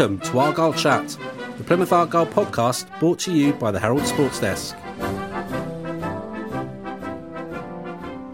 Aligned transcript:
Welcome 0.00 0.18
to 0.30 0.38
Argyle 0.38 0.72
Chat, 0.72 1.18
the 1.58 1.64
Plymouth 1.64 1.92
Argyle 1.92 2.26
podcast 2.26 2.88
brought 3.00 3.18
to 3.18 3.32
you 3.34 3.52
by 3.52 3.70
the 3.70 3.78
Herald 3.78 4.06
Sports 4.06 4.40
Desk. 4.40 4.74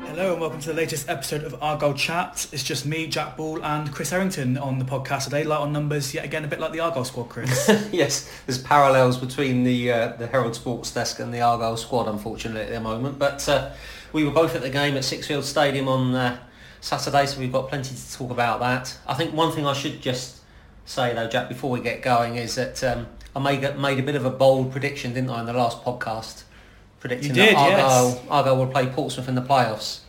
Hello 0.05 0.31
and 0.31 0.41
welcome 0.41 0.61
to 0.61 0.69
the 0.69 0.75
latest 0.75 1.09
episode 1.09 1.43
of 1.43 1.61
Argyle 1.61 1.93
Chat. 1.93 2.47
It's 2.53 2.63
just 2.63 2.87
me, 2.87 3.09
Jack 3.09 3.37
Ball 3.37 3.65
and 3.65 3.93
Chris 3.93 4.13
Errington 4.13 4.57
on 4.57 4.79
the 4.79 4.85
podcast 4.85 5.25
today. 5.25 5.43
Light 5.43 5.59
on 5.59 5.73
numbers, 5.73 6.15
yet 6.15 6.25
again 6.25 6.45
a 6.45 6.47
bit 6.47 6.61
like 6.61 6.71
the 6.71 6.79
Argyle 6.79 7.05
squad, 7.05 7.31
Chris. 7.31 7.69
yes, 7.93 8.31
there's 8.47 8.63
parallels 8.63 9.19
between 9.19 9.65
the 9.65 9.91
uh, 9.91 10.13
the 10.19 10.29
Herald 10.29 10.55
Sports 10.55 10.93
Desk 10.93 11.19
and 11.19 11.35
the 11.35 11.41
Argyle 11.41 11.77
squad, 11.77 12.07
unfortunately, 12.07 12.61
at 12.61 12.71
the 12.71 12.81
moment. 12.81 13.19
But 13.19 13.49
uh, 13.49 13.73
we 14.13 14.23
were 14.23 14.31
both 14.31 14.55
at 14.55 14.63
the 14.63 14.71
game 14.71 14.97
at 14.97 15.03
Sixfield 15.03 15.43
Stadium 15.43 15.89
on 15.89 16.15
uh, 16.15 16.39
Saturday, 16.81 17.27
so 17.27 17.41
we've 17.41 17.51
got 17.51 17.69
plenty 17.69 17.93
to 17.93 18.13
talk 18.13 18.31
about 18.31 18.61
that. 18.61 18.97
I 19.05 19.15
think 19.15 19.35
one 19.35 19.51
thing 19.51 19.67
I 19.67 19.73
should 19.73 20.01
just 20.01 20.36
say 20.87 21.15
though, 21.15 21.29
Jack, 21.29 21.49
before 21.49 21.71
we 21.71 21.81
get 21.81 22.01
going, 22.01 22.37
is 22.37 22.55
that 22.55 22.83
um, 22.83 23.07
I 23.35 23.41
made 23.41 23.79
made 23.79 23.99
a 23.99 24.03
bit 24.03 24.15
of 24.15 24.25
a 24.25 24.31
bold 24.31 24.73
prediction, 24.73 25.13
didn't 25.13 25.29
I, 25.29 25.41
in 25.41 25.47
the 25.47 25.53
last 25.53 25.85
podcast, 25.85 26.45
predicting 27.01 27.35
did, 27.35 27.55
that 27.55 27.59
Argyle, 27.59 28.09
yes. 28.11 28.23
Argyle 28.31 28.57
will 28.57 28.67
play 28.69 28.87
Portsmouth 28.87 29.29
in 29.29 29.35
the 29.35 29.43
playoffs. 29.43 30.01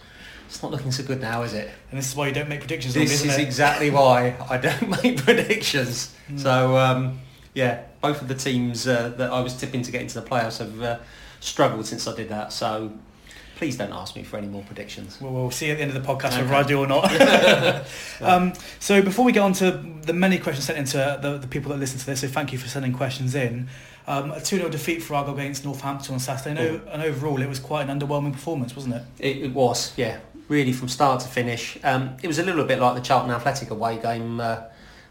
It's 0.47 0.63
not 0.63 0.71
looking 0.71 0.93
so 0.93 1.03
good 1.03 1.19
now, 1.19 1.41
is 1.43 1.53
it? 1.53 1.69
and 1.91 1.99
this 1.99 2.09
is 2.09 2.15
why 2.15 2.27
you 2.27 2.33
don't 2.33 2.47
make 2.47 2.61
predictions, 2.61 2.95
on, 2.95 3.03
This 3.03 3.25
is 3.25 3.37
it? 3.37 3.41
exactly 3.41 3.89
why 3.89 4.37
I 4.49 4.57
don't 4.57 4.89
make 5.03 5.17
predictions. 5.17 6.15
So 6.37 6.77
um, 6.77 7.19
yeah, 7.53 7.83
both 8.01 8.21
of 8.21 8.29
the 8.29 8.35
teams 8.35 8.87
uh, 8.87 9.09
that 9.17 9.31
I 9.31 9.41
was 9.41 9.57
tipping 9.57 9.81
to 9.81 9.91
get 9.91 10.01
into 10.01 10.19
the 10.21 10.25
playoffs 10.25 10.59
have 10.59 10.81
uh, 10.81 10.99
struggled 11.41 11.85
since 11.85 12.07
I 12.07 12.15
did 12.15 12.29
that. 12.29 12.53
So 12.53 12.93
please 13.57 13.75
don't 13.75 13.91
ask 13.91 14.15
me 14.15 14.23
for 14.23 14.37
any 14.37 14.47
more 14.47 14.63
predictions. 14.63 15.19
Well, 15.19 15.33
we'll 15.33 15.51
see 15.51 15.71
at 15.71 15.77
the 15.77 15.83
end 15.83 15.95
of 15.95 16.01
the 16.01 16.07
podcast 16.07 16.33
Okay. 16.33 16.43
whether 16.43 16.53
I 16.53 16.63
do 16.63 16.79
or 16.79 16.87
not. 16.87 17.11
um, 18.21 18.53
so 18.79 19.01
before 19.01 19.25
we 19.25 19.31
get 19.31 19.41
on 19.41 19.53
to 19.53 19.71
the 20.03 20.13
many 20.13 20.37
questions 20.37 20.65
sent 20.65 20.77
into 20.77 21.19
the, 21.21 21.37
the 21.39 21.47
people 21.47 21.71
that 21.71 21.79
listen 21.79 21.99
to 21.99 22.05
this, 22.05 22.21
so 22.21 22.27
thank 22.27 22.53
you 22.53 22.59
for 22.59 22.67
sending 22.67 22.93
questions 22.93 23.35
in. 23.35 23.67
Um, 24.05 24.31
a 24.31 24.35
2-0 24.35 24.71
defeat 24.71 25.03
for 25.03 25.15
Argyle 25.15 25.33
against 25.33 25.65
Northampton 25.65 26.13
on 26.13 26.19
Saturday. 26.19 26.53
No, 26.53 26.79
and 26.91 27.01
overall 27.01 27.41
it 27.41 27.49
was 27.49 27.59
quite 27.59 27.89
an 27.89 27.99
underwhelming 27.99 28.31
performance, 28.31 28.75
wasn't 28.75 28.95
it? 28.95 29.01
It, 29.19 29.37
it 29.43 29.53
was, 29.53 29.91
yeah, 29.97 30.19
really 30.47 30.71
from 30.71 30.87
start 30.87 31.19
to 31.21 31.27
finish. 31.27 31.77
Um, 31.83 32.15
it 32.23 32.27
was 32.27 32.39
a 32.39 32.43
little 32.43 32.63
bit 32.63 32.79
like 32.79 32.95
the 32.95 33.01
Charlton 33.01 33.31
Athletic 33.31 33.69
away 33.71 33.97
game 33.97 34.39
uh, 34.39 34.61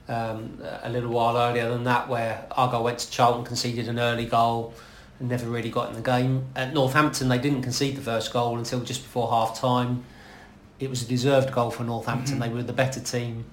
um, 0.09 0.63
a 0.83 0.89
little 0.89 1.11
while 1.11 1.37
earlier 1.37 1.69
than 1.69 1.85
that, 1.85 2.09
where 2.09 2.47
Argyle 2.53 2.85
went 2.85 3.01
to 3.01 3.11
Charlton, 3.11 3.45
conceded 3.45 3.89
an 3.89 3.99
early 3.99 4.25
goal, 4.25 4.73
and 4.73 4.77
never 5.21 5.49
really 5.49 5.71
got 5.71 5.89
in 5.89 5.95
the 5.95 6.03
game. 6.03 6.47
At 6.55 6.75
Northampton, 6.75 7.29
they 7.29 7.39
didn't 7.39 7.63
concede 7.63 7.97
the 7.97 8.03
first 8.03 8.33
goal 8.33 8.59
until 8.59 8.81
just 8.81 9.03
before 9.03 9.29
half 9.31 9.59
time. 9.59 10.05
It 10.79 10.91
was 10.91 11.03
a 11.03 11.07
deserved 11.07 11.53
goal 11.53 11.71
for 11.71 11.85
Northampton. 11.85 12.39
They 12.39 12.49
were 12.49 12.63
the 12.63 12.73
better 12.73 13.01
team. 13.01 13.47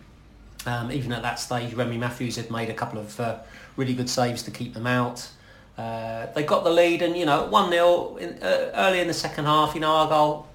Um, 0.65 0.91
even 0.91 1.11
at 1.11 1.21
that 1.21 1.39
stage, 1.39 1.73
Remy 1.73 1.97
Matthews 1.97 2.35
had 2.35 2.49
made 2.49 2.69
a 2.69 2.73
couple 2.73 2.99
of 2.99 3.19
uh, 3.19 3.39
really 3.75 3.93
good 3.93 4.09
saves 4.09 4.43
to 4.43 4.51
keep 4.51 4.73
them 4.73 4.87
out. 4.87 5.29
Uh, 5.77 6.27
they 6.33 6.43
got 6.43 6.63
the 6.63 6.69
lead, 6.69 7.01
and 7.01 7.17
you 7.17 7.25
know, 7.25 7.45
one 7.45 7.71
0 7.71 8.17
in, 8.17 8.29
uh, 8.41 8.71
early 8.75 8.99
in 8.99 9.07
the 9.07 9.13
second 9.13 9.45
half. 9.45 9.73
You 9.73 9.81
know, 9.81 9.91
Argyle 9.91 10.47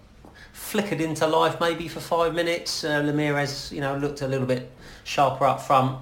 flickered 0.53 1.01
into 1.01 1.27
life 1.27 1.61
maybe 1.61 1.89
for 1.89 2.01
five 2.01 2.35
minutes. 2.35 2.85
Uh, 2.85 3.03
Ramirez, 3.05 3.73
you 3.73 3.81
know, 3.81 3.97
looked 3.97 4.23
a 4.23 4.29
little 4.29 4.47
bit 4.47 4.71
sharper 5.05 5.45
up 5.45 5.61
front. 5.61 5.99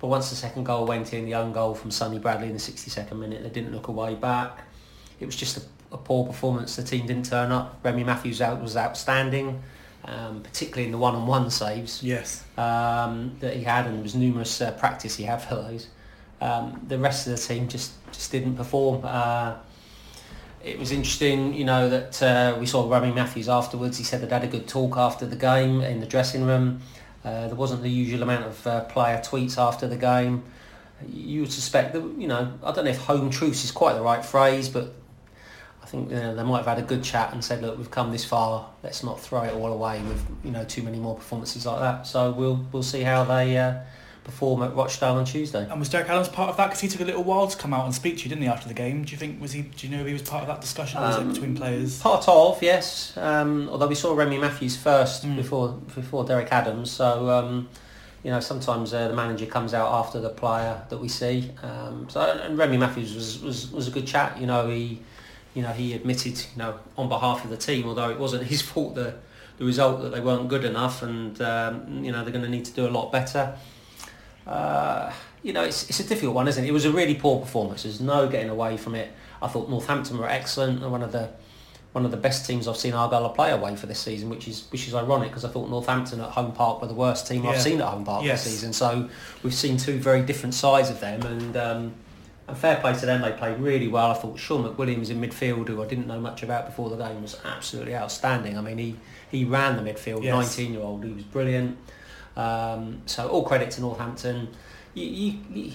But 0.00 0.08
once 0.08 0.30
the 0.30 0.36
second 0.36 0.64
goal 0.64 0.86
went 0.86 1.12
in, 1.12 1.26
the 1.26 1.34
own 1.34 1.52
goal 1.52 1.74
from 1.74 1.90
Sonny 1.90 2.18
Bradley 2.18 2.46
in 2.46 2.54
the 2.54 2.58
62nd 2.58 3.12
minute, 3.18 3.42
they 3.42 3.50
didn't 3.50 3.72
look 3.72 3.88
away 3.88 4.14
back. 4.14 4.64
It 5.20 5.26
was 5.26 5.36
just 5.36 5.58
a, 5.58 5.62
a 5.92 5.98
poor 5.98 6.26
performance. 6.26 6.74
The 6.76 6.82
team 6.82 7.06
didn't 7.06 7.26
turn 7.26 7.52
up. 7.52 7.78
Remy 7.84 8.04
Matthews 8.04 8.40
out 8.40 8.62
was 8.62 8.76
outstanding, 8.78 9.62
um, 10.06 10.42
particularly 10.42 10.86
in 10.86 10.92
the 10.92 10.98
one-on-one 10.98 11.50
saves 11.50 12.02
Yes. 12.02 12.44
um, 12.56 13.36
that 13.40 13.54
he 13.54 13.62
had, 13.62 13.84
and 13.86 13.96
there 13.96 14.02
was 14.02 14.14
numerous 14.14 14.60
uh, 14.62 14.70
practice 14.72 15.16
he 15.16 15.24
had 15.24 15.42
for 15.42 15.56
those. 15.56 15.88
Um, 16.40 16.80
the 16.88 16.98
rest 16.98 17.26
of 17.26 17.36
the 17.36 17.38
team 17.38 17.68
just 17.68 17.92
just 18.12 18.32
didn't 18.32 18.56
perform. 18.56 19.02
Uh, 19.04 19.56
it 20.64 20.78
was 20.78 20.90
interesting, 20.92 21.52
you 21.54 21.64
know, 21.64 21.88
that 21.90 22.22
uh, 22.22 22.56
we 22.58 22.64
saw 22.66 22.88
Remy 22.90 23.12
Matthews 23.12 23.48
afterwards. 23.48 23.98
He 23.98 24.04
said 24.04 24.22
they'd 24.22 24.32
had 24.32 24.44
a 24.44 24.46
good 24.46 24.66
talk 24.66 24.96
after 24.96 25.26
the 25.26 25.36
game 25.36 25.82
in 25.82 26.00
the 26.00 26.06
dressing 26.06 26.44
room. 26.44 26.80
Uh, 27.24 27.46
there 27.46 27.56
wasn't 27.56 27.82
the 27.82 27.90
usual 27.90 28.22
amount 28.22 28.46
of 28.46 28.66
uh, 28.66 28.84
player 28.84 29.18
tweets 29.18 29.58
after 29.58 29.86
the 29.86 29.96
game. 29.96 30.42
You 31.08 31.42
would 31.42 31.52
suspect 31.52 31.92
that, 31.94 32.02
you 32.18 32.28
know, 32.28 32.52
I 32.62 32.72
don't 32.72 32.84
know 32.84 32.90
if 32.90 32.98
home 32.98 33.30
truce 33.30 33.64
is 33.64 33.70
quite 33.70 33.94
the 33.94 34.02
right 34.02 34.24
phrase, 34.24 34.68
but 34.68 34.94
I 35.82 35.86
think 35.86 36.10
you 36.10 36.16
know, 36.16 36.34
they 36.34 36.42
might 36.42 36.58
have 36.58 36.66
had 36.66 36.78
a 36.78 36.82
good 36.82 37.02
chat 37.02 37.32
and 37.32 37.44
said, 37.44 37.62
look, 37.62 37.76
we've 37.76 37.90
come 37.90 38.10
this 38.10 38.24
far. 38.24 38.70
Let's 38.82 39.02
not 39.02 39.20
throw 39.20 39.42
it 39.42 39.52
all 39.52 39.72
away 39.72 40.00
with 40.02 40.24
you 40.44 40.50
know 40.50 40.64
too 40.64 40.82
many 40.82 40.98
more 40.98 41.16
performances 41.16 41.66
like 41.66 41.80
that. 41.80 42.06
So 42.06 42.32
we'll 42.32 42.64
we'll 42.72 42.82
see 42.82 43.02
how 43.02 43.24
they 43.24 43.56
uh, 43.56 43.80
perform 44.30 44.62
at 44.62 44.74
Rochdale 44.74 45.14
on 45.16 45.24
Tuesday. 45.24 45.66
And 45.68 45.78
was 45.78 45.88
Derek 45.88 46.08
Adams 46.08 46.28
part 46.28 46.50
of 46.50 46.56
that? 46.56 46.66
Because 46.68 46.80
he 46.80 46.88
took 46.88 47.00
a 47.00 47.04
little 47.04 47.24
while 47.24 47.46
to 47.48 47.56
come 47.56 47.74
out 47.74 47.84
and 47.84 47.94
speak 47.94 48.18
to 48.18 48.22
you, 48.24 48.28
didn't 48.30 48.42
he, 48.42 48.48
after 48.48 48.68
the 48.68 48.74
game? 48.74 49.04
Do 49.04 49.12
you 49.12 49.18
think 49.18 49.40
was 49.40 49.52
he? 49.52 49.62
Do 49.62 49.86
you 49.86 49.94
know 49.94 50.00
if 50.02 50.06
he 50.06 50.12
was 50.12 50.22
part 50.22 50.42
of 50.42 50.48
that 50.48 50.60
discussion, 50.60 50.98
or 51.02 51.06
was 51.06 51.16
Um, 51.16 51.30
it 51.30 51.34
between 51.34 51.56
players? 51.56 51.98
Part 52.00 52.28
of 52.28 52.62
yes, 52.62 53.12
um, 53.16 53.68
although 53.70 53.88
we 53.88 53.94
saw 53.94 54.14
Remy 54.14 54.38
Matthews 54.38 54.76
first 54.76 55.26
Mm. 55.26 55.36
before 55.36 55.68
before 55.94 56.24
Derek 56.24 56.50
Adams. 56.52 56.90
So 56.90 57.28
um, 57.30 57.68
you 58.22 58.30
know 58.30 58.40
sometimes 58.40 58.92
uh, 58.94 59.08
the 59.08 59.14
manager 59.14 59.46
comes 59.46 59.74
out 59.74 59.90
after 59.92 60.20
the 60.20 60.30
player 60.30 60.82
that 60.88 60.98
we 60.98 61.08
see. 61.08 61.50
Um, 61.62 62.06
so 62.08 62.20
and 62.20 62.56
Remy 62.56 62.76
Matthews 62.78 63.14
was, 63.14 63.40
was 63.42 63.70
was 63.72 63.88
a 63.88 63.90
good 63.90 64.06
chat. 64.06 64.38
You 64.40 64.46
know 64.46 64.68
he 64.68 65.00
you 65.54 65.62
know 65.62 65.72
he 65.72 65.94
admitted 65.94 66.38
you 66.38 66.58
know 66.62 66.74
on 66.96 67.08
behalf 67.08 67.44
of 67.44 67.50
the 67.50 67.56
team, 67.56 67.86
although 67.88 68.10
it 68.10 68.18
wasn't 68.18 68.44
his 68.54 68.62
fault 68.62 68.94
the 68.94 69.14
the 69.58 69.66
result 69.66 70.00
that 70.00 70.10
they 70.12 70.20
weren't 70.20 70.48
good 70.48 70.64
enough, 70.64 71.02
and 71.02 71.40
um, 71.42 72.02
you 72.04 72.10
know 72.12 72.22
they're 72.22 72.32
going 72.32 72.44
to 72.44 72.48
need 72.50 72.64
to 72.64 72.72
do 72.72 72.86
a 72.86 72.92
lot 72.98 73.12
better. 73.12 73.54
Uh, 74.50 75.12
you 75.42 75.52
know, 75.52 75.64
it's, 75.64 75.88
it's 75.88 76.00
a 76.00 76.04
difficult 76.04 76.34
one, 76.34 76.48
isn't 76.48 76.64
it? 76.64 76.68
It 76.68 76.72
was 76.72 76.84
a 76.84 76.90
really 76.92 77.14
poor 77.14 77.40
performance. 77.40 77.84
There's 77.84 78.00
no 78.00 78.28
getting 78.28 78.50
away 78.50 78.76
from 78.76 78.94
it. 78.94 79.10
I 79.40 79.48
thought 79.48 79.70
Northampton 79.70 80.18
were 80.18 80.28
excellent 80.28 80.82
and 80.82 80.92
one 80.92 81.02
of 81.02 81.12
the 81.12 81.30
one 81.92 82.04
of 82.04 82.12
the 82.12 82.16
best 82.16 82.46
teams 82.46 82.68
I've 82.68 82.76
seen 82.76 82.92
Argyle 82.94 83.28
play 83.30 83.50
away 83.50 83.74
for 83.74 83.86
this 83.86 83.98
season, 83.98 84.28
which 84.28 84.46
is 84.46 84.64
which 84.70 84.86
is 84.86 84.94
ironic 84.94 85.28
because 85.30 85.44
I 85.44 85.48
thought 85.48 85.68
Northampton 85.70 86.20
at 86.20 86.30
home 86.30 86.52
park 86.52 86.80
were 86.80 86.86
the 86.88 86.94
worst 86.94 87.26
team 87.26 87.42
Yeah. 87.42 87.50
I've 87.50 87.62
seen 87.62 87.80
at 87.80 87.88
home 87.88 88.04
park 88.04 88.24
Yes. 88.24 88.44
this 88.44 88.52
season. 88.52 88.72
So 88.72 89.08
we've 89.42 89.54
seen 89.54 89.76
two 89.76 89.98
very 89.98 90.22
different 90.22 90.54
sides 90.54 90.90
of 90.90 91.00
them, 91.00 91.22
and 91.22 91.56
um, 91.56 91.94
and 92.46 92.56
fair 92.56 92.76
play 92.76 92.92
to 92.94 93.06
them. 93.06 93.22
They 93.22 93.32
played 93.32 93.58
really 93.58 93.88
well. 93.88 94.10
I 94.10 94.14
thought 94.14 94.38
Sean 94.38 94.62
McWilliams 94.62 95.10
in 95.10 95.20
midfield, 95.20 95.66
who 95.68 95.82
I 95.82 95.86
didn't 95.86 96.06
know 96.06 96.20
much 96.20 96.42
about 96.44 96.66
before 96.66 96.90
the 96.90 96.96
game, 96.96 97.22
was 97.22 97.36
absolutely 97.44 97.96
outstanding. 97.96 98.56
I 98.56 98.60
mean, 98.60 98.78
he 98.78 98.96
he 99.30 99.44
ran 99.44 99.82
the 99.82 99.90
midfield. 99.90 100.22
Yes. 100.22 100.34
Nineteen 100.58 100.74
year 100.74 100.82
old, 100.82 101.02
he 101.04 101.10
was 101.12 101.24
brilliant. 101.24 101.76
Um, 102.36 103.02
so 103.06 103.28
all 103.28 103.44
credit 103.44 103.70
to 103.72 103.80
Northampton. 103.80 104.48
You, 104.94 105.04
you, 105.04 105.38
you, 105.52 105.72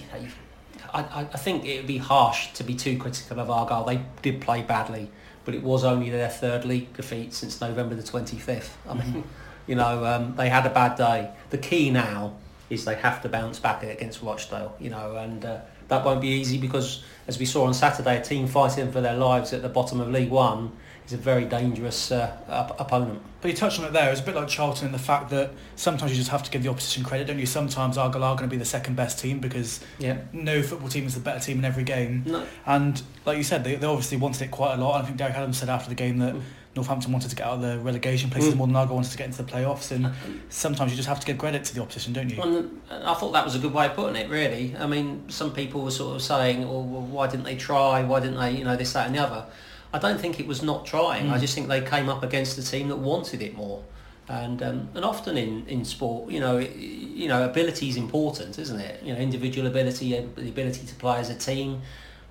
I, 0.92 1.26
I 1.32 1.36
think 1.36 1.64
it 1.64 1.78
would 1.78 1.86
be 1.86 1.98
harsh 1.98 2.52
to 2.54 2.64
be 2.64 2.74
too 2.74 2.98
critical 2.98 3.40
of 3.40 3.50
Argyle. 3.50 3.84
They 3.84 4.02
did 4.22 4.40
play 4.40 4.62
badly, 4.62 5.10
but 5.44 5.54
it 5.54 5.62
was 5.62 5.84
only 5.84 6.10
their 6.10 6.28
third 6.28 6.64
league 6.64 6.92
defeat 6.94 7.34
since 7.34 7.60
November 7.60 7.94
the 7.94 8.02
25th. 8.02 8.70
I 8.88 8.94
mean, 8.94 9.24
you 9.66 9.74
know, 9.74 10.04
um, 10.04 10.36
they 10.36 10.48
had 10.48 10.66
a 10.66 10.70
bad 10.70 10.96
day. 10.96 11.30
The 11.50 11.58
key 11.58 11.90
now 11.90 12.34
is 12.68 12.84
they 12.84 12.96
have 12.96 13.22
to 13.22 13.28
bounce 13.28 13.58
back 13.58 13.82
against 13.82 14.22
Rochdale, 14.22 14.74
you 14.80 14.90
know, 14.90 15.16
and 15.16 15.44
uh, 15.44 15.58
that 15.88 16.04
won't 16.04 16.20
be 16.20 16.28
easy 16.28 16.58
because, 16.58 17.02
as 17.28 17.38
we 17.38 17.44
saw 17.44 17.64
on 17.66 17.74
Saturday, 17.74 18.18
a 18.18 18.24
team 18.24 18.46
fighting 18.46 18.90
for 18.90 19.00
their 19.00 19.16
lives 19.16 19.52
at 19.52 19.62
the 19.62 19.68
bottom 19.68 20.00
of 20.00 20.08
League 20.08 20.30
One 20.30 20.72
is 21.06 21.12
a 21.12 21.16
very 21.16 21.44
dangerous 21.44 22.10
uh, 22.10 22.36
op- 22.48 22.78
opponent. 22.80 23.20
But 23.40 23.50
you 23.50 23.56
touched 23.56 23.78
on 23.78 23.84
it 23.86 23.92
there. 23.92 24.10
It's 24.10 24.20
a 24.20 24.24
bit 24.24 24.34
like 24.34 24.48
Charlton 24.48 24.86
in 24.86 24.92
the 24.92 24.98
fact 24.98 25.30
that 25.30 25.52
sometimes 25.76 26.10
you 26.10 26.16
just 26.18 26.30
have 26.30 26.42
to 26.42 26.50
give 26.50 26.62
the 26.64 26.68
opposition 26.68 27.04
credit, 27.04 27.26
don't 27.28 27.38
you? 27.38 27.46
Sometimes 27.46 27.96
Argyle 27.96 28.24
are 28.24 28.34
going 28.36 28.48
to 28.48 28.52
be 28.52 28.58
the 28.58 28.64
second 28.64 28.96
best 28.96 29.18
team 29.18 29.38
because 29.38 29.80
Yeah. 29.98 30.18
no 30.32 30.62
football 30.62 30.88
team 30.88 31.06
is 31.06 31.14
the 31.14 31.20
better 31.20 31.38
team 31.40 31.58
in 31.58 31.64
every 31.64 31.84
game. 31.84 32.24
No. 32.26 32.44
And 32.66 33.00
like 33.24 33.36
you 33.38 33.44
said, 33.44 33.62
they, 33.62 33.76
they 33.76 33.86
obviously 33.86 34.16
wanted 34.16 34.42
it 34.42 34.50
quite 34.50 34.74
a 34.74 34.76
lot. 34.82 35.00
I 35.00 35.04
think 35.04 35.16
Derek 35.16 35.34
Adams 35.36 35.58
said 35.58 35.68
after 35.68 35.88
the 35.88 35.94
game 35.94 36.18
that 36.18 36.34
Mm. 36.34 36.42
Northampton 36.74 37.10
wanted 37.10 37.30
to 37.30 37.36
get 37.36 37.46
out 37.46 37.54
of 37.54 37.62
the 37.62 37.78
relegation 37.78 38.28
places 38.28 38.52
Mm. 38.52 38.58
more 38.58 38.66
than 38.66 38.76
Argyle 38.76 38.96
wanted 38.96 39.10
to 39.12 39.16
get 39.16 39.26
into 39.28 39.42
the 39.42 39.50
playoffs. 39.50 39.92
And 39.92 40.12
sometimes 40.50 40.90
you 40.90 40.96
just 40.96 41.08
have 41.08 41.20
to 41.20 41.26
give 41.26 41.38
credit 41.38 41.64
to 41.64 41.74
the 41.74 41.80
opposition, 41.80 42.12
don't 42.12 42.28
you? 42.28 42.42
And 42.42 42.80
I 42.90 43.14
thought 43.14 43.32
that 43.32 43.44
was 43.44 43.54
a 43.54 43.58
good 43.58 43.72
way 43.72 43.86
of 43.86 43.94
putting 43.94 44.16
it, 44.16 44.28
really. 44.28 44.74
I 44.78 44.86
mean, 44.86 45.24
some 45.28 45.52
people 45.52 45.82
were 45.82 45.90
sort 45.90 46.16
of 46.16 46.22
saying, 46.22 46.64
"Oh, 46.64 46.80
well, 46.82 47.00
why 47.02 47.28
didn't 47.28 47.44
they 47.44 47.56
try? 47.56 48.02
Why 48.02 48.20
didn't 48.20 48.38
they, 48.38 48.50
you 48.52 48.64
know, 48.64 48.76
this, 48.76 48.92
that, 48.94 49.06
and 49.06 49.14
the 49.14 49.20
other?" 49.20 49.46
I 49.92 49.98
don't 49.98 50.20
think 50.20 50.38
it 50.40 50.46
was 50.46 50.62
not 50.62 50.84
trying. 50.86 51.30
I 51.30 51.36
Mm. 51.36 51.40
just 51.40 51.54
think 51.54 51.68
they 51.68 51.80
came 51.80 52.08
up 52.08 52.22
against 52.22 52.58
a 52.58 52.62
team 52.62 52.88
that 52.88 52.96
wanted 52.96 53.40
it 53.42 53.56
more. 53.56 53.82
And 54.28 54.60
um, 54.62 54.88
and 54.94 55.04
often 55.04 55.36
in, 55.36 55.64
in 55.68 55.84
sport, 55.84 56.30
you 56.32 56.40
know, 56.40 56.56
it, 56.58 56.74
you 56.74 57.28
know, 57.28 57.44
ability 57.44 57.88
is 57.88 57.96
important, 57.96 58.58
isn't 58.58 58.80
it? 58.80 59.00
You 59.04 59.12
know, 59.14 59.20
individual 59.20 59.66
ability, 59.68 60.18
uh, 60.18 60.22
the 60.34 60.48
ability 60.48 60.84
to 60.86 60.94
play 60.96 61.18
as 61.18 61.30
a 61.30 61.34
team. 61.36 61.82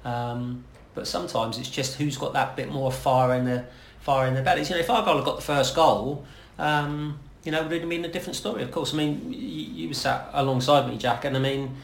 Um, 0.03 0.65
but 0.93 1.07
sometimes 1.07 1.57
it's 1.57 1.69
just 1.69 1.95
who's 1.97 2.17
got 2.17 2.33
that 2.33 2.55
bit 2.55 2.69
more 2.71 2.91
fire 2.91 3.33
in 3.35 3.45
the 3.45 3.65
fire 4.01 4.27
in 4.27 4.33
their 4.33 4.43
bellies. 4.43 4.69
You 4.69 4.75
know, 4.75 4.81
if 4.81 4.89
Argyle 4.89 5.15
had 5.15 5.25
got 5.25 5.37
the 5.37 5.41
first 5.41 5.73
goal, 5.75 6.25
um, 6.59 7.17
you 7.45 7.51
know, 7.51 7.61
it 7.61 7.69
would 7.69 7.79
have 7.81 7.89
been 7.89 8.05
a 8.05 8.09
different 8.11 8.35
story. 8.35 8.61
Of 8.61 8.71
course, 8.71 8.93
I 8.93 8.97
mean, 8.97 9.31
you, 9.31 9.39
you 9.39 9.87
were 9.87 9.93
sat 9.93 10.29
alongside 10.33 10.87
me, 10.89 10.97
Jack, 10.97 11.25
and 11.25 11.35
I 11.35 11.39
mean, 11.39 11.75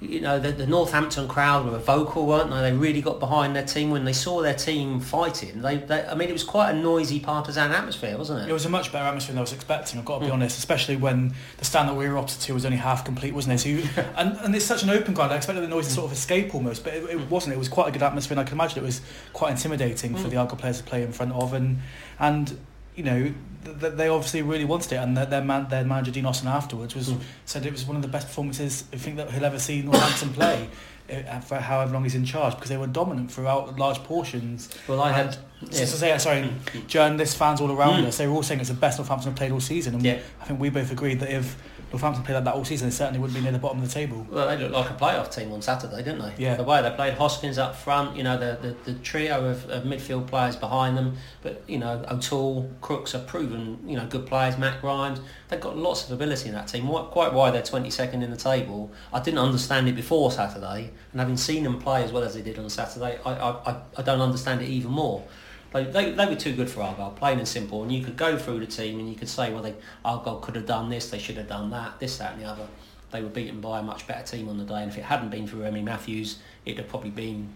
you 0.00 0.20
know, 0.20 0.38
the, 0.38 0.52
the 0.52 0.66
Northampton 0.66 1.26
crowd 1.26 1.64
were 1.64 1.78
vocal, 1.78 2.26
weren't 2.26 2.50
they? 2.50 2.70
They 2.70 2.76
really 2.76 3.00
got 3.00 3.18
behind 3.18 3.56
their 3.56 3.64
team 3.64 3.90
when 3.90 4.04
they 4.04 4.12
saw 4.12 4.42
their 4.42 4.52
team 4.54 5.00
fighting. 5.00 5.62
They, 5.62 5.78
they 5.78 6.04
I 6.06 6.14
mean, 6.14 6.28
it 6.28 6.32
was 6.34 6.44
quite 6.44 6.70
a 6.72 6.74
noisy 6.74 7.18
partisan 7.18 7.72
atmosphere, 7.72 8.18
wasn't 8.18 8.42
it? 8.42 8.50
It 8.50 8.52
was 8.52 8.66
a 8.66 8.68
much 8.68 8.92
better 8.92 9.06
atmosphere 9.06 9.32
than 9.32 9.38
I 9.38 9.40
was 9.40 9.54
expecting. 9.54 9.98
I've 9.98 10.04
got 10.04 10.18
to 10.18 10.26
be 10.26 10.30
Mm. 10.30 10.34
honest, 10.34 10.58
especially 10.58 10.96
when 10.96 11.32
the 11.56 11.64
stand 11.64 11.88
that 11.88 11.94
we 11.94 12.06
were 12.08 12.18
opposite 12.18 12.42
to 12.42 12.52
was 12.54 12.66
only 12.66 12.76
half 12.76 13.06
complete, 13.06 13.32
wasn't 13.32 13.54
it? 13.54 13.58
So 13.60 13.68
you, 13.70 13.84
and, 14.16 14.36
and 14.42 14.54
it's 14.54 14.66
such 14.66 14.82
an 14.82 14.90
open 14.90 15.14
ground. 15.14 15.32
I 15.32 15.36
expected 15.36 15.62
the 15.62 15.68
noise 15.68 15.86
to 15.86 15.92
sort 15.94 16.06
of 16.06 16.12
escape 16.12 16.54
almost, 16.54 16.84
but 16.84 16.92
it, 16.92 17.02
it 17.08 17.30
wasn't. 17.30 17.54
It 17.54 17.58
was 17.58 17.68
quite 17.70 17.88
a 17.88 17.92
good 17.92 18.02
atmosphere, 18.02 18.34
and 18.38 18.40
I 18.40 18.44
can 18.44 18.54
imagine 18.58 18.78
it 18.82 18.86
was 18.86 19.00
quite 19.32 19.52
intimidating 19.52 20.14
for 20.14 20.26
Mm. 20.28 20.30
the 20.30 20.36
Argyle 20.36 20.56
players 20.58 20.78
to 20.78 20.84
play 20.84 21.02
in 21.02 21.12
front 21.12 21.32
of, 21.32 21.54
and 21.54 21.78
and 22.18 22.58
you 22.96 23.04
know 23.04 23.32
th- 23.64 23.80
th- 23.80 23.92
they 23.94 24.08
obviously 24.08 24.42
really 24.42 24.64
wanted 24.64 24.92
it, 24.92 24.96
and 24.96 25.16
their 25.16 25.26
their, 25.26 25.42
man, 25.44 25.68
their 25.68 25.84
manager 25.84 26.10
Dean 26.10 26.26
Austin 26.26 26.48
afterwards 26.48 26.94
was 26.94 27.10
Mm. 27.10 27.20
said 27.44 27.64
it 27.66 27.72
was 27.72 27.84
one 27.86 27.96
of 27.96 28.02
the 28.02 28.08
best 28.08 28.26
performances 28.28 28.84
I 28.92 28.96
think 28.96 29.16
that 29.16 29.30
he'll 29.30 29.44
ever 29.44 29.58
see 29.58 29.82
Northampton 29.82 30.30
play. 30.32 30.68
uh, 31.08 31.38
For 31.40 31.56
however 31.60 31.92
long 31.92 32.02
he's 32.02 32.16
in 32.16 32.24
charge, 32.24 32.54
because 32.56 32.68
they 32.68 32.76
were 32.76 32.88
dominant 32.88 33.30
throughout 33.30 33.78
large 33.78 33.98
portions. 34.02 34.68
Well, 34.88 35.00
I 35.00 35.12
had. 35.12 35.36
Yeah. 35.62 35.68
Just 35.78 35.92
to 35.92 35.98
say, 36.00 36.18
sorry, 36.18 36.42
Mm. 36.42 36.86
journalists, 36.88 37.36
fans 37.36 37.60
all 37.60 37.70
around 37.70 38.02
Mm. 38.02 38.06
us, 38.08 38.16
they 38.18 38.26
were 38.26 38.34
all 38.34 38.42
saying 38.42 38.58
it's 38.60 38.68
the 38.70 38.74
best 38.74 38.98
Northampton 38.98 39.30
have 39.30 39.36
played 39.38 39.52
all 39.52 39.60
season. 39.60 39.94
And 39.94 40.04
Yeah. 40.04 40.18
I 40.42 40.44
think 40.46 40.58
we 40.60 40.68
both 40.68 40.90
agreed 40.90 41.20
that 41.20 41.30
if 41.30 41.56
Northampton 41.92 42.24
played 42.24 42.34
like 42.34 42.44
that 42.44 42.54
all 42.54 42.64
season, 42.64 42.88
they 42.88 42.94
certainly 42.94 43.20
wouldn't 43.20 43.36
be 43.36 43.42
near 43.42 43.52
the 43.52 43.58
bottom 43.58 43.80
of 43.80 43.86
the 43.88 43.92
table. 43.94 44.26
Well, 44.28 44.48
they 44.48 44.56
looked 44.58 44.72
like 44.74 44.90
a 44.90 44.94
playoff 44.94 45.32
team 45.34 45.52
on 45.52 45.62
Saturday, 45.62 45.98
didn't 45.98 46.18
they? 46.20 46.34
Yeah. 46.36 46.56
The 46.56 46.64
way 46.64 46.82
they 46.82 46.90
played 46.90 47.14
Hoskins 47.14 47.58
up 47.58 47.76
front, 47.76 48.16
you 48.16 48.22
know, 48.24 48.36
the, 48.36 48.74
the, 48.84 48.92
the 48.92 48.98
trio 49.00 49.44
of, 49.50 49.68
of 49.70 49.84
midfield 49.84 50.26
players 50.26 50.56
behind 50.56 50.96
them. 50.96 51.16
But, 51.42 51.62
you 51.68 51.78
know, 51.78 52.04
O'Toole, 52.10 52.70
Crooks 52.80 53.14
are 53.14 53.20
proven, 53.20 53.78
you 53.86 53.96
know, 53.96 54.06
good 54.06 54.26
players, 54.26 54.58
Matt 54.58 54.80
Grimes. 54.80 55.20
They've 55.48 55.60
got 55.60 55.76
lots 55.78 56.04
of 56.04 56.10
ability 56.10 56.48
in 56.48 56.54
that 56.56 56.66
team. 56.68 56.86
Quite 56.88 57.32
why 57.32 57.50
they're 57.52 57.62
22nd 57.62 58.14
in 58.22 58.30
the 58.30 58.36
table. 58.36 58.90
I 59.12 59.20
didn't 59.20 59.38
understand 59.38 59.88
it 59.88 59.94
before 59.94 60.32
Saturday. 60.32 60.90
And 61.12 61.20
having 61.20 61.36
seen 61.36 61.62
them 61.62 61.78
play 61.78 62.02
as 62.02 62.10
well 62.12 62.24
as 62.24 62.34
they 62.34 62.42
did 62.42 62.58
on 62.58 62.68
Saturday, 62.68 63.18
I, 63.24 63.30
I, 63.32 63.70
I- 63.72 63.80
I 63.98 64.02
don't 64.02 64.20
understand 64.20 64.60
it 64.60 64.68
even 64.68 64.90
more. 64.90 65.24
They, 65.72 65.84
they, 65.84 66.12
they 66.12 66.26
were 66.26 66.36
too 66.36 66.54
good 66.54 66.70
for 66.70 66.82
Argyle, 66.82 67.10
plain 67.10 67.38
and 67.38 67.48
simple. 67.48 67.82
And 67.82 67.92
you 67.92 68.02
could 68.02 68.16
go 68.16 68.38
through 68.38 68.60
the 68.60 68.66
team 68.66 68.98
and 68.98 69.08
you 69.08 69.16
could 69.16 69.28
say, 69.28 69.52
well, 69.52 69.62
they, 69.62 69.74
Argyle 70.04 70.38
could 70.38 70.56
have 70.56 70.66
done 70.66 70.88
this, 70.88 71.10
they 71.10 71.18
should 71.18 71.36
have 71.36 71.48
done 71.48 71.70
that, 71.70 71.98
this, 71.98 72.18
that 72.18 72.32
and 72.32 72.42
the 72.42 72.46
other. 72.46 72.66
They 73.10 73.22
were 73.22 73.28
beaten 73.28 73.60
by 73.60 73.80
a 73.80 73.82
much 73.82 74.06
better 74.06 74.24
team 74.24 74.48
on 74.48 74.58
the 74.58 74.64
day. 74.64 74.82
And 74.82 74.90
if 74.90 74.98
it 74.98 75.04
hadn't 75.04 75.30
been 75.30 75.46
for 75.46 75.56
Remy 75.56 75.82
Matthews, 75.82 76.38
it'd 76.64 76.78
have 76.78 76.88
probably 76.88 77.10
been, 77.10 77.48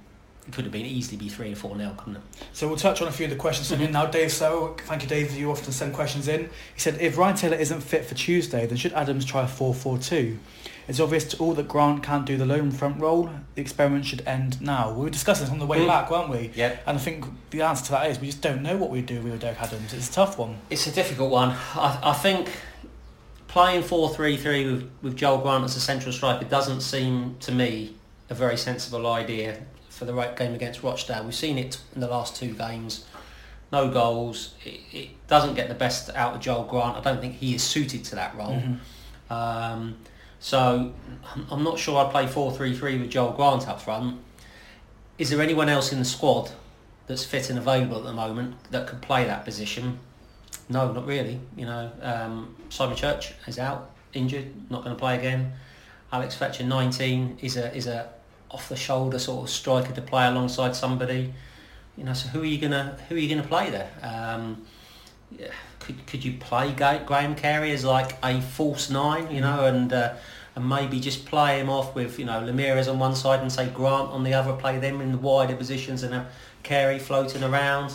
it 0.46 0.52
could 0.52 0.64
have 0.64 0.72
been 0.72 0.86
easily 0.86 1.16
be 1.16 1.28
3 1.28 1.52
or 1.52 1.56
4 1.56 1.76
nil, 1.76 1.94
couldn't 1.96 2.16
it? 2.16 2.22
So 2.52 2.68
we'll 2.68 2.76
touch 2.76 3.02
on 3.02 3.08
a 3.08 3.12
few 3.12 3.24
of 3.24 3.30
the 3.30 3.36
questions 3.36 3.68
sent 3.68 3.82
in 3.82 3.92
now. 3.92 4.06
Dave 4.06 4.32
So, 4.32 4.76
thank 4.84 5.02
you 5.02 5.08
Dave, 5.08 5.36
you 5.36 5.50
often 5.50 5.72
send 5.72 5.92
questions 5.92 6.28
in. 6.28 6.44
He 6.44 6.80
said, 6.80 6.98
if 7.00 7.18
Ryan 7.18 7.36
Taylor 7.36 7.56
isn't 7.56 7.80
fit 7.80 8.04
for 8.04 8.14
Tuesday, 8.14 8.66
then 8.66 8.76
should 8.76 8.92
Adams 8.92 9.24
try 9.24 9.42
a 9.42 9.48
4-4-2? 9.48 10.38
It's 10.90 10.98
obvious 10.98 11.22
to 11.26 11.36
all 11.36 11.54
that 11.54 11.68
Grant 11.68 12.02
can't 12.02 12.26
do 12.26 12.36
the 12.36 12.44
lone 12.44 12.72
front 12.72 13.00
role. 13.00 13.30
The 13.54 13.60
experiment 13.60 14.06
should 14.06 14.26
end 14.26 14.60
now. 14.60 14.92
We 14.92 15.04
were 15.04 15.10
discussing 15.10 15.44
this 15.44 15.52
on 15.52 15.60
the 15.60 15.66
way 15.66 15.78
Mm. 15.78 15.86
back, 15.86 16.10
weren't 16.10 16.28
we? 16.28 16.50
Yeah. 16.56 16.78
And 16.84 16.98
I 16.98 17.00
think 17.00 17.26
the 17.50 17.62
answer 17.62 17.84
to 17.84 17.90
that 17.92 18.10
is 18.10 18.18
we 18.18 18.26
just 18.26 18.42
don't 18.42 18.60
know 18.60 18.76
what 18.76 18.90
we'd 18.90 19.06
do 19.06 19.20
with 19.20 19.40
Derek 19.40 19.62
Adams. 19.62 19.92
It's 19.92 20.10
a 20.10 20.12
tough 20.12 20.36
one. 20.36 20.56
It's 20.68 20.88
a 20.88 20.90
difficult 20.90 21.30
one. 21.30 21.50
I, 21.76 22.00
I 22.02 22.12
think 22.12 22.50
playing 23.46 23.84
4-3-3 23.84 24.72
with, 24.72 24.90
with 25.00 25.16
Joel 25.16 25.38
Grant 25.38 25.62
as 25.62 25.76
a 25.76 25.80
central 25.80 26.12
striker 26.12 26.44
doesn't 26.44 26.80
seem 26.80 27.36
to 27.38 27.52
me 27.52 27.94
a 28.28 28.34
very 28.34 28.56
sensible 28.56 29.06
idea 29.06 29.58
for 29.90 30.06
the 30.06 30.12
right 30.12 30.36
game 30.36 30.54
against 30.54 30.82
Rochdale. 30.82 31.22
We've 31.22 31.32
seen 31.36 31.56
it 31.56 31.80
in 31.94 32.00
the 32.00 32.08
last 32.08 32.34
two 32.34 32.52
games. 32.54 33.04
No 33.70 33.88
goals. 33.92 34.54
It, 34.64 34.80
it 34.90 35.28
doesn't 35.28 35.54
get 35.54 35.68
the 35.68 35.76
best 35.76 36.10
out 36.16 36.34
of 36.34 36.40
Joel 36.40 36.64
Grant. 36.64 36.96
I 36.96 37.00
don't 37.00 37.20
think 37.20 37.36
he 37.36 37.54
is 37.54 37.62
suited 37.62 38.02
to 38.06 38.16
that 38.16 38.34
role. 38.34 38.56
Mm-hmm. 38.56 39.32
Um, 39.32 39.96
so 40.40 40.92
I'm- 41.50 41.62
not 41.62 41.78
sure 41.78 42.04
I'd 42.04 42.10
play 42.10 42.26
4-3-3 42.26 42.98
with 42.98 43.10
Joel 43.10 43.32
Grant 43.32 43.68
up 43.68 43.80
front. 43.80 44.18
Is 45.18 45.30
there 45.30 45.40
anyone 45.40 45.68
else 45.68 45.92
in 45.92 45.98
the 45.98 46.04
squad 46.04 46.50
that's 47.06 47.24
fit 47.24 47.50
and 47.50 47.58
available 47.58 47.98
at 47.98 48.04
the 48.04 48.12
moment 48.12 48.56
that 48.70 48.86
could 48.86 49.02
play 49.02 49.24
that 49.26 49.44
position? 49.44 50.00
No, 50.68 50.90
not 50.92 51.06
really. 51.06 51.38
You 51.56 51.66
know, 51.66 51.92
um, 52.02 52.56
Simon 52.70 52.96
Church 52.96 53.34
is 53.46 53.58
out, 53.58 53.90
injured, 54.14 54.70
not 54.70 54.82
going 54.82 54.96
to 54.96 54.98
play 54.98 55.18
again. 55.18 55.52
Alex 56.12 56.34
Fletcher, 56.36 56.64
19, 56.64 57.38
is 57.42 57.56
a 57.56 57.72
is 57.74 57.86
a 57.86 58.08
off 58.50 58.68
the 58.68 58.76
shoulder 58.76 59.18
sort 59.18 59.44
of 59.44 59.50
striker 59.50 59.92
to 59.92 60.02
play 60.02 60.26
alongside 60.26 60.74
somebody. 60.74 61.32
You 61.96 62.04
know, 62.04 62.14
so 62.14 62.28
who 62.28 62.42
are 62.42 62.46
you 62.46 62.58
gonna 62.58 62.96
who 63.08 63.14
are 63.14 63.18
you 63.18 63.28
gonna 63.28 63.46
play 63.46 63.70
there? 63.70 63.90
Um, 64.02 64.64
yeah, 65.30 65.52
could 65.80 66.06
could 66.06 66.24
you 66.24 66.34
play 66.34 66.72
Graham 66.72 67.34
Carey 67.34 67.72
as 67.72 67.84
like 67.84 68.16
a 68.22 68.40
false 68.40 68.90
nine? 68.90 69.30
You 69.34 69.40
know, 69.40 69.64
and 69.64 69.92
uh, 69.92 70.14
and 70.54 70.68
maybe 70.68 71.00
just 71.00 71.26
play 71.26 71.58
him 71.58 71.68
off 71.68 71.94
with 71.94 72.18
you 72.18 72.24
know 72.24 72.44
Ramirez 72.44 72.86
on 72.86 72.98
one 72.98 73.16
side 73.16 73.40
and 73.40 73.50
say 73.50 73.68
Grant 73.68 74.10
on 74.10 74.22
the 74.22 74.34
other, 74.34 74.52
play 74.52 74.78
them 74.78 75.00
in 75.00 75.12
the 75.12 75.18
wider 75.18 75.56
positions 75.56 76.02
and 76.02 76.14
have 76.14 76.30
Carey 76.62 76.98
floating 76.98 77.42
around. 77.42 77.92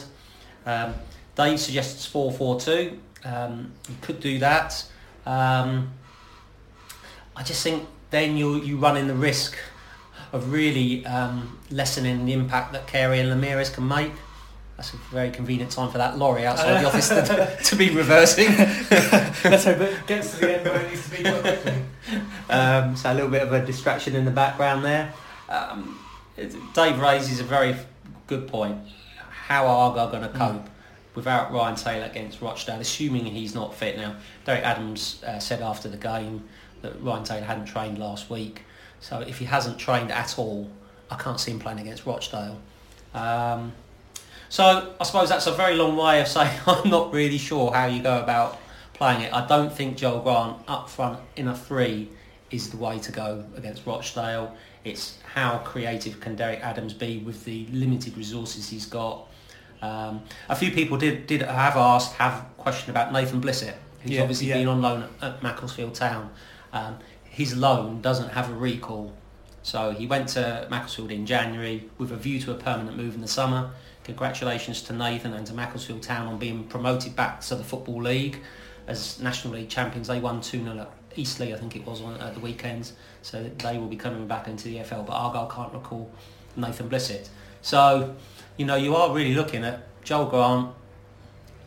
Um, 0.66 0.96
Dave 1.36 1.60
suggests 1.60 2.12
4-4-2. 2.12 2.98
Um, 3.24 3.72
you 3.88 3.96
could 4.02 4.20
do 4.20 4.40
that. 4.40 4.86
Um, 5.26 5.92
I 7.36 7.44
just 7.44 7.62
think 7.62 7.88
then 8.10 8.38
you 8.38 8.62
you 8.62 8.78
run 8.78 8.98
in 8.98 9.08
the 9.08 9.16
risk 9.16 9.58
of 10.32 10.52
really 10.52 11.06
um, 11.06 11.60
lessening 11.70 12.26
the 12.26 12.34
impact 12.34 12.74
that 12.74 12.88
Carey 12.88 13.20
and 13.20 13.30
Ramirez 13.30 13.70
can 13.70 13.88
make. 13.88 14.12
That's 14.77 14.94
a 14.94 14.98
very 15.10 15.31
convenient 15.31 15.72
time 15.72 15.89
for 15.89 15.98
that 16.00 16.18
lorry 16.18 16.45
outside 16.45 16.81
the 16.81 16.88
office 16.88 17.07
to, 17.07 17.57
to 17.63 17.75
be 17.77 17.92
reversing. 17.92 18.48
Let's 19.50 19.63
hope 19.63 19.80
it 19.80 20.06
gets 20.06 20.33
to 20.36 20.42
the 20.42 20.57
end 20.57 20.66
where 20.66 20.81
it 20.81 20.89
needs 20.89 21.10
to 21.10 21.18
be 21.18 21.24
quite 21.24 21.42
quickly. 21.42 21.74
Um, 22.50 22.95
so 22.98 23.12
a 23.12 23.13
little 23.13 23.30
bit 23.30 23.42
of 23.42 23.54
a 23.54 23.66
distraction 23.66 24.16
in 24.16 24.25
the 24.25 24.31
background 24.31 24.83
there. 24.83 25.13
Um, 25.48 26.00
Dave 26.74 27.00
raises 27.00 27.39
a 27.39 27.45
very 27.45 27.77
good 28.27 28.48
point. 28.50 28.77
How 29.30 29.66
are 29.66 29.89
Argyle 29.89 30.10
going 30.10 30.24
to 30.24 30.38
cope 30.38 30.68
without 31.13 31.54
Ryan 31.54 31.75
Taylor 31.75 32.06
against 32.06 32.42
Rochdale, 32.42 32.81
assuming 32.81 33.25
he's 33.25 33.56
not 33.56 33.74
fit 33.74 33.95
now? 33.95 34.18
Derek 34.44 34.63
Adams 34.63 35.24
uh, 35.25 35.39
said 35.39 35.62
after 35.62 35.88
the 35.88 35.98
game 35.98 36.44
that 36.81 37.01
Ryan 37.01 37.24
Taylor 37.24 37.45
hadn't 37.45 37.66
trained 37.66 37.98
last 37.98 38.30
week. 38.30 38.63
So 39.00 39.19
if 39.19 39.38
he 39.38 39.45
hasn't 39.45 39.77
trained 39.77 40.12
at 40.12 40.38
all, 40.38 40.69
I 41.10 41.15
can't 41.15 41.39
see 41.39 41.51
him 41.51 41.60
playing 41.60 41.79
against 41.79 42.05
Rochdale. 42.05 42.60
Um, 43.13 43.72
so 44.50 44.94
I 45.00 45.04
suppose 45.04 45.30
that's 45.30 45.48
a 45.48 45.52
very 45.52 45.75
long 45.75 45.96
way 45.98 46.22
of 46.22 46.28
saying 46.28 46.60
I'm 46.68 46.90
not 46.90 47.14
really 47.14 47.38
sure 47.38 47.72
how 47.72 47.86
you 47.86 48.02
go 48.02 48.20
about 48.22 48.60
playing 48.94 49.22
it. 49.22 49.34
I 49.34 49.46
don't 49.46 49.72
think 49.72 49.98
Joel 49.98 50.22
Grant 50.22 50.58
up 50.68 50.90
front 50.90 51.20
in 51.36 51.48
a 51.48 51.56
three 51.56 52.10
is 52.52 52.70
the 52.70 52.78
way 52.78 53.00
to 53.00 53.12
go 53.12 53.46
against 53.58 53.86
Rochdale. 53.86 54.56
It's 54.84 55.18
how 55.34 55.58
creative 55.60 56.20
can 56.20 56.36
Derek 56.36 56.60
Adams 56.62 56.94
be 56.94 57.20
with 57.20 57.44
the 57.44 57.66
limited 57.72 58.16
resources 58.18 58.70
he's 58.70 58.86
got. 58.86 59.28
Um, 59.82 60.24
a 60.48 60.56
few 60.56 60.72
people 60.72 60.98
did, 60.98 61.28
did 61.28 61.42
have 61.42 61.75
asked, 61.75 62.14
have 62.14 62.46
questioned 62.58 62.90
about 62.90 63.12
Nathan 63.12 63.42
Blissett, 63.42 63.75
who's 64.02 64.12
Yeah, 64.14 64.22
obviously 64.22 64.48
yeah. 64.48 64.56
been 64.56 64.68
on 64.68 64.82
loan 64.82 65.04
at, 65.22 65.36
at 65.36 65.44
Macclesfield 65.44 65.96
Town. 65.96 66.32
Um, 66.72 66.98
his 67.24 67.56
loan 67.58 68.02
doesn't 68.02 68.30
have 68.30 68.50
a 68.50 68.54
recall. 68.54 69.14
So 69.64 69.92
he 69.92 70.06
went 70.08 70.30
to 70.30 70.68
Macclesfield 70.70 71.12
in 71.12 71.25
January 71.25 71.90
with 71.98 72.12
a 72.12 72.16
view 72.16 72.40
to 72.42 72.52
a 72.52 72.56
permanent 72.56 72.96
move 72.96 73.16
in 73.16 73.22
the 73.22 73.28
summer. 73.28 73.72
Congratulations 74.06 74.84
to 74.84 74.94
Nathan 74.94 75.34
and 75.34 75.48
to 75.48 75.54
Macclesfield 75.54 76.04
Town 76.04 76.28
on 76.28 76.38
being 76.38 76.64
promoted 76.66 77.16
back 77.16 77.42
to 77.42 77.56
the 77.56 77.64
Football 77.64 78.04
League 78.04 78.40
as 78.86 79.20
National 79.20 79.56
League 79.56 79.70
champions. 79.70 80.08
They 80.08 80.20
won 80.20 80.42
2-0 80.42 80.80
at 80.80 80.92
Eastleigh, 81.16 81.54
I 81.54 81.58
think 81.58 81.76
it 81.76 81.86
was, 81.88 82.02
on, 82.02 82.22
at 82.22 82.36
the 82.36 82.40
weekends. 82.40 82.94
So 83.24 83.50
they 83.58 83.80
will 83.80 83.88
be 83.88 83.96
coming 83.96 84.28
back 84.28 84.48
into 84.48 84.66
the 84.66 84.84
FL. 84.84 85.02
But 85.02 85.14
Argyle 85.14 85.48
can't 85.48 85.74
recall 85.74 86.12
Nathan 86.56 86.88
Blissett. 86.88 87.30
So, 87.64 88.16
you 88.58 88.66
know, 88.68 88.76
you 88.76 88.96
are 88.96 89.12
really 89.12 89.34
looking 89.34 89.64
at 89.64 89.88
Joel 90.04 90.28
Grant, 90.28 90.70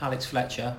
Alex 0.00 0.26
Fletcher, 0.26 0.76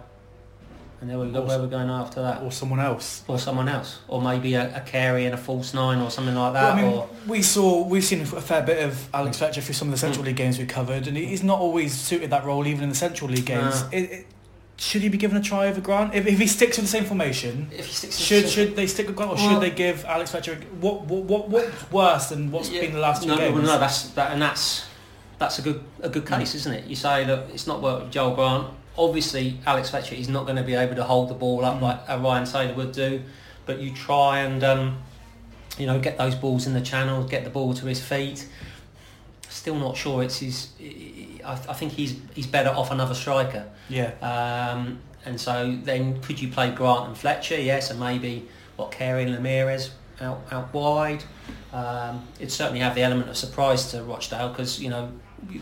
and 1.01 1.09
there 1.09 1.17
we 1.17 1.31
go, 1.31 1.41
where 1.43 1.59
we're 1.59 1.67
going 1.67 1.89
after 1.89 2.21
that. 2.21 2.41
Or 2.43 2.51
someone 2.51 2.79
else. 2.79 3.23
Or 3.27 3.39
someone 3.39 3.69
else. 3.69 3.99
Or 4.07 4.21
maybe 4.21 4.53
a, 4.55 4.75
a 4.77 4.81
Carey 4.81 5.25
and 5.25 5.33
a 5.33 5.37
false 5.37 5.73
nine 5.73 5.99
or 6.01 6.11
something 6.11 6.35
like 6.35 6.53
Well, 6.53 6.75
that. 6.75 6.77
I 6.77 6.81
mean, 6.81 6.91
or 6.93 7.09
we 7.27 7.41
saw 7.41 7.85
we've 7.85 8.03
seen 8.03 8.21
a 8.21 8.25
fair 8.25 8.61
bit 8.63 8.83
of 8.83 9.07
Alex 9.13 9.37
Fletcher 9.37 9.61
through 9.61 9.75
some 9.75 9.87
of 9.87 9.93
the 9.93 9.97
Central 9.97 10.23
Mm. 10.23 10.27
League 10.27 10.35
games 10.35 10.59
we 10.59 10.65
covered, 10.65 11.07
and 11.07 11.15
he's 11.15 11.43
not 11.43 11.59
always 11.59 11.93
suited 11.93 12.29
that 12.31 12.43
role, 12.45 12.67
even 12.67 12.83
in 12.83 12.89
the 12.89 12.95
Central 12.95 13.29
League 13.29 13.45
games. 13.45 13.81
No. 13.83 13.89
It, 13.93 14.11
it, 14.11 14.27
should 14.77 15.01
he 15.01 15.09
be 15.09 15.17
given 15.17 15.35
a 15.35 15.41
try 15.41 15.67
over 15.67 15.81
Grant? 15.81 16.15
If, 16.15 16.25
if 16.25 16.39
he 16.39 16.47
sticks 16.47 16.77
with 16.77 16.85
the 16.85 16.91
same 16.91 17.03
formation, 17.03 17.67
if 17.71 17.85
he 17.85 17.93
sticks 17.93 18.17
should 18.17 18.47
should 18.47 18.75
they 18.77 18.87
stick 18.87 19.07
with 19.07 19.15
Grant, 19.17 19.31
or 19.31 19.35
Well- 19.35 19.49
should 19.53 19.61
they 19.61 19.71
give 19.71 20.05
Alex 20.05 20.31
Fletcher? 20.31 20.55
What 20.79 21.01
what 21.05 21.23
what 21.23 21.49
what's 21.49 21.91
worse 21.91 22.29
than 22.29 22.49
what's 22.51 22.69
Yeah, 22.69 22.81
been 22.81 22.93
the 22.93 22.99
last 22.99 23.23
two 23.23 23.27
no, 23.29 23.37
games? 23.37 23.55
well, 23.55 23.63
no, 23.63 23.77
that's 23.79 24.09
that, 24.11 24.31
and 24.31 24.41
that's 24.41 24.85
that's 25.37 25.59
a 25.59 25.61
good 25.61 25.83
a 26.01 26.07
good 26.09 26.25
case, 26.25 26.55
isn't 26.55 26.73
it? 26.73 26.85
You 26.85 26.95
say, 26.95 27.25
that 27.25 27.49
it's 27.53 27.67
not 27.67 27.81
worked 27.81 28.03
with 28.03 28.11
Joel 28.13 28.35
Grant. 28.35 28.67
Obviously 28.97 29.59
Alex 29.65 29.89
Fletcher 29.89 30.15
is 30.15 30.29
not 30.29 30.45
going 30.45 30.57
to 30.57 30.63
be 30.63 30.75
able 30.75 30.95
to 30.95 31.03
hold 31.03 31.29
the 31.29 31.33
ball 31.33 31.63
up 31.65 31.81
like 31.81 31.99
a 32.07 32.19
Ryan 32.19 32.45
Taylor 32.45 32.73
would 32.73 32.91
do, 32.91 33.21
but 33.65 33.79
you 33.79 33.93
try 33.93 34.39
and 34.39 34.63
um, 34.63 34.97
you 35.77 35.85
know 35.85 35.99
get 35.99 36.17
those 36.17 36.35
balls 36.35 36.67
in 36.67 36.73
the 36.73 36.81
channel, 36.81 37.23
get 37.23 37.43
the 37.43 37.49
ball 37.49 37.73
to 37.75 37.85
his 37.85 38.01
feet. 38.01 38.47
Still 39.47 39.75
not 39.75 39.97
sure 39.97 40.23
it's 40.23 40.39
his. 40.39 40.69
I, 41.43 41.53
I 41.53 41.73
think 41.73 41.93
he's 41.93 42.19
he's 42.33 42.47
better 42.47 42.69
off 42.69 42.91
another 42.91 43.15
striker. 43.15 43.67
Yeah. 43.89 44.11
Um, 44.21 44.99
and 45.25 45.39
so 45.39 45.77
then 45.83 46.21
could 46.21 46.41
you 46.41 46.49
play 46.49 46.71
Grant 46.71 47.07
and 47.07 47.17
Fletcher? 47.17 47.59
Yes, 47.59 47.91
and 47.91 47.99
maybe 47.99 48.47
what 48.75 48.91
Carey 48.91 49.23
and 49.23 49.33
Ramirez 49.33 49.91
out 50.21 50.41
out 50.51 50.73
wide. 50.73 51.23
Um, 51.71 52.27
it'd 52.39 52.51
certainly 52.51 52.79
have 52.79 52.95
the 52.95 53.03
element 53.03 53.29
of 53.29 53.37
surprise 53.37 53.91
to 53.91 54.03
Rochdale 54.03 54.49
because 54.49 54.81
you 54.81 54.89
know 54.89 55.11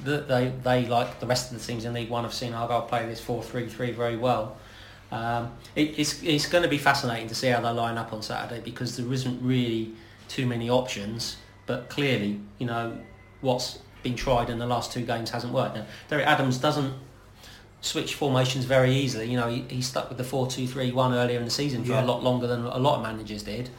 they 0.03 0.51
they 0.63 0.85
like 0.85 1.19
the 1.19 1.25
rest 1.27 1.51
of 1.51 1.59
the 1.59 1.65
teams 1.65 1.85
in 1.85 1.93
League 1.93 2.09
One 2.09 2.23
have 2.23 2.33
seen 2.33 2.53
Argyle 2.53 2.81
play 2.83 3.05
this 3.05 3.21
4-3-3 3.21 3.93
very 3.93 4.17
well. 4.17 4.57
Um, 5.11 5.53
it, 5.75 5.97
it's 5.99 6.21
it's 6.23 6.47
going 6.47 6.63
to 6.63 6.69
be 6.69 6.77
fascinating 6.77 7.27
to 7.29 7.35
see 7.35 7.47
how 7.47 7.61
they 7.61 7.69
line 7.69 7.97
up 7.97 8.11
on 8.13 8.21
Saturday 8.21 8.61
because 8.61 8.97
there 8.97 9.11
isn't 9.13 9.41
really 9.41 9.93
too 10.27 10.45
many 10.45 10.69
options. 10.69 11.37
But 11.65 11.89
clearly, 11.89 12.39
you 12.59 12.67
know 12.67 12.97
what's 13.41 13.79
been 14.03 14.15
tried 14.15 14.49
in 14.49 14.57
the 14.59 14.65
last 14.65 14.91
two 14.91 15.01
games 15.05 15.29
hasn't 15.31 15.53
worked. 15.53 15.75
Now, 15.75 15.85
Derek 16.09 16.25
Adams 16.25 16.57
doesn't 16.57 16.93
switch 17.81 18.15
formations 18.15 18.65
very 18.65 18.91
easily. 18.93 19.29
You 19.29 19.37
know, 19.37 19.49
he, 19.49 19.61
he 19.69 19.81
stuck 19.81 20.09
with 20.09 20.17
the 20.17 20.23
4-2-3-1 20.23 21.13
earlier 21.13 21.37
in 21.39 21.45
the 21.45 21.51
season 21.51 21.83
for 21.83 21.91
Yeah. 21.91 22.03
a 22.03 22.05
lot 22.05 22.23
longer 22.23 22.47
than 22.47 22.61
a 22.65 22.77
lot 22.79 22.97
of 22.97 23.03
managers 23.03 23.43
did. 23.43 23.69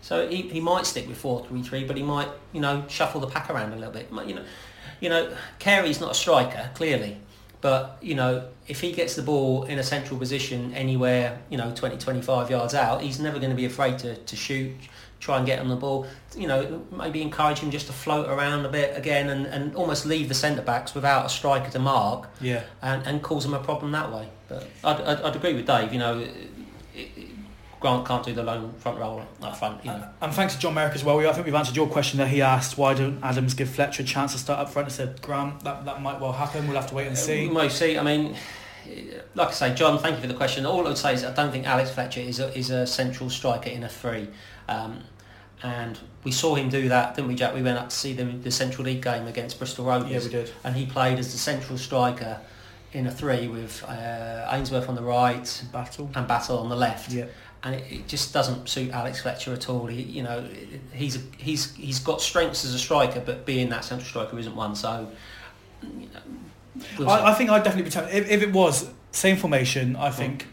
So 0.00 0.28
he, 0.28 0.42
he 0.42 0.60
might 0.60 0.84
stick 0.86 1.08
with 1.08 1.20
4-3-3, 1.22 1.86
but 1.86 1.96
he 1.96 2.02
might, 2.02 2.28
you 2.52 2.60
know, 2.60 2.84
shuffle 2.88 3.20
the 3.20 3.26
pack 3.26 3.50
around 3.50 3.72
a 3.72 3.76
little 3.76 3.92
bit. 3.92 4.08
You 4.26 4.34
know, 4.36 4.44
you 5.00 5.08
know, 5.08 5.34
Carey's 5.58 6.00
not 6.00 6.10
a 6.12 6.14
striker, 6.14 6.70
clearly. 6.74 7.18
But, 7.60 7.98
you 8.00 8.14
know, 8.14 8.46
if 8.68 8.80
he 8.80 8.92
gets 8.92 9.16
the 9.16 9.22
ball 9.22 9.64
in 9.64 9.78
a 9.80 9.82
central 9.82 10.16
position 10.18 10.72
anywhere, 10.74 11.40
you 11.50 11.58
know, 11.58 11.72
20, 11.74 11.96
25 11.98 12.50
yards 12.50 12.72
out, 12.74 13.02
he's 13.02 13.18
never 13.18 13.38
going 13.40 13.50
to 13.50 13.56
be 13.56 13.64
afraid 13.64 13.98
to, 14.00 14.14
to 14.16 14.36
shoot, 14.36 14.76
try 15.18 15.38
and 15.38 15.44
get 15.46 15.58
on 15.58 15.66
the 15.68 15.74
ball. 15.74 16.06
You 16.36 16.46
know, 16.46 16.84
maybe 16.92 17.20
encourage 17.20 17.58
him 17.58 17.72
just 17.72 17.88
to 17.88 17.92
float 17.92 18.28
around 18.28 18.64
a 18.64 18.68
bit 18.68 18.96
again 18.96 19.28
and, 19.30 19.44
and 19.46 19.74
almost 19.74 20.06
leave 20.06 20.28
the 20.28 20.34
centre-backs 20.34 20.94
without 20.94 21.26
a 21.26 21.28
striker 21.28 21.68
to 21.72 21.80
mark 21.80 22.28
Yeah. 22.40 22.62
and, 22.80 23.04
and 23.04 23.22
cause 23.24 23.42
them 23.42 23.54
a 23.54 23.58
problem 23.58 23.90
that 23.90 24.12
way. 24.12 24.28
But 24.48 24.68
I'd, 24.84 25.00
I'd, 25.00 25.20
I'd 25.22 25.34
agree 25.36 25.54
with 25.54 25.66
Dave, 25.66 25.92
you 25.92 25.98
know, 25.98 26.20
it, 26.94 27.27
Grant 27.80 28.06
can't 28.06 28.24
do 28.24 28.32
the 28.34 28.42
lone 28.42 28.72
front 28.78 28.98
roll 28.98 29.22
up 29.40 29.56
front, 29.56 29.84
you 29.84 29.90
know. 29.90 30.08
And 30.20 30.32
thanks 30.32 30.54
to 30.54 30.60
John 30.60 30.74
Merrick 30.74 30.94
as 30.94 31.04
well. 31.04 31.16
We, 31.16 31.28
I 31.28 31.32
think 31.32 31.46
we've 31.46 31.54
answered 31.54 31.76
your 31.76 31.86
question 31.86 32.18
there. 32.18 32.26
He 32.26 32.42
asked, 32.42 32.76
why 32.76 32.94
don't 32.94 33.22
Adams 33.22 33.54
give 33.54 33.70
Fletcher 33.70 34.02
a 34.02 34.06
chance 34.06 34.32
to 34.32 34.38
start 34.38 34.58
up 34.58 34.70
front? 34.70 34.88
I 34.88 34.90
said, 34.90 35.22
Grant, 35.22 35.62
that, 35.64 35.84
that 35.84 36.02
might 36.02 36.20
well 36.20 36.32
happen. 36.32 36.66
We'll 36.66 36.76
have 36.76 36.88
to 36.88 36.94
wait 36.94 37.06
and 37.06 37.16
see. 37.16 37.46
We 37.46 37.54
might 37.54 37.70
see. 37.70 37.96
I 37.96 38.02
mean, 38.02 38.34
like 39.34 39.48
I 39.48 39.52
say, 39.52 39.74
John, 39.74 39.98
thank 39.98 40.16
you 40.16 40.22
for 40.22 40.26
the 40.26 40.34
question. 40.34 40.66
All 40.66 40.80
I 40.80 40.88
would 40.88 40.98
say 40.98 41.14
is 41.14 41.24
I 41.24 41.32
don't 41.32 41.52
think 41.52 41.66
Alex 41.66 41.90
Fletcher 41.90 42.20
is 42.20 42.40
a, 42.40 42.56
is 42.56 42.70
a 42.70 42.86
central 42.86 43.30
striker 43.30 43.70
in 43.70 43.84
a 43.84 43.88
three. 43.88 44.28
Um, 44.68 45.04
and 45.62 45.98
we 46.24 46.30
saw 46.32 46.54
him 46.54 46.68
do 46.68 46.88
that, 46.88 47.14
didn't 47.14 47.28
we, 47.28 47.34
Jack? 47.34 47.54
We 47.54 47.62
went 47.62 47.78
up 47.78 47.90
to 47.90 47.96
see 47.96 48.12
the, 48.12 48.24
the 48.24 48.50
Central 48.50 48.84
League 48.84 49.02
game 49.02 49.26
against 49.26 49.58
Bristol 49.58 49.84
Rovers. 49.84 50.10
Yeah, 50.10 50.20
we 50.20 50.28
did. 50.28 50.52
And 50.64 50.76
he 50.76 50.86
played 50.86 51.18
as 51.18 51.32
the 51.32 51.38
central 51.38 51.78
striker 51.78 52.40
in 52.92 53.06
a 53.06 53.10
three 53.10 53.48
with 53.48 53.84
uh, 53.84 54.48
Ainsworth 54.50 54.88
on 54.88 54.94
the 54.94 55.02
right 55.02 55.64
Battle. 55.72 56.10
and 56.14 56.26
Battle 56.28 56.58
on 56.58 56.68
the 56.68 56.76
left. 56.76 57.12
Yeah. 57.12 57.26
And 57.62 57.74
it, 57.74 57.84
it 57.90 58.08
just 58.08 58.32
doesn't 58.32 58.68
suit 58.68 58.90
Alex 58.90 59.22
Fletcher 59.22 59.52
at 59.52 59.68
all. 59.68 59.86
He, 59.86 60.02
you 60.02 60.22
know, 60.22 60.46
he's 60.92 61.16
a, 61.16 61.20
he's 61.36 61.74
he's 61.74 61.98
got 61.98 62.20
strengths 62.20 62.64
as 62.64 62.74
a 62.74 62.78
striker, 62.78 63.20
but 63.20 63.44
being 63.44 63.68
that 63.70 63.84
central 63.84 64.08
striker 64.08 64.38
isn't 64.38 64.54
one. 64.54 64.74
So, 64.74 65.10
you 65.82 66.08
know, 66.14 66.84
we'll. 66.98 67.10
I, 67.10 67.32
I 67.32 67.34
think 67.34 67.50
I'd 67.50 67.64
definitely 67.64 67.84
be 67.84 67.90
tempted. 67.90 68.14
If, 68.14 68.30
if 68.30 68.42
it 68.42 68.52
was 68.52 68.90
same 69.10 69.36
formation, 69.36 69.96
I 69.96 70.10
hmm. 70.10 70.16
think 70.16 70.46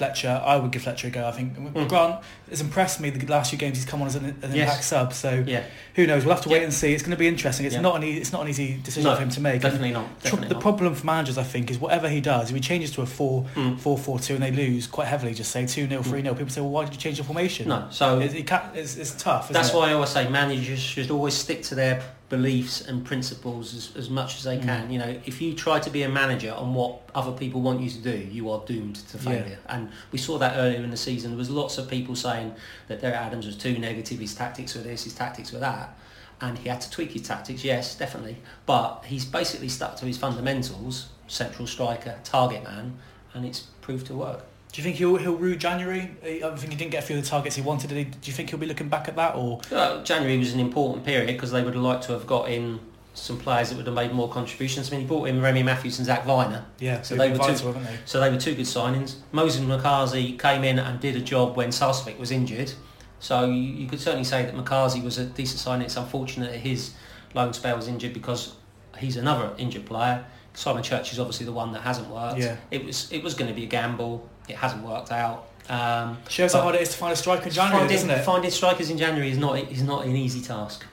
Fletcher, 0.00 0.40
I 0.42 0.56
would 0.56 0.70
give 0.70 0.80
Fletcher 0.80 1.08
a 1.08 1.10
go. 1.10 1.26
I 1.28 1.30
think 1.32 1.58
Mm. 1.58 1.86
Grant 1.86 2.20
has 2.48 2.62
impressed 2.62 3.00
me 3.00 3.10
the 3.10 3.26
last 3.26 3.50
few 3.50 3.58
games 3.58 3.76
he's 3.76 3.84
come 3.84 4.00
on 4.00 4.06
as 4.06 4.14
an, 4.16 4.24
an 4.40 4.50
Yes. 4.54 4.66
impact 4.68 4.84
sub. 4.84 5.12
So 5.12 5.44
yeah, 5.46 5.64
who 5.94 6.06
knows? 6.06 6.24
We'll 6.24 6.34
have 6.34 6.42
to 6.44 6.48
wait 6.48 6.60
Yeah. 6.60 6.64
and 6.64 6.72
see. 6.72 6.94
It's 6.94 7.02
going 7.02 7.10
to 7.10 7.18
be 7.18 7.28
interesting. 7.28 7.66
It's 7.66 7.74
Yeah. 7.74 7.82
not 7.82 7.96
an 7.96 8.04
e- 8.04 8.16
it's 8.16 8.32
not 8.32 8.40
an 8.40 8.48
easy 8.48 8.80
decision 8.82 9.10
No, 9.10 9.14
for 9.16 9.20
him 9.22 9.28
to 9.28 9.40
make. 9.42 9.52
And 9.56 9.62
definitely 9.62 9.92
not. 9.92 10.06
Definitely 10.22 10.48
the 10.48 10.54
not. 10.54 10.62
problem 10.62 10.94
for 10.94 11.04
managers, 11.04 11.36
I 11.36 11.42
think, 11.42 11.70
is 11.70 11.78
whatever 11.78 12.08
he 12.08 12.22
does, 12.22 12.48
if 12.48 12.54
he 12.54 12.60
changes 12.62 12.90
to 12.92 13.02
a 13.02 13.06
4 13.06 13.44
Mm. 13.54 13.78
4 13.78 13.98
4 13.98 14.18
2 14.18 14.34
and 14.36 14.42
they 14.42 14.50
lose 14.52 14.86
quite 14.86 15.08
heavily, 15.08 15.34
just 15.34 15.50
say 15.52 15.66
2 15.66 15.86
0, 15.86 16.02
3 16.02 16.22
0, 16.22 16.34
people 16.34 16.48
say, 16.50 16.62
well, 16.62 16.70
why 16.70 16.84
did 16.86 16.94
you 16.94 16.98
change 17.00 17.18
the 17.18 17.24
formation? 17.24 17.68
No, 17.68 17.84
so 17.90 18.20
It, 18.20 18.34
it's, 18.74 18.96
it's 18.96 19.12
tough. 19.22 19.50
That's 19.50 19.68
it? 19.68 19.74
why 19.76 19.90
I 19.90 19.92
always 19.92 20.08
say 20.10 20.26
managers 20.30 20.80
should 20.80 21.10
always 21.10 21.34
stick 21.34 21.62
to 21.64 21.74
their 21.74 22.02
beliefs 22.30 22.80
and 22.80 23.04
principles 23.04 23.74
as, 23.74 23.96
as 23.96 24.08
much 24.08 24.36
as 24.38 24.44
they 24.44 24.56
Mm. 24.56 24.62
can. 24.64 24.90
You 24.90 24.98
know, 25.00 25.20
if 25.26 25.42
you 25.42 25.52
try 25.52 25.80
to 25.80 25.90
be 25.90 26.02
a 26.04 26.08
manager 26.08 26.52
on 26.54 26.72
what 26.74 27.02
other 27.14 27.32
people 27.32 27.60
want 27.60 27.80
you 27.82 27.90
to 27.90 27.98
do, 27.98 28.16
you 28.16 28.50
are 28.50 28.62
doomed 28.64 28.96
to 29.08 29.18
Yeah. 29.18 29.22
failure. 29.24 29.58
And 29.68 29.90
we 30.12 30.18
saw 30.18 30.38
that 30.38 30.56
earlier 30.56 30.82
in 30.82 30.90
the 30.90 30.96
season. 30.96 31.32
There 31.32 31.38
was 31.38 31.50
lots 31.50 31.76
of 31.76 31.90
people 31.90 32.14
saying 32.16 32.54
that 32.88 33.00
Derek 33.02 33.16
Adams 33.16 33.46
was 33.46 33.56
too 33.56 33.76
negative, 33.78 34.18
his 34.20 34.34
tactics 34.34 34.74
were 34.74 34.80
this, 34.82 35.04
his 35.04 35.12
tactics 35.12 35.52
were 35.52 35.58
that. 35.58 35.98
And 36.40 36.56
he 36.56 36.68
had 36.70 36.80
to 36.80 36.90
tweak 36.90 37.10
his 37.12 37.22
tactics, 37.22 37.64
yes, 37.64 37.94
definitely. 37.96 38.38
But 38.64 39.04
he's 39.06 39.26
basically 39.26 39.68
stuck 39.68 39.96
to 39.96 40.06
his 40.06 40.16
fundamentals, 40.16 41.08
central 41.26 41.66
striker, 41.66 42.14
target 42.24 42.62
man, 42.64 42.96
and 43.34 43.44
it's 43.44 43.60
proved 43.82 44.06
to 44.06 44.14
work. 44.14 44.44
Do 44.72 44.80
you 44.80 44.84
think 44.84 44.96
he'll, 44.96 45.16
he'll 45.16 45.36
rue 45.36 45.56
January? 45.56 46.10
I 46.24 46.38
think 46.56 46.72
he 46.72 46.78
didn't 46.78 46.92
get 46.92 47.02
a 47.02 47.06
few 47.06 47.18
of 47.18 47.24
the 47.24 47.28
targets 47.28 47.56
he 47.56 47.62
wanted. 47.62 47.90
He, 47.90 48.04
do 48.04 48.18
you 48.24 48.32
think 48.32 48.50
he'll 48.50 48.58
be 48.58 48.66
looking 48.66 48.88
back 48.88 49.08
at 49.08 49.16
that? 49.16 49.34
or 49.34 49.60
Uh, 49.72 50.02
January 50.04 50.38
was 50.38 50.52
an 50.54 50.60
important 50.60 51.04
period 51.04 51.26
because 51.26 51.50
they 51.50 51.62
would 51.62 51.74
have 51.74 51.82
liked 51.82 52.04
to 52.04 52.12
have 52.12 52.26
got 52.26 52.48
in 52.50 52.78
some 53.12 53.36
players 53.38 53.70
that 53.70 53.76
would 53.76 53.86
have 53.86 53.94
made 53.96 54.12
more 54.12 54.28
contributions. 54.28 54.88
I 54.88 54.92
mean, 54.92 55.00
he 55.00 55.06
brought 55.06 55.24
in 55.24 55.42
Remy 55.42 55.64
Matthews 55.64 55.98
and 55.98 56.06
Zak 56.06 56.24
Vyner, 56.24 56.62
Yeah, 56.78 57.02
So 57.02 57.16
they 57.16 57.30
were 57.30 57.36
two- 57.38 57.42
vital, 57.52 57.72
haven't 57.72 57.84
they? 57.84 57.96
so 58.04 58.20
they 58.20 58.30
were 58.30 58.36
two 58.38 58.54
good 58.54 58.66
signings. 58.66 59.16
Moses 59.32 59.60
McCarthy 59.62 60.36
came 60.38 60.62
in 60.62 60.78
and 60.78 61.00
did 61.00 61.16
a 61.16 61.20
job 61.20 61.56
when 61.56 61.70
Sarcevic 61.70 62.18
was 62.18 62.30
injured, 62.30 62.72
so 63.18 63.46
you, 63.46 63.52
you 63.60 63.88
could 63.88 64.00
certainly 64.00 64.24
say 64.24 64.44
that 64.44 64.54
McCarthy 64.54 65.00
was 65.00 65.18
a 65.18 65.24
decent 65.26 65.58
signing. 65.58 65.86
It's 65.86 65.96
unfortunate 65.96 66.52
that 66.52 66.60
his 66.60 66.92
loan 67.34 67.52
spell 67.52 67.76
was 67.76 67.88
injured 67.88 68.12
because 68.14 68.54
he's 68.96 69.16
another 69.16 69.52
injured 69.58 69.84
player. 69.86 70.24
Simon 70.54 70.82
Church 70.82 71.12
is 71.12 71.18
obviously 71.18 71.46
the 71.46 71.52
one 71.52 71.72
that 71.72 71.80
hasn't 71.82 72.08
worked. 72.08 72.38
Yeah. 72.38 72.56
It 72.70 72.84
was 72.84 73.10
it 73.12 73.22
was 73.22 73.34
going 73.34 73.48
to 73.48 73.54
be 73.54 73.64
a 73.64 73.68
gamble. 73.68 74.28
It 74.50 74.56
hasn't 74.56 74.84
worked 74.84 75.10
out. 75.10 75.48
Um, 75.68 76.18
Shows 76.28 76.52
how 76.52 76.62
hard 76.62 76.74
it 76.74 76.82
is 76.82 76.90
to 76.90 76.96
find 76.96 77.12
a 77.12 77.16
striker 77.16 77.44
in 77.44 77.50
January, 77.50 77.78
finding, 77.78 77.96
doesn't 77.96 78.10
it? 78.10 78.24
finding 78.24 78.50
strikers 78.50 78.90
in 78.90 78.98
January 78.98 79.30
is 79.30 79.38
not 79.38 79.56
is 79.58 79.82
not 79.82 80.04
an 80.04 80.16
easy 80.16 80.40
task. 80.40 80.84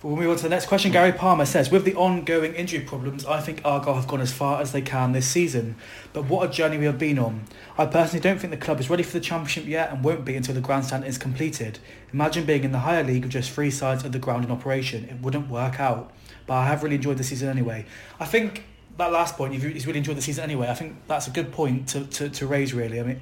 But 0.00 0.08
we'll 0.08 0.16
move 0.18 0.30
on 0.30 0.36
to 0.36 0.42
the 0.44 0.48
next 0.48 0.66
question. 0.66 0.92
Gary 0.92 1.10
Palmer 1.10 1.44
says, 1.44 1.72
with 1.72 1.84
the 1.84 1.96
ongoing 1.96 2.54
injury 2.54 2.80
problems, 2.80 3.26
I 3.26 3.40
think 3.40 3.62
Argyle 3.64 3.94
have 3.94 4.06
gone 4.06 4.20
as 4.20 4.32
far 4.32 4.60
as 4.60 4.70
they 4.70 4.80
can 4.80 5.10
this 5.10 5.26
season. 5.26 5.74
But 6.12 6.26
what 6.26 6.48
a 6.48 6.52
journey 6.52 6.78
we 6.78 6.84
have 6.84 7.00
been 7.00 7.18
on. 7.18 7.46
I 7.76 7.86
personally 7.86 8.20
don't 8.20 8.38
think 8.38 8.52
the 8.52 8.58
club 8.58 8.78
is 8.78 8.88
ready 8.88 9.02
for 9.02 9.14
the 9.14 9.20
championship 9.20 9.66
yet 9.66 9.90
and 9.90 10.04
won't 10.04 10.24
be 10.24 10.36
until 10.36 10.54
the 10.54 10.60
grandstand 10.60 11.04
is 11.04 11.18
completed. 11.18 11.80
Imagine 12.12 12.44
being 12.44 12.62
in 12.62 12.70
the 12.70 12.78
higher 12.80 13.02
league 13.02 13.24
with 13.24 13.32
just 13.32 13.50
three 13.50 13.72
sides 13.72 14.04
of 14.04 14.12
the 14.12 14.20
ground 14.20 14.44
in 14.44 14.52
operation. 14.52 15.04
It 15.10 15.20
wouldn't 15.20 15.50
work 15.50 15.80
out. 15.80 16.12
But 16.46 16.54
I 16.54 16.66
have 16.66 16.84
really 16.84 16.96
enjoyed 16.96 17.18
the 17.18 17.24
season 17.24 17.48
anyway. 17.48 17.84
I 18.20 18.24
think 18.24 18.62
that 18.98 19.12
last 19.12 19.36
point, 19.36 19.54
if 19.54 19.62
he's 19.62 19.86
really 19.86 19.98
enjoyed 19.98 20.16
the 20.16 20.22
season 20.22 20.44
anyway, 20.44 20.68
I 20.68 20.74
think 20.74 20.96
that's 21.06 21.26
a 21.26 21.30
good 21.30 21.52
point 21.52 21.88
to, 21.90 22.04
to, 22.04 22.28
to 22.28 22.46
raise 22.46 22.74
really. 22.74 23.00
I 23.00 23.04
mean, 23.04 23.20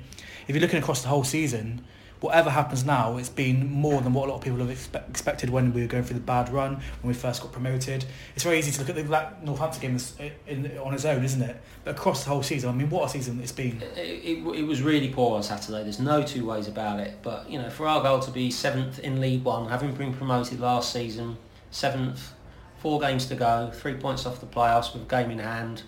if 0.49 0.55
you're 0.55 0.63
looking 0.63 0.79
across 0.79 1.03
the 1.03 1.09
whole 1.09 1.25
season, 1.25 1.85
whatever 2.21 2.49
happens 2.49 2.85
now, 2.85 3.19
it's 3.19 3.29
been 3.29 3.71
more 3.71 4.01
than 4.01 4.13
what 4.13 4.29
a 4.29 4.33
lot 4.33 4.39
of 4.39 4.43
people 4.43 4.59
have 4.59 4.69
expe- 4.69 5.09
expected 5.11 5.51
when 5.51 5.73
we 5.73 5.83
were 5.83 5.87
going 5.87 6.03
through 6.03 6.15
the 6.15 6.21
bad 6.21 6.49
run, 6.49 6.75
when 6.75 7.09
we 7.09 7.15
first 7.15 7.43
got 7.43 7.53
promoted. 7.53 8.05
It's 8.35 8.45
very 8.45 8.59
easy 8.59 8.73
to 8.73 8.81
look 8.81 8.89
at 8.89 8.97
the 8.97 9.45
Northampton 9.45 9.81
game 9.81 9.95
as, 9.97 10.15
in, 10.47 10.79
on 10.79 10.95
its 10.95 11.05
own, 11.05 11.25
isn't 11.25 11.43
it? 11.43 11.61
But 11.85 11.97
across 11.97 12.25
the 12.25 12.31
whole 12.31 12.43
season, 12.43 12.71
I 12.71 12.73
mean, 12.73 12.89
what 12.89 13.07
a 13.07 13.09
season 13.11 13.39
it's 13.41 13.53
been. 13.53 13.83
It, 13.97 13.99
it, 13.99 14.47
it 14.57 14.63
was 14.63 14.83
really 14.83 15.11
poor 15.11 15.37
on 15.37 15.43
Saturday. 15.43 15.83
There's 15.83 16.01
no 16.01 16.23
two 16.23 16.47
ways 16.47 16.69
about 16.69 17.01
it. 17.01 17.19
But 17.23 17.51
you 17.51 17.59
know, 17.61 17.69
for 17.69 17.87
Argyle 17.87 18.21
to 18.21 18.31
be 18.31 18.51
seventh 18.51 18.99
in 19.01 19.21
League 19.21 19.45
One, 19.45 19.69
having 19.69 19.93
been 19.95 20.15
promoted 20.15 20.59
last 20.59 20.93
season, 20.93 21.37
seventh, 21.71 22.33
four 22.79 23.01
games 23.01 23.27
to 23.27 23.35
go, 23.35 23.71
three 23.73 23.95
points 23.95 24.27
off 24.27 24.41
the 24.41 24.47
playoffs 24.47 24.93
with 24.93 25.03
a 25.03 25.07
game 25.07 25.31
in 25.31 25.39
hand. 25.39 25.83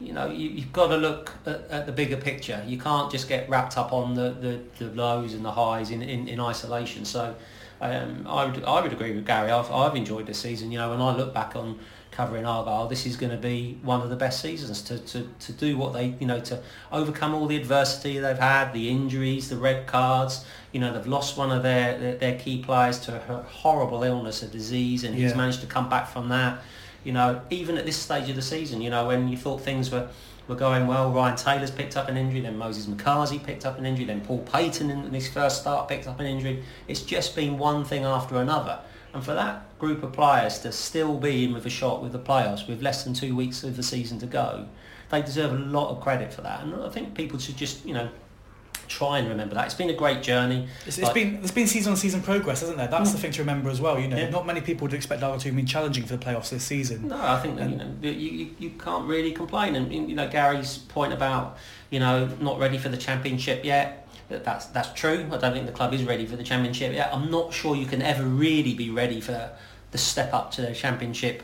You 0.00 0.12
know, 0.12 0.26
you, 0.26 0.48
you've 0.48 0.72
got 0.72 0.88
to 0.88 0.96
look 0.96 1.32
at, 1.46 1.62
at 1.70 1.86
the 1.86 1.92
bigger 1.92 2.16
picture. 2.16 2.62
You 2.66 2.78
can't 2.78 3.10
just 3.10 3.28
get 3.28 3.48
wrapped 3.48 3.78
up 3.78 3.92
on 3.92 4.14
the, 4.14 4.30
the, 4.30 4.60
the 4.84 4.94
lows 4.94 5.34
and 5.34 5.44
the 5.44 5.52
highs 5.52 5.90
in, 5.90 6.02
in, 6.02 6.28
in 6.28 6.40
isolation. 6.40 7.04
So 7.04 7.36
um, 7.80 8.26
I 8.28 8.44
would 8.44 8.64
I 8.64 8.80
would 8.80 8.92
agree 8.92 9.12
with 9.12 9.26
Gary. 9.26 9.50
I've, 9.50 9.70
I've 9.70 9.96
enjoyed 9.96 10.26
this 10.26 10.38
season. 10.38 10.72
You 10.72 10.78
know, 10.78 10.90
when 10.90 11.00
I 11.00 11.14
look 11.14 11.34
back 11.34 11.56
on 11.56 11.78
covering 12.12 12.44
Argyle, 12.44 12.86
this 12.86 13.06
is 13.06 13.16
going 13.16 13.32
to 13.32 13.38
be 13.38 13.78
one 13.82 14.02
of 14.02 14.10
the 14.10 14.16
best 14.16 14.40
seasons 14.40 14.82
to, 14.82 14.98
to, 14.98 15.28
to 15.40 15.52
do 15.52 15.76
what 15.78 15.94
they, 15.94 16.14
you 16.20 16.26
know, 16.26 16.38
to 16.40 16.62
overcome 16.92 17.34
all 17.34 17.46
the 17.46 17.56
adversity 17.56 18.18
they've 18.18 18.38
had, 18.38 18.72
the 18.72 18.90
injuries, 18.90 19.48
the 19.48 19.56
red 19.56 19.86
cards. 19.86 20.44
You 20.72 20.80
know, 20.80 20.92
they've 20.92 21.06
lost 21.06 21.36
one 21.36 21.50
of 21.50 21.62
their, 21.62 21.98
their, 21.98 22.16
their 22.16 22.38
key 22.38 22.62
players 22.62 23.00
to 23.00 23.16
a 23.16 23.42
horrible 23.42 24.04
illness, 24.04 24.42
a 24.42 24.46
disease, 24.46 25.04
and 25.04 25.14
he's 25.14 25.34
managed 25.34 25.62
to 25.62 25.66
come 25.66 25.88
back 25.88 26.08
from 26.08 26.28
that. 26.28 26.62
You 27.02 27.12
know, 27.12 27.40
even 27.50 27.78
at 27.78 27.86
this 27.86 27.96
stage 27.96 28.28
of 28.28 28.36
the 28.36 28.42
season, 28.42 28.80
you 28.82 28.90
know, 28.90 29.06
when 29.06 29.28
you 29.28 29.36
thought 29.36 29.62
things 29.62 29.90
were, 29.90 30.08
were 30.46 30.54
going 30.54 30.86
well, 30.86 31.10
Ryan 31.10 31.36
Taylor's 31.36 31.70
picked 31.70 31.96
up 31.96 32.08
an 32.08 32.16
injury, 32.16 32.40
then 32.40 32.58
Moses 32.58 32.86
McCarthy 32.86 33.38
picked 33.38 33.64
up 33.64 33.78
an 33.78 33.86
injury, 33.86 34.04
then 34.04 34.20
Paul 34.20 34.40
Payton 34.40 34.90
in 34.90 35.12
his 35.12 35.28
first 35.28 35.62
start 35.62 35.88
picked 35.88 36.06
up 36.06 36.20
an 36.20 36.26
injury. 36.26 36.62
It's 36.86 37.00
just 37.00 37.34
been 37.34 37.58
one 37.58 37.84
thing 37.84 38.04
after 38.04 38.36
another. 38.36 38.80
And 39.14 39.22
for 39.22 39.34
that 39.34 39.78
group 39.78 40.02
of 40.02 40.12
players 40.12 40.58
to 40.60 40.72
still 40.72 41.18
be 41.18 41.44
in 41.44 41.52
with 41.52 41.66
a 41.66 41.70
shot 41.70 42.02
with 42.02 42.12
the 42.12 42.18
playoffs 42.18 42.66
with 42.66 42.80
less 42.82 43.04
than 43.04 43.12
two 43.14 43.36
weeks 43.36 43.62
of 43.62 43.76
the 43.76 43.82
season 43.82 44.18
to 44.20 44.26
go, 44.26 44.66
they 45.10 45.20
deserve 45.20 45.52
a 45.52 45.58
lot 45.58 45.90
of 45.90 46.00
credit 46.00 46.32
for 46.32 46.40
that, 46.42 46.62
and 46.62 46.74
I 46.74 46.88
think 46.88 47.14
people 47.14 47.38
should 47.38 47.56
just 47.56 47.84
you 47.84 47.92
know 47.92 48.08
try 48.88 49.18
and 49.18 49.28
remember 49.28 49.54
that. 49.54 49.64
It's 49.66 49.74
been 49.74 49.88
a 49.90 49.94
great 49.94 50.22
journey. 50.22 50.68
It's, 50.86 50.98
it's 50.98 51.10
been 51.10 51.34
there's 51.36 51.50
been 51.50 51.66
season 51.66 51.92
on 51.92 51.96
season 51.96 52.20
progress, 52.22 52.60
hasn't 52.60 52.78
there? 52.78 52.88
That's 52.88 53.10
Mm. 53.10 53.12
the 53.12 53.18
thing 53.18 53.32
to 53.32 53.42
remember 53.42 53.70
as 53.70 53.80
well. 53.80 53.98
You 53.98 54.08
know, 54.08 54.16
Yeah. 54.16 54.30
not 54.30 54.46
many 54.46 54.60
people 54.60 54.86
would 54.86 54.94
expect 54.94 55.22
Argyle 55.22 55.38
to 55.40 55.48
have 55.48 55.56
been 55.56 55.66
challenging 55.66 56.04
for 56.04 56.16
the 56.16 56.24
playoffs 56.24 56.50
this 56.50 56.64
season. 56.64 57.08
No, 57.08 57.16
I 57.20 57.38
think 57.40 57.56
that, 57.58 57.70
you 57.70 57.76
know 57.76 57.90
you, 58.02 58.10
you, 58.10 58.50
you 58.58 58.70
can't 58.70 59.06
really 59.06 59.32
complain. 59.32 59.76
And 59.76 59.92
you 59.92 60.14
know 60.16 60.28
Gary's 60.28 60.78
point 60.78 61.12
about 61.12 61.58
you 61.90 62.00
know 62.00 62.26
not 62.40 62.58
ready 62.58 62.78
for 62.78 62.88
the 62.88 62.96
championship 62.98 63.64
yet. 63.64 64.01
That- 64.28 64.44
That's 64.44 64.66
that's 64.66 64.92
true. 64.92 65.28
I 65.32 65.36
don't 65.36 65.52
think 65.52 65.66
the 65.66 65.72
club 65.72 65.92
is 65.94 66.04
ready 66.04 66.26
for 66.26 66.36
the 66.36 66.42
championship 66.44 66.92
yet. 66.92 67.10
I'm 67.12 67.30
not 67.30 67.52
sure 67.52 67.76
you 67.76 67.86
can 67.86 68.02
ever 68.02 68.24
really 68.24 68.74
be 68.74 68.90
ready 68.90 69.20
for 69.20 69.50
the 69.90 69.98
step 69.98 70.32
up 70.32 70.50
to 70.52 70.62
the 70.62 70.74
championship 70.74 71.42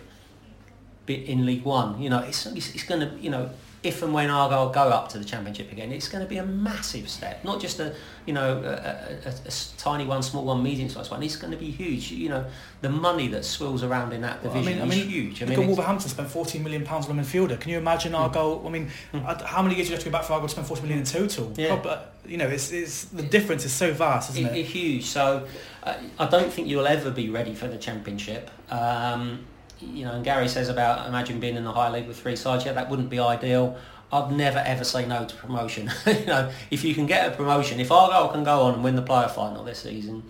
in 1.07 1.47
League 1.47 1.65
One. 1.65 2.01
You 2.01 2.11
know, 2.11 2.21
it's 2.21 2.47
it's, 2.47 2.75
it's 2.75 2.85
going 2.85 3.01
to 3.01 3.11
you 3.21 3.31
know 3.31 3.51
if 3.83 4.03
and 4.03 4.13
when 4.13 4.29
Argyle 4.29 4.71
go 4.71 4.89
up 4.89 5.09
to 5.11 5.19
the 5.19 5.25
championship 5.25 5.71
again, 5.71 5.93
it's 5.93 6.09
going 6.09 6.23
to 6.25 6.29
be 6.29 6.39
a 6.39 6.45
massive 6.45 7.09
step. 7.09 7.45
Not 7.45 7.61
just 7.61 7.79
a 7.79 7.95
you 8.27 8.33
know 8.35 8.59
a, 8.59 8.69
a, 8.69 9.29
a- 9.29 9.49
a 9.49 9.53
tiny 9.77 10.05
one, 10.05 10.23
small 10.23 10.45
one, 10.45 10.63
medium 10.63 10.89
sized 10.89 11.11
one. 11.11 11.23
It's 11.23 11.37
going 11.37 11.53
to 11.53 11.57
be 11.57 11.71
huge. 11.71 12.11
You 12.11 12.29
know, 12.29 12.45
the 12.81 12.89
money 12.91 13.29
that 13.29 13.45
swirls 13.45 13.83
around 13.85 14.13
in 14.13 14.21
that 14.23 14.43
Well, 14.43 14.53
division 14.53 14.89
is 14.91 14.95
huge. 15.05 15.43
I 15.43 15.47
look 15.47 15.51
mean, 15.57 15.61
at 15.63 15.67
Wolverhampton 15.69 16.09
spent 16.09 16.29
14 16.29 16.63
million 16.63 16.85
pounds 16.85 17.07
on 17.09 17.19
a 17.19 17.23
midfielder. 17.23 17.59
Can 17.61 17.71
you 17.71 17.79
imagine 17.79 18.15
Argyle? 18.15 18.63
I 18.67 18.71
mean, 18.71 18.91
uh, 19.15 19.45
how 19.45 19.63
many 19.63 19.77
years 19.77 19.89
do 19.89 19.93
you 19.93 19.97
have 19.97 20.05
to 20.05 20.11
go 20.11 20.13
back 20.19 20.25
for 20.25 20.33
Argyle 20.35 20.49
to 20.49 20.53
spend 20.53 20.67
40 20.67 20.83
million 20.83 20.99
in 21.01 21.05
total? 21.05 21.53
Yeah. 21.57 21.77
Prob- 21.77 21.87
uh, 21.87 22.03
you 22.27 22.37
know, 22.37 22.49
it's, 22.49 22.73
it's 22.73 23.05
the 23.07 23.23
difference 23.23 23.65
is 23.65 23.73
so 23.73 23.93
vast, 23.95 24.31
isn't 24.31 24.45
It- 24.45 24.53
it? 24.57 24.61
it's 24.61 24.71
huge. 24.71 25.05
So 25.07 25.47
uh, 25.85 25.95
I 26.19 26.27
don't 26.27 26.53
think 26.53 26.69
you'll 26.69 26.87
ever 26.87 27.11
be 27.11 27.31
ready 27.31 27.55
for 27.55 27.69
the 27.69 27.79
championship. 27.79 28.51
Um, 28.71 29.47
you 29.81 30.05
know, 30.05 30.13
and 30.13 30.25
Gary 30.25 30.49
says 30.49 30.69
about 30.69 31.07
imagine 31.07 31.41
being 31.41 31.57
in 31.57 31.65
the 31.65 31.73
high 31.73 31.91
league 31.91 32.07
with 32.09 32.19
three 32.21 32.37
sides. 32.37 32.65
Yeah, 32.65 32.73
that 32.73 32.89
wouldn't 32.91 33.11
be 33.11 33.19
ideal. 33.19 33.77
I'd 34.13 34.33
never 34.33 34.59
ever 34.59 34.85
say 34.85 35.05
no 35.07 35.25
to 35.27 35.37
promotion. 35.37 35.91
you 36.07 36.25
know, 36.27 36.51
if 36.71 36.83
you 36.85 36.95
can 36.95 37.07
get 37.07 37.33
a 37.33 37.37
promotion, 37.37 37.79
if 37.81 37.93
Argyle 37.93 38.29
can 38.29 38.43
go 38.45 38.63
on 38.63 38.75
and 38.75 38.85
win 38.85 38.97
the 38.97 39.03
player 39.03 39.29
final 39.29 39.63
this 39.65 39.81
season, 39.81 40.23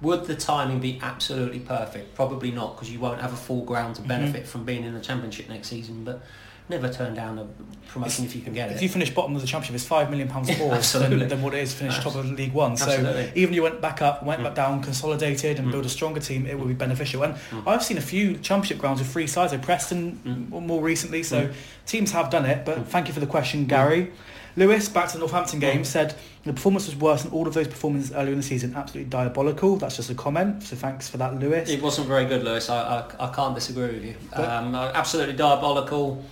would 0.00 0.24
the 0.26 0.36
timing 0.36 0.78
be 0.80 0.98
absolutely 1.02 1.60
perfect? 1.60 2.14
Probably 2.14 2.50
not, 2.50 2.76
because 2.76 2.92
you 2.92 3.00
won't 3.00 3.20
have 3.20 3.32
a 3.32 3.36
full 3.36 3.64
ground 3.64 3.96
to 3.96 4.02
Mm-hmm. 4.02 4.08
benefit 4.08 4.46
from 4.46 4.64
being 4.64 4.84
in 4.84 4.94
the 4.94 5.00
championship 5.00 5.48
next 5.48 5.68
season. 5.68 6.04
But 6.04 6.22
never 6.68 6.88
turn 6.88 7.14
down 7.14 7.38
a 7.38 7.46
promotion 7.88 8.24
if 8.24 8.34
you 8.34 8.40
can 8.42 8.54
get 8.54 8.70
it. 8.70 8.76
If 8.76 8.82
you 8.82 8.88
finish 8.88 9.10
bottom 9.10 9.34
of 9.36 9.42
the 9.42 9.46
championship, 9.46 9.74
it's 9.76 9.84
five 9.86 10.08
million 10.10 10.28
pounds 10.28 10.56
more 10.58 10.74
Absolutely. 10.74 11.18
than, 11.18 11.28
than 11.28 11.42
what 11.42 11.54
it 11.54 11.60
is 11.62 11.72
to 11.72 11.76
finish 11.80 11.98
top 11.98 12.14
of 12.14 12.30
League 12.32 12.52
One. 12.54 12.76
So 12.76 12.90
even 13.34 13.50
if 13.50 13.54
you 13.54 13.62
went 13.62 13.80
back 13.80 14.00
up, 14.02 14.22
went 14.24 14.40
Mm. 14.40 14.44
back 14.44 14.54
down, 14.54 14.82
consolidated, 14.82 15.58
and 15.58 15.68
Mm. 15.68 15.72
build 15.72 15.86
a 15.86 15.88
stronger 15.90 16.20
team, 16.20 16.46
it 16.46 16.58
would 16.58 16.68
be 16.68 16.74
beneficial. 16.74 17.22
And 17.22 17.34
Mm. 17.34 17.62
I've 17.66 17.84
seen 17.84 17.98
a 17.98 18.02
few 18.02 18.34
championship 18.38 18.78
grounds 18.78 19.00
with 19.00 19.10
three 19.12 19.26
sides, 19.26 19.52
like 19.52 19.62
Preston 19.62 20.48
Mm. 20.52 20.66
more 20.66 20.80
recently. 20.82 21.22
So 21.22 21.48
Mm. 21.48 21.52
teams 21.86 22.12
have 22.12 22.30
done 22.30 22.46
it. 22.46 22.64
But 22.64 22.78
Mm. 22.78 22.86
thank 22.86 23.08
you 23.08 23.14
for 23.14 23.20
the 23.20 23.26
question, 23.26 23.66
Gary. 23.66 24.10
Lewis, 24.56 24.88
back 24.88 25.08
to 25.08 25.14
the 25.14 25.18
Northampton 25.18 25.58
game, 25.58 25.82
said 25.84 26.14
the 26.44 26.52
performance 26.52 26.86
was 26.86 26.94
worse 26.94 27.22
than 27.24 27.32
all 27.32 27.48
of 27.48 27.54
those 27.54 27.66
performances 27.66 28.12
earlier 28.14 28.30
in 28.32 28.36
the 28.38 28.42
season. 28.44 28.72
Absolutely 28.76 29.10
diabolical. 29.10 29.76
That's 29.76 29.96
just 29.96 30.10
a 30.10 30.14
comment. 30.14 30.62
So 30.62 30.76
thanks 30.76 31.08
for 31.08 31.16
that, 31.18 31.38
Lewis. 31.40 31.68
It 31.68 31.82
wasn't 31.82 32.06
very 32.06 32.24
good, 32.24 32.44
Lewis. 32.44 32.70
I, 32.70 33.04
I, 33.18 33.26
I 33.26 33.32
can't 33.34 33.54
disagree 33.56 33.88
with 33.88 34.04
you. 34.04 34.14
Um, 34.32 34.74
absolutely 34.74 35.34
diabolical. 35.34 36.24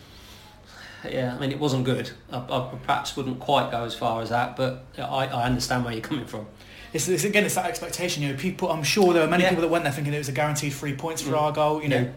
Yeah, 1.10 1.34
I 1.34 1.38
mean, 1.40 1.50
it 1.50 1.58
wasn't 1.58 1.84
good. 1.84 2.10
I, 2.30 2.38
I 2.38 2.70
perhaps 2.84 3.16
wouldn't 3.16 3.40
quite 3.40 3.70
go 3.70 3.84
as 3.84 3.94
far 3.94 4.22
as 4.22 4.28
that, 4.30 4.56
but 4.56 4.84
I, 4.98 5.26
I 5.26 5.44
understand 5.44 5.84
where 5.84 5.92
you're 5.92 6.02
coming 6.02 6.26
from. 6.26 6.46
It's, 6.92 7.08
it's 7.08 7.24
again, 7.24 7.44
it's 7.44 7.54
that 7.56 7.66
expectation. 7.66 8.22
You 8.22 8.30
know, 8.32 8.36
people. 8.38 8.70
I'm 8.70 8.82
sure 8.82 9.12
there 9.12 9.22
were 9.24 9.28
many 9.30 9.42
Yeah. 9.44 9.48
people 9.50 9.62
that 9.62 9.68
went 9.68 9.84
there 9.84 9.92
thinking 9.92 10.12
it 10.14 10.18
was 10.18 10.28
a 10.28 10.32
guaranteed 10.32 10.72
three 10.74 10.94
points 10.94 11.22
for 11.22 11.32
Mm. 11.32 11.40
Argyle. 11.40 11.82
You 11.82 11.88
know, 11.88 12.00
Yeah. 12.02 12.10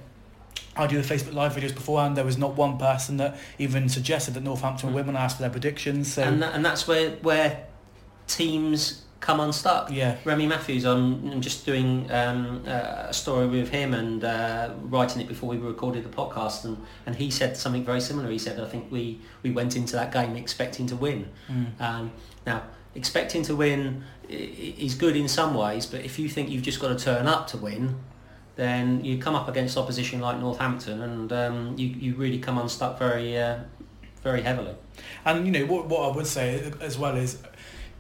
I 0.77 0.87
do 0.87 1.01
the 1.01 1.07
Facebook 1.13 1.33
Live 1.33 1.53
videos 1.55 1.73
beforehand. 1.73 2.17
There 2.17 2.25
was 2.25 2.37
not 2.37 2.55
one 2.57 2.77
person 2.77 3.15
that 3.17 3.37
even 3.57 3.87
suggested 3.87 4.33
that 4.33 4.43
Northampton 4.43 4.93
when 4.93 5.15
I 5.15 5.23
asked 5.23 5.37
for 5.37 5.43
their 5.43 5.49
predictions. 5.49 6.13
So 6.13 6.23
and, 6.23 6.41
that, 6.43 6.53
and 6.53 6.65
that's 6.65 6.85
where 6.87 7.11
where 7.21 7.63
teams 8.27 9.01
come 9.19 9.39
unstuck. 9.39 9.91
yeah, 9.91 10.17
Remy 10.23 10.47
Matthews, 10.47 10.85
I'm, 10.85 11.31
I'm 11.31 11.41
just 11.41 11.65
doing 11.65 12.11
um, 12.11 12.63
uh, 12.67 13.07
a 13.09 13.13
story 13.13 13.47
with 13.47 13.69
him 13.69 13.93
and 13.93 14.23
uh, 14.23 14.71
writing 14.81 15.21
it 15.21 15.27
before 15.27 15.49
we 15.49 15.57
recorded 15.57 16.03
the 16.03 16.15
podcast, 16.15 16.65
and, 16.65 16.77
and 17.05 17.15
he 17.15 17.31
said 17.31 17.57
something 17.57 17.83
very 17.83 18.01
similar. 18.01 18.29
He 18.29 18.37
said, 18.37 18.59
I 18.59 18.65
think 18.65 18.91
we, 18.91 19.19
we 19.43 19.51
went 19.51 19.75
into 19.75 19.93
that 19.93 20.11
game 20.11 20.35
expecting 20.35 20.87
to 20.87 20.95
win. 20.95 21.29
Mm. 21.49 21.81
Um, 21.81 22.11
now, 22.45 22.63
expecting 22.93 23.43
to 23.43 23.55
win 23.55 24.03
is 24.29 24.95
good 24.95 25.15
in 25.15 25.27
some 25.27 25.53
ways, 25.53 25.85
but 25.85 26.01
if 26.01 26.17
you 26.19 26.29
think 26.29 26.49
you've 26.49 26.63
just 26.63 26.79
got 26.79 26.97
to 26.97 27.03
turn 27.03 27.27
up 27.27 27.47
to 27.47 27.57
win, 27.57 27.95
then 28.55 29.03
you 29.03 29.17
come 29.17 29.35
up 29.35 29.47
against 29.47 29.77
opposition 29.77 30.21
like 30.21 30.39
Northampton, 30.39 31.01
and 31.01 31.33
um, 31.33 31.75
you, 31.77 31.87
you 31.87 32.15
really 32.15 32.39
come 32.39 32.57
unstuck 32.57 32.97
very 32.97 33.37
uh, 33.37 33.59
very 34.23 34.41
heavily. 34.41 34.73
and 35.25 35.45
you 35.45 35.51
know 35.51 35.65
what, 35.71 35.87
what 35.87 36.11
I 36.11 36.15
would 36.15 36.25
say 36.25 36.71
as 36.81 36.97
well 36.97 37.15
is, 37.15 37.37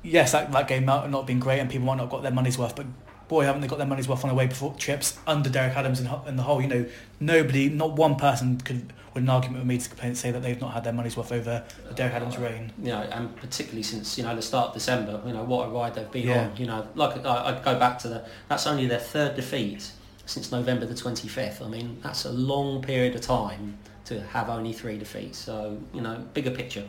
yes, 0.05 0.31
that, 0.31 0.51
that 0.51 0.67
game 0.67 0.85
might 0.85 1.09
not 1.09 1.19
have 1.19 1.27
been 1.27 1.39
great, 1.39 1.59
and 1.59 1.69
people 1.69 1.85
might 1.87 1.95
not 1.95 2.03
have 2.03 2.11
got 2.11 2.23
their 2.23 2.31
money's 2.31 2.57
worth, 2.57 2.75
but. 2.75 2.85
Boy, 3.27 3.43
haven't 3.43 3.61
they 3.61 3.67
got 3.67 3.79
their 3.79 3.87
money's 3.87 4.07
worth 4.07 4.23
on 4.23 4.29
away 4.29 4.45
before 4.45 4.75
trips 4.75 5.17
under 5.25 5.49
Derek 5.49 5.75
Adams 5.75 5.99
and, 5.99 6.07
in 6.27 6.35
the 6.35 6.43
whole. 6.43 6.61
You 6.61 6.67
know, 6.67 6.85
nobody, 7.19 7.69
not 7.69 7.93
one 7.93 8.17
person 8.17 8.59
could 8.59 8.93
with 9.15 9.23
an 9.23 9.29
argument 9.29 9.61
with 9.61 9.67
me 9.67 9.79
to 9.79 9.89
complain- 9.89 10.13
say 10.13 10.29
that 10.29 10.43
they've 10.43 10.61
not 10.61 10.73
had 10.73 10.83
their 10.83 10.93
money's 10.93 11.17
worth 11.17 11.31
over 11.31 11.63
the 11.87 11.93
Derek 11.95 12.13
Adams 12.13 12.37
reign. 12.37 12.71
you 12.77 12.89
know, 12.89 13.01
and 13.01 13.35
particularly 13.37 13.81
since 13.81 14.15
you 14.19 14.23
know 14.23 14.35
the 14.35 14.43
start 14.43 14.67
of 14.67 14.73
December, 14.75 15.19
you 15.25 15.33
know 15.33 15.43
what 15.43 15.67
a 15.67 15.71
ride 15.71 15.95
they've 15.95 16.11
been 16.11 16.27
Yeah. 16.27 16.49
on. 16.49 16.57
You 16.57 16.67
know, 16.67 16.87
like 16.93 17.25
I, 17.25 17.47
I'd 17.55 17.63
go 17.65 17.79
back 17.79 17.97
to 17.99 18.09
the 18.09 18.25
that's 18.47 18.67
only 18.67 18.85
their 18.85 18.99
third 18.99 19.35
defeat 19.35 19.89
since 20.27 20.51
November 20.51 20.85
the 20.85 20.93
25th. 20.93 21.65
I 21.65 21.67
mean, 21.67 21.97
that's 22.03 22.25
a 22.25 22.31
long 22.31 22.83
period 22.83 23.15
of 23.15 23.21
time 23.21 23.79
to 24.05 24.21
have 24.21 24.49
only 24.51 24.71
three 24.71 24.99
defeats. 24.99 25.39
So 25.39 25.79
you 25.95 26.01
know, 26.01 26.23
bigger 26.35 26.51
picture. 26.51 26.83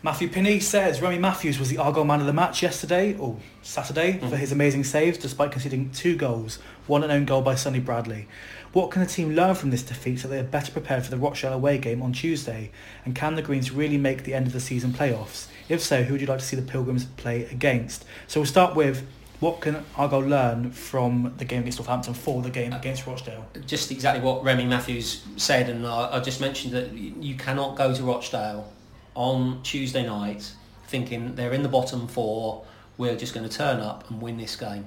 Matthew 0.00 0.28
Pinney 0.28 0.62
says 0.62 1.02
Remy 1.02 1.18
Matthews 1.18 1.58
was 1.58 1.70
the 1.70 1.78
Argyle 1.78 2.04
man 2.04 2.20
of 2.20 2.26
the 2.26 2.32
match 2.32 2.62
yesterday, 2.62 3.16
or 3.18 3.36
Saturday, 3.62 4.18
for 4.18 4.26
Mhm. 4.26 4.38
his 4.38 4.52
amazing 4.52 4.84
saves 4.84 5.18
despite 5.18 5.50
conceding 5.50 5.90
two 5.90 6.14
goals, 6.14 6.60
one 6.86 7.02
an 7.02 7.10
own 7.10 7.24
goal 7.24 7.42
by 7.42 7.56
Sonny 7.56 7.80
Bradley. 7.80 8.28
What 8.72 8.92
can 8.92 9.02
the 9.02 9.08
team 9.08 9.34
learn 9.34 9.56
from 9.56 9.70
this 9.70 9.82
defeat 9.82 10.20
so 10.20 10.28
they 10.28 10.38
are 10.38 10.44
better 10.44 10.70
prepared 10.70 11.02
for 11.02 11.10
the 11.10 11.16
Rochdale 11.16 11.52
away 11.52 11.78
game 11.78 12.00
on 12.00 12.12
Tuesday? 12.12 12.70
And 13.04 13.14
can 13.16 13.34
the 13.34 13.42
Greens 13.42 13.72
really 13.72 13.98
make 13.98 14.22
the 14.22 14.34
end 14.34 14.46
of 14.46 14.52
the 14.52 14.60
season 14.60 14.92
playoffs? 14.92 15.46
If 15.68 15.82
so, 15.82 16.04
who 16.04 16.12
would 16.14 16.20
you 16.20 16.28
like 16.28 16.38
to 16.38 16.44
see 16.44 16.54
the 16.54 16.62
Pilgrims 16.62 17.04
play 17.16 17.46
against? 17.50 18.04
So 18.28 18.38
we'll 18.38 18.46
start 18.46 18.76
with 18.76 19.02
what 19.40 19.60
can 19.60 19.84
Argyle 19.96 20.20
learn 20.20 20.70
from 20.70 21.32
the 21.38 21.44
game 21.44 21.60
against 21.60 21.78
Southampton 21.78 22.14
for 22.14 22.40
the 22.40 22.50
game 22.50 22.72
against 22.72 23.04
Rochdale? 23.04 23.46
Just 23.66 23.90
exactly 23.90 24.22
what 24.22 24.44
Remy 24.44 24.66
Matthews 24.66 25.22
said, 25.36 25.68
and 25.68 25.84
I, 25.84 26.16
I 26.18 26.20
just 26.20 26.40
mentioned 26.40 26.72
that 26.74 26.92
you 26.92 27.34
cannot 27.34 27.74
go 27.76 27.92
to 27.92 28.02
Rochdale 28.04 28.72
on 29.18 29.60
Tuesday 29.64 30.06
night 30.06 30.52
thinking 30.86 31.34
they're 31.34 31.52
in 31.52 31.62
the 31.62 31.68
bottom 31.68 32.06
four. 32.06 32.64
We're 32.96 33.16
just 33.16 33.34
going 33.34 33.46
to 33.46 33.54
turn 33.54 33.80
up 33.80 34.08
and 34.08 34.22
win 34.22 34.38
this 34.38 34.54
game. 34.54 34.86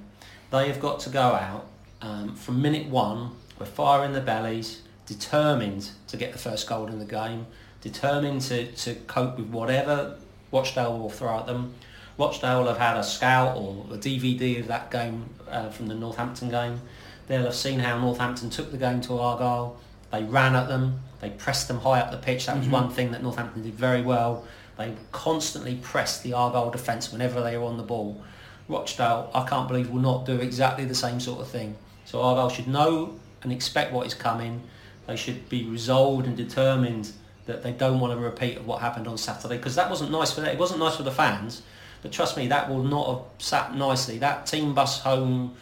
They 0.49 0.67
have 0.67 0.79
got 0.79 1.01
to 1.01 1.09
go 1.09 1.21
out 1.21 1.67
um, 2.01 2.35
from 2.35 2.61
minute 2.61 2.87
one 2.87 3.31
we're 3.59 3.67
firing 3.67 4.13
their 4.13 4.23
bellies, 4.23 4.81
determined 5.05 5.91
to 6.07 6.17
get 6.17 6.31
the 6.31 6.39
first 6.39 6.67
goal 6.67 6.87
in 6.87 6.97
the 6.97 7.05
game, 7.05 7.45
determined 7.81 8.41
to, 8.41 8.71
to 8.71 8.95
cope 8.95 9.37
with 9.37 9.49
whatever 9.49 10.17
Rochdale 10.51 10.97
will 10.97 11.11
throw 11.11 11.39
at 11.39 11.45
them. 11.45 11.75
Will 12.17 12.31
have 12.31 12.77
had 12.77 12.97
a 12.97 13.03
scout 13.03 13.55
or 13.55 13.85
a 13.91 13.97
DVD 13.97 14.59
of 14.59 14.67
that 14.67 14.89
game 14.89 15.29
uh, 15.47 15.69
from 15.69 15.87
the 15.87 15.93
Northampton 15.93 16.49
game. 16.49 16.81
They'll 17.27 17.43
have 17.43 17.55
seen 17.55 17.79
how 17.79 17.99
Northampton 17.99 18.49
took 18.49 18.71
the 18.71 18.77
game 18.77 19.01
to 19.01 19.19
Argyle. 19.19 19.77
They 20.11 20.23
ran 20.23 20.55
at 20.55 20.67
them. 20.67 21.01
They 21.19 21.29
pressed 21.29 21.67
them 21.67 21.79
high 21.79 21.99
up 21.99 22.11
the 22.11 22.17
pitch. 22.17 22.45
That 22.47 22.57
was 22.57 22.67
Mhm. 22.67 22.71
one 22.71 22.89
thing 22.89 23.11
that 23.11 23.23
Northampton 23.23 23.63
did 23.63 23.75
very 23.75 24.01
well. 24.01 24.43
They 24.77 24.93
constantly 25.11 25.75
pressed 25.75 26.23
the 26.23 26.33
Argyle 26.33 26.69
defence 26.71 27.11
whenever 27.11 27.41
they 27.41 27.57
were 27.57 27.65
on 27.65 27.77
the 27.77 27.83
ball. 27.83 28.21
Rochdale, 28.67 29.29
I 29.33 29.43
can't 29.43 29.67
believe, 29.67 29.89
will 29.89 30.01
not 30.01 30.25
do 30.25 30.35
exactly 30.37 30.85
the 30.85 30.95
same 30.95 31.19
sort 31.19 31.41
of 31.41 31.47
thing. 31.47 31.75
So 32.05 32.21
Argyle 32.21 32.49
should 32.49 32.67
know 32.67 33.13
and 33.43 33.51
expect 33.51 33.93
what 33.93 34.07
is 34.07 34.13
coming. 34.13 34.61
They 35.07 35.15
should 35.15 35.49
be 35.49 35.63
resolved 35.65 36.25
and 36.25 36.35
determined 36.35 37.11
that 37.45 37.63
they 37.63 37.71
don't 37.71 37.99
want 37.99 38.13
a 38.13 38.17
repeat 38.17 38.57
of 38.57 38.65
what 38.67 38.81
happened 38.81 39.07
on 39.07 39.17
Saturday 39.17 39.57
because 39.57 39.75
that 39.75 39.89
wasn't 39.89 40.11
nice 40.11 40.31
for 40.31 40.41
them. 40.41 40.49
It 40.49 40.59
wasn't 40.59 40.79
nice 40.79 40.95
for 40.95 41.03
the 41.03 41.11
fans, 41.11 41.61
but 42.01 42.11
trust 42.11 42.37
me, 42.37 42.47
that 42.47 42.69
will 42.69 42.83
not 42.83 43.07
have 43.07 43.19
sat 43.39 43.75
nicely. 43.75 44.17
That 44.19 44.45
team 44.45 44.73
bus 44.73 44.99
home 45.01 45.55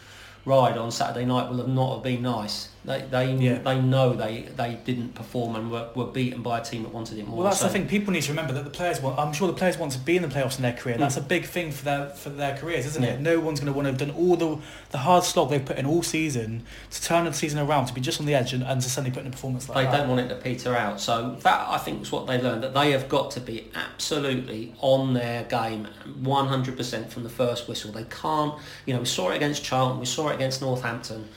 ride 0.45 0.77
on 0.77 0.91
Saturday 0.91 1.25
night 1.25 1.49
will 1.49 1.57
have 1.57 1.67
not 1.67 1.93
have 1.95 2.03
been 2.03 2.21
nice. 2.21 2.69
They 2.85 3.01
they 3.01 3.33
Yeah. 3.33 3.57
they 3.59 3.79
know 3.81 4.13
they 4.13 4.47
they 4.55 4.79
didn't 4.85 5.13
perform 5.13 5.55
and 5.57 5.69
were, 5.69 5.89
were 5.95 6.05
beaten 6.05 6.41
by 6.41 6.59
a 6.59 6.63
team 6.63 6.83
that 6.83 6.93
wanted 6.93 7.17
it 7.19 7.27
more. 7.27 7.39
Well, 7.39 7.47
that's 7.47 7.59
So- 7.59 7.67
the 7.67 7.73
thing. 7.73 7.87
People 7.87 8.13
need 8.13 8.21
to 8.23 8.29
remember 8.31 8.53
that 8.53 8.63
the 8.63 8.69
players 8.69 9.01
want. 9.01 9.19
I'm 9.19 9.33
sure 9.33 9.47
the 9.47 9.53
players 9.53 9.77
want 9.77 9.91
to 9.91 9.99
be 9.99 10.15
in 10.15 10.21
the 10.21 10.29
playoffs 10.29 10.55
in 10.55 10.61
their 10.61 10.73
career. 10.73 10.97
That's 10.97 11.17
a 11.17 11.21
big 11.21 11.45
thing 11.45 11.71
for 11.71 11.83
their 11.83 12.07
for 12.09 12.29
their 12.29 12.55
careers, 12.57 12.85
isn't 12.85 13.03
it? 13.03 13.17
Hmm. 13.17 13.23
No 13.23 13.39
one's 13.41 13.59
going 13.59 13.71
to 13.71 13.75
want 13.75 13.85
to 13.87 13.91
have 13.91 13.99
done 13.99 14.11
all 14.11 14.35
the 14.37 14.57
the 14.91 14.99
hard 14.99 15.25
slog 15.25 15.49
they've 15.49 15.63
put 15.63 15.77
in 15.77 15.85
all 15.85 16.03
season 16.03 16.63
to 16.91 17.01
turn 17.03 17.25
the 17.25 17.33
season 17.33 17.59
around 17.59 17.87
to 17.87 17.93
be 17.93 17.99
just 18.01 18.19
on 18.21 18.25
the 18.25 18.33
edge 18.33 18.53
and, 18.53 18.63
and 18.63 18.81
to 18.81 18.89
suddenly 18.89 19.11
put 19.13 19.21
in 19.23 19.27
a 19.27 19.31
performance 19.31 19.67
like 19.67 19.75
They 19.77 19.83
that. 19.91 19.97
don't 19.97 20.09
want 20.09 20.21
it 20.21 20.29
to 20.29 20.35
peter 20.35 20.75
out. 20.75 21.01
So 21.01 21.35
that 21.43 21.67
I 21.69 21.77
think 21.77 22.01
is 22.03 22.11
what 22.13 22.27
they 22.27 22.41
learned 22.41 22.63
that 22.63 22.73
they 22.73 22.91
have 22.91 23.09
got 23.09 23.31
to 23.31 23.41
be 23.41 23.69
absolutely 23.75 24.73
on 24.79 25.13
their 25.13 25.43
game, 25.43 25.87
100% 26.21 27.09
from 27.09 27.23
the 27.23 27.29
first 27.29 27.67
whistle. 27.67 27.91
They 27.91 28.05
can't. 28.05 28.55
You 28.85 28.93
know, 28.93 28.99
we 29.01 29.05
saw 29.05 29.31
it 29.31 29.35
against 29.35 29.63
Charlton. 29.63 29.99
We 29.99 30.05
saw 30.05 30.29
it 30.29 30.35
against 30.35 30.61
Northampton. 30.61 31.27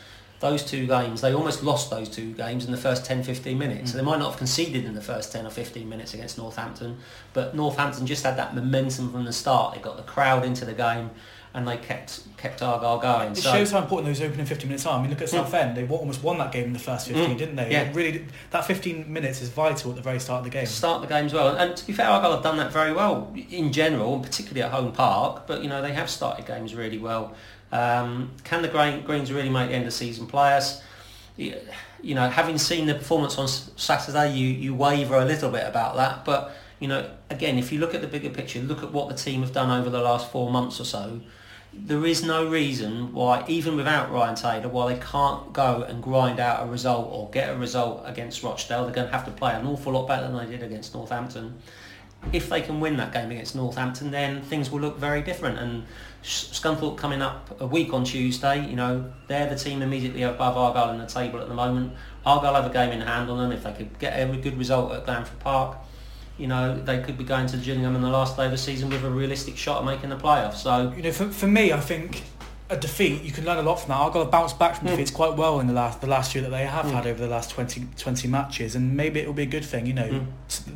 Those 0.42 0.62
two 0.62 0.86
games, 0.86 1.22
they 1.22 1.32
almost 1.32 1.62
lost 1.62 1.88
those 1.88 2.08
two 2.08 2.32
games 2.34 2.66
in 2.66 2.72
the 2.72 2.76
first 2.76 3.06
10, 3.06 3.22
15 3.22 3.56
minutes. 3.56 3.82
Mm. 3.82 3.92
So 3.92 3.98
they 3.98 4.04
might 4.04 4.18
not 4.18 4.30
have 4.30 4.38
conceded 4.38 4.84
in 4.84 4.94
the 4.94 5.00
first 5.00 5.32
10 5.32 5.46
or 5.46 5.50
15 5.50 5.88
minutes 5.88 6.12
against 6.12 6.36
Northampton, 6.36 6.98
but 7.32 7.54
Northampton 7.54 8.06
just 8.06 8.24
had 8.24 8.36
that 8.36 8.54
momentum 8.54 9.10
from 9.12 9.24
the 9.24 9.32
start. 9.32 9.74
They 9.74 9.80
got 9.80 9.96
the 9.96 10.02
crowd 10.02 10.44
into 10.44 10.66
the 10.66 10.74
game 10.74 11.10
and 11.54 11.68
they 11.68 11.76
kept 11.76 12.20
kept 12.38 12.62
Argyle 12.62 12.98
going. 12.98 13.32
It 13.32 13.36
so, 13.36 13.52
shows 13.52 13.70
how 13.70 13.80
important 13.80 14.08
those 14.08 14.22
opening 14.22 14.46
15 14.46 14.68
minutes 14.68 14.86
are. 14.86 14.98
I 14.98 15.02
mean, 15.02 15.10
look 15.10 15.20
at 15.20 15.28
Southend. 15.28 15.76
They 15.76 15.86
almost 15.86 16.22
won 16.22 16.38
that 16.38 16.50
game 16.50 16.64
in 16.64 16.72
the 16.72 16.78
first 16.78 17.06
15, 17.08 17.34
Mm. 17.34 17.38
didn't 17.38 17.56
they? 17.56 17.70
Yeah. 17.70 17.82
It 17.82 17.94
really, 17.94 18.26
that 18.50 18.64
15 18.64 19.12
minutes 19.12 19.42
is 19.42 19.50
vital 19.50 19.90
at 19.90 19.96
the 19.96 20.02
very 20.02 20.18
start 20.18 20.38
of 20.38 20.44
the 20.44 20.50
game. 20.50 20.66
start 20.66 21.02
the 21.02 21.08
game 21.08 21.26
as 21.26 21.34
well. 21.34 21.54
And 21.54 21.76
to 21.76 21.86
be 21.86 21.92
fair, 21.92 22.06
Argyle 22.08 22.32
have 22.32 22.42
done 22.42 22.56
that 22.56 22.72
very 22.72 22.92
well 22.92 23.32
in 23.50 23.70
general, 23.70 24.14
and 24.14 24.22
particularly 24.22 24.62
at 24.62 24.72
home 24.72 24.92
park. 24.92 25.46
But 25.46 25.62
you 25.62 25.68
know 25.68 25.82
they 25.82 25.92
have 25.92 26.08
started 26.10 26.46
games 26.46 26.74
really 26.74 26.98
well. 26.98 27.34
Um, 27.72 28.30
can 28.44 28.62
the 28.62 28.68
Green, 28.68 29.02
Greens 29.02 29.32
really 29.32 29.48
make 29.48 29.70
the 29.70 29.74
end 29.74 29.86
of 29.86 29.92
season 29.92 30.26
players? 30.26 30.82
You 31.36 32.14
know, 32.14 32.28
having 32.28 32.58
seen 32.58 32.86
the 32.86 32.94
performance 32.94 33.38
on 33.38 33.48
Saturday, 33.48 34.34
you 34.34 34.48
you 34.48 34.74
waver 34.74 35.16
a 35.16 35.24
little 35.24 35.50
bit 35.50 35.66
about 35.66 35.96
that. 35.96 36.24
But 36.24 36.54
you 36.78 36.88
know, 36.88 37.08
again, 37.30 37.58
if 37.58 37.72
you 37.72 37.78
look 37.78 37.94
at 37.94 38.02
the 38.02 38.06
bigger 38.06 38.28
picture, 38.28 38.60
look 38.60 38.82
at 38.82 38.92
what 38.92 39.08
the 39.08 39.14
team 39.14 39.40
have 39.40 39.52
done 39.52 39.70
over 39.70 39.88
the 39.88 40.00
last 40.00 40.30
four 40.30 40.50
months 40.50 40.78
or 40.78 40.84
so. 40.84 41.20
There 41.72 42.04
is 42.04 42.22
no 42.22 42.50
reason 42.50 43.14
why, 43.14 43.44
even 43.48 43.76
without 43.76 44.12
Ryan 44.12 44.34
Taylor, 44.34 44.68
why 44.68 44.92
they 44.92 45.00
can't 45.00 45.54
go 45.54 45.82
and 45.88 46.02
grind 46.02 46.38
out 46.38 46.66
a 46.66 46.70
result 46.70 47.08
or 47.10 47.30
get 47.30 47.48
a 47.48 47.56
result 47.56 48.02
against 48.04 48.42
Rochdale. 48.42 48.84
They're 48.84 48.92
going 48.92 49.06
to 49.06 49.12
have 49.12 49.24
to 49.24 49.30
play 49.30 49.54
an 49.54 49.66
awful 49.66 49.94
lot 49.94 50.06
better 50.06 50.26
than 50.28 50.36
they 50.36 50.44
did 50.44 50.62
against 50.62 50.92
Northampton. 50.92 51.54
If 52.30 52.50
they 52.50 52.60
can 52.60 52.78
win 52.78 52.98
that 52.98 53.12
game 53.12 53.30
against 53.30 53.56
Northampton, 53.56 54.10
then 54.10 54.42
things 54.42 54.70
will 54.70 54.80
look 54.80 54.98
very 54.98 55.22
different. 55.22 55.58
And 55.58 55.84
Scunthorpe 56.22 56.96
coming 56.96 57.20
up 57.20 57.60
a 57.60 57.66
week 57.66 57.92
on 57.92 58.04
Tuesday, 58.04 58.68
you 58.68 58.76
know, 58.76 59.12
they're 59.26 59.48
the 59.48 59.56
team 59.56 59.82
immediately 59.82 60.22
above 60.22 60.56
Argyle 60.56 60.90
in 60.90 60.98
the 60.98 61.06
table 61.06 61.40
at 61.40 61.48
the 61.48 61.54
moment. 61.54 61.92
Argyle 62.24 62.54
have 62.54 62.66
a 62.66 62.72
game 62.72 62.92
in 62.92 63.00
hand 63.00 63.28
on 63.28 63.38
them. 63.38 63.52
If 63.52 63.64
they 63.64 63.72
could 63.72 63.98
get 63.98 64.12
a 64.12 64.36
good 64.36 64.56
result 64.56 64.92
at 64.92 65.04
Glanford 65.04 65.40
Park, 65.40 65.78
you 66.38 66.46
know, 66.46 66.80
they 66.80 67.02
could 67.02 67.18
be 67.18 67.24
going 67.24 67.46
to 67.46 67.56
Gillingham 67.56 67.96
in 67.96 68.02
the 68.02 68.10
last 68.10 68.36
day 68.36 68.46
of 68.46 68.52
the 68.52 68.58
season 68.58 68.88
with 68.88 69.04
a 69.04 69.10
realistic 69.10 69.56
shot 69.56 69.80
at 69.80 69.84
making 69.84 70.10
the 70.10 70.16
playoffs. 70.16 70.56
So 70.56 70.92
You 70.96 71.02
know, 71.02 71.12
for, 71.12 71.28
for 71.28 71.46
me, 71.46 71.72
I 71.72 71.80
think 71.80 72.22
a 72.72 72.76
defeat, 72.76 73.22
you 73.22 73.30
can 73.32 73.44
learn 73.44 73.58
a 73.58 73.62
lot 73.62 73.76
from 73.80 73.88
that. 73.90 73.96
Argyle 73.98 74.22
have 74.22 74.30
bounced 74.30 74.58
back 74.58 74.76
from 74.76 74.88
Mm. 74.88 74.90
defeats 74.92 75.10
quite 75.10 75.34
well 75.36 75.60
in 75.60 75.66
the 75.66 75.72
last 75.72 76.00
the 76.00 76.06
last 76.06 76.34
year 76.34 76.42
that 76.42 76.50
they 76.50 76.64
have 76.64 76.86
Mm. 76.86 76.92
had 76.92 77.06
over 77.06 77.20
the 77.20 77.28
last 77.28 77.50
20, 77.50 77.86
20 77.98 78.28
matches, 78.28 78.74
and 78.74 78.96
maybe 78.96 79.20
it 79.20 79.26
will 79.26 79.34
be 79.34 79.42
a 79.42 79.46
good 79.46 79.64
thing. 79.64 79.86
You 79.86 79.92
know, 79.94 80.08
Mm. 80.08 80.26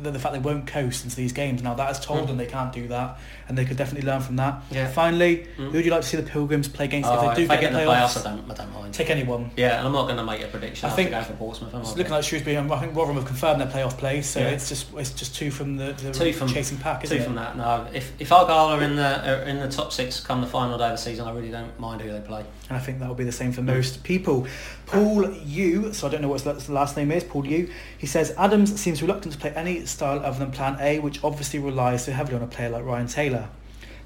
the, 0.03 0.11
the 0.11 0.19
fact 0.19 0.33
they 0.33 0.39
won't 0.39 0.67
coast 0.67 1.03
into 1.03 1.15
these 1.15 1.33
games 1.33 1.61
now 1.63 1.73
that 1.73 1.87
has 1.87 1.99
told 1.99 2.21
Mm. 2.23 2.27
them 2.27 2.37
they 2.37 2.45
can't 2.45 2.71
do 2.71 2.87
that, 2.89 3.17
and 3.49 3.57
they 3.57 3.65
could 3.65 3.77
definitely 3.77 4.07
learn 4.07 4.21
from 4.21 4.35
that. 4.37 4.61
Yeah. 4.71 4.87
Finally, 4.87 5.47
Mm. 5.57 5.65
who 5.67 5.71
would 5.71 5.85
you 5.85 5.91
like 5.91 6.01
to 6.01 6.07
see 6.07 6.17
the 6.17 6.23
Pilgrims 6.23 6.67
play 6.67 6.85
against 6.85 7.09
oh, 7.09 7.15
if 7.15 7.21
they 7.21 7.35
do 7.35 7.41
if 7.43 7.49
get, 7.49 7.61
get 7.61 7.67
in 7.67 7.73
the 7.73 7.79
the 7.79 7.85
playoffs? 7.91 8.13
playoffs, 8.13 8.25
I 8.25 8.35
don't, 8.35 8.51
I 8.51 8.53
don't 8.53 8.73
mind. 8.73 8.93
Take 8.93 9.09
anyone. 9.09 9.51
Yeah, 9.57 9.77
and 9.79 9.87
I'm 9.87 9.93
not 9.93 10.03
going 10.05 10.17
to 10.17 10.23
make 10.23 10.41
a 10.43 10.47
prediction 10.47 10.89
I 10.89 10.93
think 10.93 11.11
going 11.11 11.25
for 11.25 11.33
Portsmouth. 11.33 11.73
I? 11.75 11.79
It's 11.79 11.95
looking 11.95 12.11
like 12.13 12.23
Shrewsbury 12.23 12.55
and 12.55 12.71
I 12.71 12.79
think 12.79 12.95
Rotherham 12.95 13.15
have 13.17 13.25
confirmed 13.25 13.59
their 13.61 13.67
playoff 13.67 13.97
place, 13.97 14.29
so 14.29 14.39
Yeah. 14.39 14.47
it's 14.47 14.69
just 14.69 14.85
it's 14.97 15.11
just 15.11 15.35
two 15.35 15.51
from 15.51 15.77
the, 15.77 15.93
the 15.93 16.11
Two 16.11 16.31
from- 16.33 16.47
chasing 16.47 16.77
pack, 16.77 17.03
Two 17.03 17.15
it? 17.15 17.23
from 17.23 17.35
that. 17.35 17.57
No, 17.57 17.85
if 17.93 18.11
if 18.19 18.31
Argyle 18.31 18.67
are 18.67 18.81
in 18.83 18.95
the 18.95 19.29
are 19.29 19.41
in 19.43 19.59
the 19.59 19.67
top 19.67 19.91
six 19.91 20.19
come 20.19 20.41
the 20.41 20.47
final 20.47 20.77
day 20.77 20.85
of 20.85 20.91
the 20.91 20.97
season, 20.97 21.27
I 21.27 21.31
really 21.31 21.49
don't 21.49 21.77
mind 21.79 21.86
who 21.95 22.11
they 22.11 22.21
play. 22.21 22.45
And 22.69 22.77
I 22.77 22.79
think 22.79 22.99
that 22.99 23.07
will 23.07 23.15
be 23.15 23.23
the 23.23 23.31
same 23.31 23.51
for 23.51 23.61
most 23.61 24.03
people. 24.03 24.47
Paul 24.85 25.31
Yu, 25.31 25.93
so 25.93 26.07
I 26.07 26.11
don't 26.11 26.21
know 26.21 26.27
what 26.27 26.41
his 26.41 26.69
last 26.69 26.97
name 26.97 27.11
is, 27.11 27.23
Paul 27.23 27.45
Yu, 27.45 27.69
he 27.97 28.07
says 28.07 28.33
Adams 28.37 28.79
seems 28.79 29.01
reluctant 29.01 29.33
to 29.33 29.39
play 29.39 29.51
any 29.51 29.85
style 29.85 30.19
other 30.19 30.39
than 30.39 30.51
plan 30.51 30.77
A, 30.79 30.99
which 30.99 31.23
obviously 31.23 31.59
relies 31.59 32.05
so 32.05 32.11
heavily 32.11 32.35
on 32.35 32.43
a 32.43 32.47
player 32.47 32.69
like 32.69 32.83
Ryan 32.83 33.07
Taylor. 33.07 33.49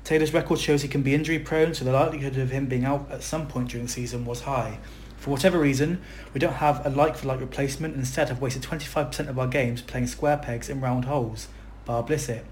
Taylor's 0.03 0.33
record 0.33 0.59
shows 0.59 0.81
he 0.81 0.87
can 0.87 1.03
be 1.03 1.13
injury 1.13 1.39
prone, 1.39 1.73
so 1.73 1.85
the 1.85 1.91
likelihood 1.91 2.37
of 2.37 2.49
him 2.49 2.65
being 2.65 2.85
out 2.85 3.07
at 3.11 3.21
some 3.21 3.47
point 3.47 3.69
during 3.69 3.85
the 3.85 3.91
season 3.91 4.25
was 4.25 4.41
high. 4.41 4.79
For 5.17 5.29
whatever 5.29 5.59
reason, 5.59 6.01
we 6.33 6.39
don't 6.39 6.53
have 6.53 6.83
a 6.83 6.89
like 6.89 7.15
for 7.15 7.27
like 7.27 7.39
replacement 7.39 7.93
and 7.93 8.01
instead 8.01 8.29
have 8.29 8.41
wasted 8.41 8.63
25% 8.63 9.29
of 9.29 9.37
our 9.37 9.45
games 9.47 9.83
playing 9.83 10.07
square 10.07 10.37
pegs 10.37 10.67
in 10.67 10.81
round 10.81 11.05
holes. 11.05 11.47
Bar 11.85 12.03
Blissett. 12.03 12.43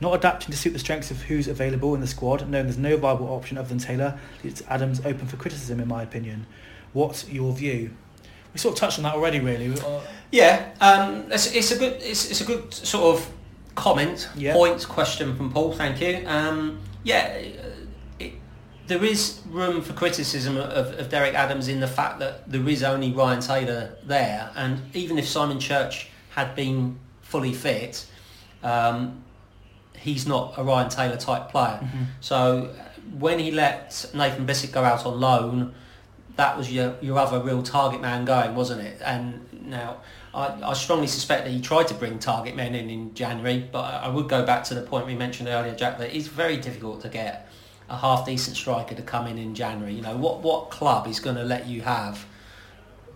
Not 0.00 0.14
adapting 0.14 0.50
to 0.50 0.56
suit 0.56 0.72
the 0.72 0.78
strengths 0.78 1.10
of 1.10 1.22
who's 1.22 1.46
available 1.46 1.94
in 1.94 2.00
the 2.00 2.06
squad, 2.06 2.48
knowing 2.48 2.66
there's 2.66 2.78
no 2.78 2.96
viable 2.96 3.28
option 3.28 3.58
other 3.58 3.68
than 3.68 3.78
Taylor, 3.78 4.18
leaves 4.42 4.62
Adams 4.68 5.00
open 5.04 5.26
for 5.26 5.36
criticism 5.36 5.78
in 5.80 5.88
my 5.88 6.02
opinion. 6.02 6.46
What's 6.92 7.28
your 7.28 7.52
view? 7.52 7.90
We 8.52 8.58
sort 8.58 8.74
of 8.74 8.80
touched 8.80 8.98
on 8.98 9.04
that 9.04 9.14
already, 9.14 9.40
really. 9.40 9.72
Uh, 9.78 10.00
Yeah, 10.32 10.70
um, 10.80 11.30
it's, 11.30 11.52
it's 11.54 11.70
a 11.70 11.78
good 11.78 11.94
it's, 12.00 12.30
it's 12.30 12.40
a 12.40 12.44
good 12.44 12.72
sort 12.72 13.16
of 13.16 13.30
comment, 13.74 14.28
Yeah. 14.36 14.54
point, 14.54 14.86
question 14.88 15.36
from 15.36 15.52
Paul. 15.52 15.72
Thank 15.72 16.00
you. 16.00 16.26
Um, 16.26 16.80
yeah, 17.04 17.26
it, 18.18 18.32
there 18.86 19.04
is 19.04 19.40
room 19.48 19.82
for 19.82 19.92
criticism 19.92 20.56
of, 20.56 20.98
of 20.98 21.08
Derek 21.10 21.34
Adams 21.34 21.68
in 21.68 21.78
the 21.80 21.86
fact 21.86 22.18
that 22.18 22.50
there 22.50 22.66
is 22.68 22.82
only 22.82 23.12
Ryan 23.12 23.40
Taylor 23.40 23.96
there, 24.04 24.50
and 24.56 24.80
even 24.96 25.18
if 25.18 25.28
Simon 25.28 25.60
Church 25.60 26.08
had 26.30 26.56
been 26.56 26.98
fully 27.22 27.52
fit, 27.52 28.06
um, 28.64 29.22
he's 30.00 30.26
not 30.26 30.54
a 30.56 30.62
Ryan 30.62 30.88
Taylor 30.88 31.16
type 31.16 31.50
player. 31.50 31.80
So 32.20 32.70
uh, 32.78 32.84
when 33.18 33.38
he 33.38 33.50
let 33.50 34.06
Nathan 34.14 34.46
Blissett 34.46 34.72
go 34.72 34.82
out 34.84 35.04
on 35.06 35.20
loan, 35.20 35.74
that 36.36 36.56
was 36.56 36.72
your 36.72 36.96
your 37.00 37.18
other 37.18 37.40
real 37.40 37.62
target 37.62 38.00
man 38.00 38.24
going, 38.24 38.54
wasn't 38.54 38.80
it? 38.80 39.00
And 39.04 39.46
now 39.66 39.98
I, 40.32 40.58
I 40.62 40.72
strongly 40.74 41.06
suspect 41.06 41.44
that 41.44 41.50
he 41.50 41.60
tried 41.60 41.88
to 41.88 41.94
bring 41.94 42.18
target 42.18 42.56
men 42.56 42.74
in 42.74 42.88
in 42.90 43.14
January, 43.14 43.68
but 43.70 43.84
I 43.84 44.06
I 44.06 44.08
would 44.08 44.28
go 44.28 44.44
back 44.44 44.64
to 44.64 44.74
the 44.74 44.82
point 44.82 45.06
we 45.06 45.14
mentioned 45.14 45.48
earlier, 45.48 45.74
Jack, 45.74 45.98
that 45.98 46.14
it's 46.14 46.28
very 46.28 46.56
difficult 46.56 47.02
to 47.02 47.08
get 47.08 47.48
a 47.88 47.96
half 47.96 48.24
decent 48.24 48.56
striker 48.56 48.94
to 48.94 49.02
come 49.02 49.26
in 49.26 49.36
in 49.36 49.54
January. 49.54 49.94
You 49.94 50.02
know 50.02 50.16
what 50.16 50.40
what 50.40 50.70
club 50.70 51.06
is 51.06 51.20
going 51.20 51.36
to 51.36 51.44
let 51.44 51.66
you 51.66 51.82
have 51.82 52.24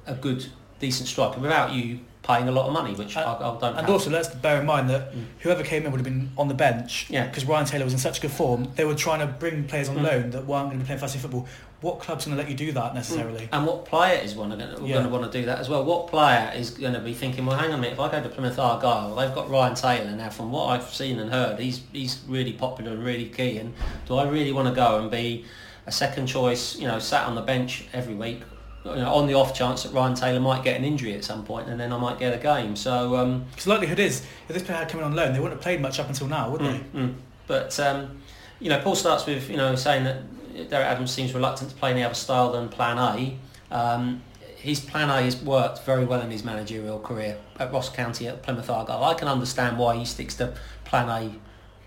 a 0.07 0.14
good 0.14 0.47
decent 0.81 1.09
striker 1.09 1.40
without 1.40 1.73
you 1.73 2.01
paying 2.25 2.49
a 2.49 2.53
lot 2.53 2.67
of 2.67 2.73
money, 2.73 2.95
which 2.95 3.17
I, 3.17 3.23
I 3.23 3.39
don't. 3.39 3.63
and 3.63 3.77
have. 3.81 3.91
also, 3.91 4.11
let's 4.11 4.29
bear 4.29 4.59
in 4.61 4.67
mind 4.67 4.89
that 4.91 5.13
Mm. 5.15 5.25
whoever 5.41 5.63
came 5.63 5.85
in 5.85 5.93
would 5.93 5.99
have 5.99 6.05
been 6.05 6.31
on 6.37 6.49
the 6.49 6.55
bench 6.55 7.07
Yeah. 7.11 7.27
because 7.27 7.45
Ryan 7.45 7.67
Taylor 7.67 7.85
was 7.85 7.93
in 7.93 7.99
such 8.01 8.21
good 8.21 8.31
form. 8.33 8.69
They 8.77 8.85
were 8.85 8.95
trying 8.95 9.21
to 9.21 9.27
bring 9.27 9.65
players 9.65 9.89
on 9.91 9.97
Mm. 9.97 10.03
loan 10.03 10.31
that 10.31 10.47
weren't 10.47 10.69
going 10.69 10.79
to 10.79 10.85
be 10.85 10.87
playing 10.87 11.01
fantasy 11.01 11.19
football. 11.19 11.47
What 11.83 12.01
club's 12.01 12.25
going 12.25 12.35
to 12.39 12.43
let 12.43 12.51
you 12.51 12.57
do 12.57 12.73
that 12.73 12.95
necessarily? 12.95 13.47
And 13.53 13.67
what 13.67 13.85
player 13.85 14.19
is 14.19 14.35
one 14.35 14.49
going 14.49 14.87
Yeah. 14.87 15.03
to 15.03 15.09
want 15.11 15.31
to 15.31 15.39
do 15.39 15.45
that 15.47 15.59
as 15.59 15.69
well? 15.69 15.85
What 15.85 16.07
player 16.09 16.51
is 16.57 16.71
going 16.71 16.95
to 16.95 17.01
be 17.01 17.13
thinking, 17.13 17.45
well, 17.45 17.59
hang 17.59 17.69
on 17.73 17.79
a 17.79 17.83
minute, 17.83 17.93
if 17.93 18.01
I 18.01 18.11
go 18.11 18.23
to 18.23 18.29
Plymouth 18.31 18.59
Argyle, 18.59 19.15
they've 19.15 19.35
got 19.35 19.51
Ryan 19.51 19.75
Taylor 19.75 20.11
now. 20.13 20.31
From 20.31 20.51
what 20.51 20.71
I've 20.71 20.95
seen 20.95 21.19
and 21.19 21.31
heard, 21.31 21.59
he's 21.61 21.83
he's 21.93 22.21
really 22.27 22.53
popular 22.55 22.93
and 22.93 23.05
really 23.05 23.27
key. 23.27 23.59
And 23.59 23.75
do 24.09 24.17
I 24.17 24.25
really 24.27 24.51
want 24.53 24.67
to 24.69 24.75
go 24.75 24.99
and 24.99 25.11
be 25.11 25.45
a 25.87 25.93
second 25.93 26.27
choice? 26.27 26.77
You 26.79 26.89
know, 26.89 26.99
sat 26.99 27.27
on 27.27 27.35
the 27.35 27.43
bench 27.43 27.85
every 27.93 28.15
week. 28.15 28.41
You 28.85 28.97
know, 28.97 29.14
on 29.14 29.27
the 29.27 29.33
off 29.35 29.55
chance 29.55 29.83
that 29.85 29.92
Ryan 29.94 30.14
Taylor 30.14 30.40
might 30.40 30.62
get 30.62 30.77
an 30.77 30.85
injury 30.85 31.14
at 31.14 31.25
some 31.25 31.42
point, 31.44 31.68
and 31.70 31.81
then 31.81 31.90
I 31.90 31.97
might 31.97 32.18
get 32.18 32.35
a 32.35 32.38
game. 32.38 32.77
So 32.77 33.16
um, 33.16 33.44
Because 33.51 33.64
the 33.64 33.70
likelihood 33.70 33.99
is, 33.99 34.20
if 34.47 34.55
this 34.55 34.62
player 34.62 34.77
had 34.79 34.90
come 34.90 35.01
in 35.01 35.07
on 35.07 35.14
loan, 35.16 35.33
they 35.33 35.40
wouldn't 35.40 35.59
have 35.59 35.62
played 35.62 35.81
much 35.81 35.99
up 35.99 36.07
until 36.09 36.27
now, 36.27 36.51
would 36.51 36.61
they? 36.61 36.79
Mm, 36.79 36.90
mm. 36.94 37.14
But 37.47 37.81
um, 37.81 38.20
you 38.61 38.68
know, 38.68 38.81
Paul 38.81 38.94
starts 38.94 39.25
with 39.25 39.49
you 39.49 39.57
know 39.57 39.75
saying 39.75 40.05
that 40.05 40.68
Derek 40.70 40.87
Adams 40.87 41.11
seems 41.12 41.33
reluctant 41.33 41.70
to 41.70 41.77
play 41.77 41.92
any 41.92 42.03
other 42.03 42.14
style 42.14 42.53
than 42.53 42.68
Plan 42.68 42.99
A. 42.99 43.38
Um, 43.75 44.23
his 44.57 44.81
Plan 44.81 45.09
A 45.11 45.23
has 45.23 45.37
worked 45.42 45.83
very 45.85 46.05
well 46.05 46.20
in 46.20 46.31
his 46.31 46.44
managerial 46.44 46.99
career 47.01 47.38
at 47.59 47.73
Ross 47.73 47.88
County 47.88 48.29
at 48.29 48.42
Plymouth 48.42 48.68
Argyle. 48.70 49.03
I 49.03 49.14
can 49.14 49.29
understand 49.29 49.79
why 49.79 49.97
he 49.97 50.05
sticks 50.05 50.35
to 50.37 50.55
Plan 50.85 51.09
a- 51.09 51.35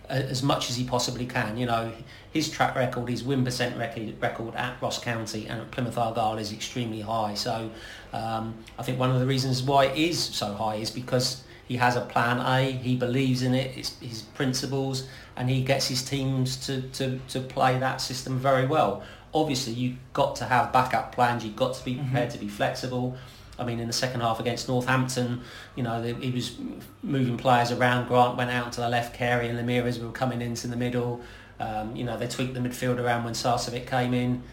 as 0.10 0.42
much 0.42 0.70
as 0.70 0.76
he 0.76 0.84
possibly 0.84 1.26
can. 1.26 1.58
You 1.58 1.66
know, 1.66 1.92
his 2.32 2.50
track 2.50 2.76
record, 2.76 3.10
his 3.10 3.24
win 3.24 3.44
percent 3.44 3.78
record, 3.78 4.22
record 4.22 4.56
at 4.56 4.82
Ross 4.82 5.00
County 5.00 5.48
and 5.48 5.62
at 5.62 5.72
Plymouth 5.72 5.98
Argyle 5.98 6.38
is 6.38 6.52
extremely 6.52 7.02
high. 7.02 7.34
So 7.34 7.70
um, 8.14 8.56
I 8.78 8.84
think 8.84 9.00
one 9.00 9.12
of 9.12 9.20
the 9.20 9.26
reasons 9.26 9.64
why 9.64 9.86
it 9.86 9.98
is 9.98 10.20
so 10.20 10.54
high 10.54 10.76
is 10.76 10.92
because 10.92 11.44
he 11.68 11.78
has 11.78 11.96
a 11.98 12.02
plan 12.02 12.40
A, 12.40 12.72
he 12.72 12.96
believes 12.96 13.42
in 13.42 13.54
it, 13.54 13.78
it's 13.78 14.00
his 14.00 14.22
principles, 14.22 15.08
and 15.36 15.50
he 15.50 15.64
gets 15.64 15.88
his 15.88 16.02
teams 16.02 16.56
to, 16.66 16.82
to, 16.94 17.20
to 17.28 17.42
play 17.42 17.78
that 17.78 18.00
system 18.00 18.40
very 18.40 18.66
well. 18.66 19.04
Obviously, 19.34 19.74
you've 19.74 19.98
got 20.14 20.38
to 20.38 20.46
have 20.46 20.72
backup 20.72 21.14
plans, 21.14 21.44
you've 21.44 21.58
got 21.58 21.76
to 21.76 21.84
be 21.84 21.96
prepared 21.96 22.30
to 22.30 22.38
be 22.38 22.48
flexible. 22.48 23.18
I 23.60 23.64
mean, 23.66 23.80
in 23.80 23.88
the 23.88 23.94
second 23.94 24.22
half 24.22 24.40
against 24.40 24.68
Northampton, 24.68 25.42
you 25.76 25.84
know, 25.84 26.02
they- 26.02 26.14
he 26.14 26.32
was 26.32 26.56
moving 27.04 27.38
players 27.38 27.72
around. 27.72 28.08
Grant 28.08 28.38
went 28.38 28.52
out 28.52 28.72
to 28.74 28.82
the 28.82 28.90
left, 28.90 29.14
Carey 29.16 29.48
and 29.50 29.58
Ramirez 29.58 30.00
were 30.00 30.12
coming 30.12 30.42
into 30.42 30.68
the 30.68 30.76
middle. 30.76 31.22
Um, 31.60 31.96
you 31.96 32.04
know, 32.04 32.18
they 32.18 32.28
tweaked 32.28 32.54
the 32.54 32.60
midfield 32.60 33.00
around 33.00 33.24
when 33.24 33.34
Sarcevic 33.34 33.88
came 33.88 34.14
in. 34.14 34.44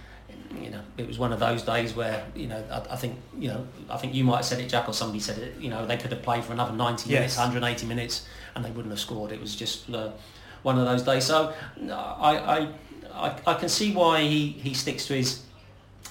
You 0.58 0.70
know, 0.70 0.80
it 0.96 1.06
was 1.08 1.18
one 1.18 1.32
of 1.32 1.40
those 1.40 1.62
days 1.62 1.94
where, 1.94 2.24
you 2.34 2.46
know, 2.46 2.62
I, 2.70 2.92
I 2.94 2.96
think, 2.96 3.18
you 3.38 3.48
know, 3.48 3.66
I 3.90 3.96
think 3.96 4.14
you 4.14 4.22
might 4.24 4.36
have 4.36 4.44
said 4.44 4.60
it, 4.60 4.68
Jack, 4.68 4.88
or 4.88 4.92
somebody 4.94 5.18
said 5.20 5.36
it, 5.38 5.56
you 5.60 5.68
know, 5.68 5.84
they 5.84 5.96
could 5.96 6.12
have 6.12 6.22
played 6.22 6.44
for 6.44 6.52
another 6.52 6.72
90 6.72 7.10
minutes, 7.16 7.36
180 7.36 7.86
minutes, 7.86 8.26
and 8.54 8.64
they 8.64 8.70
wouldn't 8.70 8.92
have 8.92 9.00
scored. 9.00 9.32
It 9.32 9.40
was 9.40 9.54
just 9.56 9.90
uh, 9.92 10.10
one 10.62 10.78
of 10.78 10.84
those 10.86 11.02
days. 11.02 11.24
So 11.24 11.52
I, 11.90 12.36
I, 12.38 12.68
I, 13.12 13.36
I 13.48 13.54
can 13.54 13.68
see 13.68 13.92
why 13.92 14.20
he, 14.22 14.48
he 14.50 14.74
sticks 14.74 15.06
to 15.06 15.14
his 15.14 15.42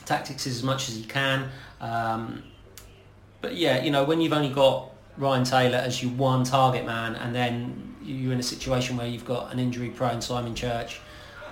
tactics 0.06 0.45
as 0.45 0.62
much 0.62 0.89
as 0.89 0.95
he 0.97 1.03
can. 1.03 1.49
Um, 1.79 2.43
but 3.43 3.58
yeah, 3.58 3.84
you 3.84 3.91
know, 3.91 4.06
when 4.06 4.21
you've 4.21 4.32
only 4.32 4.49
got 4.49 4.89
Ryan 5.17 5.43
Taylor 5.43 5.77
as 5.77 6.01
your 6.01 6.13
one 6.13 6.45
target 6.45 6.86
man, 6.86 7.15
and 7.15 7.36
then 7.36 7.95
you're 8.01 8.32
in 8.32 8.39
a 8.39 8.43
situation 8.43 8.95
where 8.95 9.06
you've 9.06 9.25
got 9.25 9.51
an 9.51 9.60
injury-prone 9.60 10.21
Simon 10.21 10.56
Church, 10.56 11.01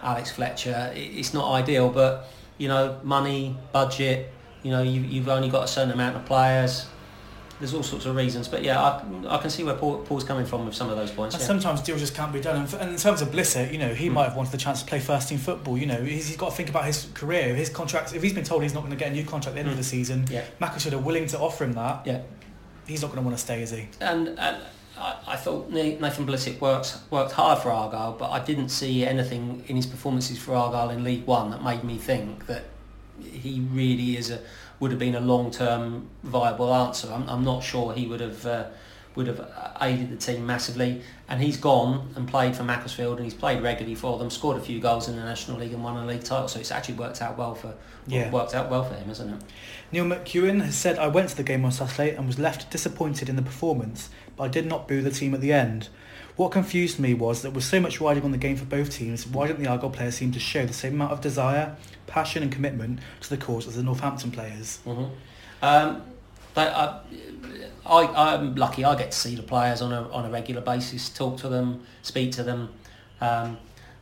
Alex 0.01 0.31
Fletcher, 0.31 0.93
it's 0.95 1.33
not 1.33 1.51
ideal. 1.51 1.89
But 1.89 2.29
you 2.57 2.69
know, 2.69 2.97
money, 3.03 3.57
budget, 3.73 4.31
You 4.63 4.69
know, 4.71 4.83
you've 4.83 5.27
only 5.27 5.49
got 5.49 5.63
a 5.63 5.67
certain 5.67 5.91
amount 5.91 6.15
of 6.15 6.25
players. 6.25 6.85
There's 7.61 7.73
all 7.73 7.83
sorts 7.83 8.05
of 8.05 8.15
reasons, 8.15 8.47
but 8.49 8.63
yeah, 8.63 8.81
I, 8.81 9.35
I 9.35 9.37
can 9.37 9.49
see 9.49 9.63
where 9.63 9.75
Paul, 9.75 9.99
Paul's 9.99 10.23
coming 10.25 10.45
from 10.45 10.65
with 10.65 10.75
some 10.75 10.89
of 10.89 10.97
those 10.97 11.11
points. 11.11 11.37
Yeah. 11.39 11.45
sometimes 11.45 11.81
deals 11.81 11.99
just 12.01 12.15
can't 12.15 12.33
be 12.33 12.41
done. 12.41 12.55
And, 12.65 12.73
and 12.73 12.89
in 12.89 12.97
terms 12.97 13.21
of 13.21 13.29
Blissett, 13.29 13.71
you 13.71 13.77
know, 13.77 13.93
he 13.93 14.09
Mm. 14.09 14.13
might 14.13 14.23
have 14.25 14.35
wanted 14.35 14.51
the 14.51 14.57
chance 14.57 14.81
to 14.81 14.87
play 14.87 14.99
first 14.99 15.29
team 15.29 15.37
football. 15.37 15.77
You 15.77 15.85
know, 15.85 16.03
he's, 16.03 16.27
he's 16.27 16.37
got 16.37 16.49
to 16.49 16.55
think 16.55 16.69
about 16.69 16.85
his 16.85 17.07
career, 17.13 17.55
his 17.55 17.69
contracts. 17.69 18.13
If 18.13 18.23
he's 18.23 18.33
been 18.33 18.43
told 18.43 18.63
he's 18.63 18.73
not 18.73 18.81
going 18.81 18.91
to 18.91 18.97
get 18.97 19.11
a 19.11 19.13
new 19.13 19.23
contract 19.23 19.49
at 19.49 19.53
the 19.53 19.59
end 19.61 19.69
of 19.69 19.75
Mm. 19.75 19.77
the 19.77 19.83
season, 19.83 20.25
Yeah. 20.29 20.43
Macclesfield 20.59 20.95
are 20.95 21.05
willing 21.05 21.27
to 21.27 21.39
offer 21.39 21.63
him 21.63 21.73
that. 21.73 22.01
Yeah. 22.05 22.21
He's 22.87 23.01
not 23.03 23.09
going 23.11 23.21
to 23.21 23.25
want 23.25 23.37
to 23.37 23.43
stay, 23.43 23.61
is 23.61 23.69
he? 23.71 23.87
and, 24.01 24.27
and 24.39 24.57
I, 24.97 25.15
I 25.27 25.35
thought 25.35 25.69
Nathan 25.69 26.25
Blissett 26.27 26.59
worked 26.59 26.97
worked 27.11 27.31
hard 27.33 27.59
for 27.59 27.71
Argyle, 27.71 28.13
but 28.19 28.29
I 28.31 28.39
didn't 28.43 28.69
see 28.69 29.05
anything 29.05 29.63
in 29.67 29.75
his 29.75 29.85
performances 29.85 30.37
for 30.39 30.55
Argyle 30.55 30.89
in 30.89 31.03
League 31.03 31.25
One 31.25 31.51
that 31.51 31.63
made 31.63 31.83
me 31.83 31.97
think 31.97 32.47
that 32.47 32.63
he 33.23 33.61
really 33.71 34.17
is 34.17 34.29
a 34.31 34.39
would 34.81 34.91
have 34.91 34.99
been 34.99 35.15
a 35.15 35.21
long 35.21 35.51
term 35.51 36.09
viable 36.23 36.73
answer. 36.73 37.09
I'm, 37.13 37.29
I'm 37.29 37.45
not 37.45 37.63
sure 37.63 37.93
he 37.93 38.07
would 38.07 38.19
have. 38.19 38.45
Uh, 38.45 38.65
would 39.13 39.27
have 39.27 39.45
aided 39.81 40.09
the 40.09 40.15
team 40.15 40.45
massively 40.45 41.01
and 41.27 41.41
he's 41.41 41.57
gone 41.57 42.13
and 42.15 42.29
played 42.29 42.55
for 42.55 42.63
Macclesfield 42.63 43.17
and 43.17 43.25
he's 43.25 43.33
played 43.33 43.61
regularly 43.61 43.93
for 43.93 44.17
them 44.17 44.29
scored 44.29 44.55
a 44.55 44.61
few 44.61 44.79
goals 44.79 45.09
in 45.09 45.17
the 45.17 45.21
National 45.21 45.57
League 45.57 45.73
and 45.73 45.83
won 45.83 45.97
a 45.97 46.05
league 46.05 46.23
title 46.23 46.47
so 46.47 46.61
it's 46.61 46.71
actually 46.71 46.95
worked 46.95 47.21
out 47.21 47.37
well 47.37 47.53
for 47.53 47.73
Yeah. 48.07 48.31
worked 48.31 48.55
out 48.55 48.69
well 48.71 48.85
for 48.85 48.93
him 48.93 49.09
isn't 49.09 49.33
it 49.33 49.41
Neil 49.91 50.05
McEwen 50.05 50.63
has 50.63 50.77
said, 50.77 50.97
I 50.97 51.07
went 51.07 51.27
to 51.27 51.35
the 51.35 51.43
game 51.43 51.65
on 51.65 51.73
Saturday 51.73 52.15
and 52.15 52.25
was 52.25 52.39
left 52.39 52.71
disappointed 52.71 53.27
in 53.27 53.35
the 53.35 53.41
performance, 53.41 54.09
but 54.37 54.45
I 54.45 54.47
did 54.47 54.65
not 54.65 54.87
boo 54.87 55.01
the 55.01 55.11
team 55.11 55.33
at 55.33 55.41
the 55.41 55.51
end. 55.51 55.89
What 56.35 56.51
confused 56.51 56.99
me 56.99 57.13
was 57.13 57.41
that 57.41 57.51
with 57.51 57.63
so 57.63 57.79
much 57.79 57.99
riding 57.99 58.23
on 58.23 58.31
the 58.31 58.37
game 58.37 58.55
for 58.55 58.65
both 58.65 58.91
teams, 58.91 59.27
why 59.27 59.47
didn't 59.47 59.61
the 59.63 59.69
Argyle 59.69 59.89
players 59.89 60.15
seem 60.15 60.31
to 60.31 60.39
show 60.39 60.65
the 60.65 60.73
same 60.73 60.93
amount 60.93 61.11
of 61.11 61.21
desire, 61.21 61.75
passion 62.07 62.41
and 62.41 62.51
commitment 62.51 62.99
to 63.21 63.29
the 63.29 63.37
cause 63.37 63.67
as 63.67 63.75
the 63.75 63.83
Northampton 63.83 64.31
players? 64.31 64.77
hmm 64.77 65.05
Um, 65.61 66.01
but 66.53 66.73
I, 66.73 66.99
I, 67.85 68.35
I'm 68.35 68.55
lucky. 68.55 68.83
I 68.83 68.95
get 68.95 69.11
to 69.11 69.17
see 69.17 69.35
the 69.35 69.43
players 69.43 69.81
on 69.81 69.93
a 69.93 70.09
on 70.11 70.25
a 70.25 70.29
regular 70.29 70.61
basis, 70.61 71.09
talk 71.09 71.37
to 71.37 71.49
them, 71.49 71.83
speak 72.01 72.31
to 72.33 72.43
them. 72.43 72.69
Um, 73.21 73.57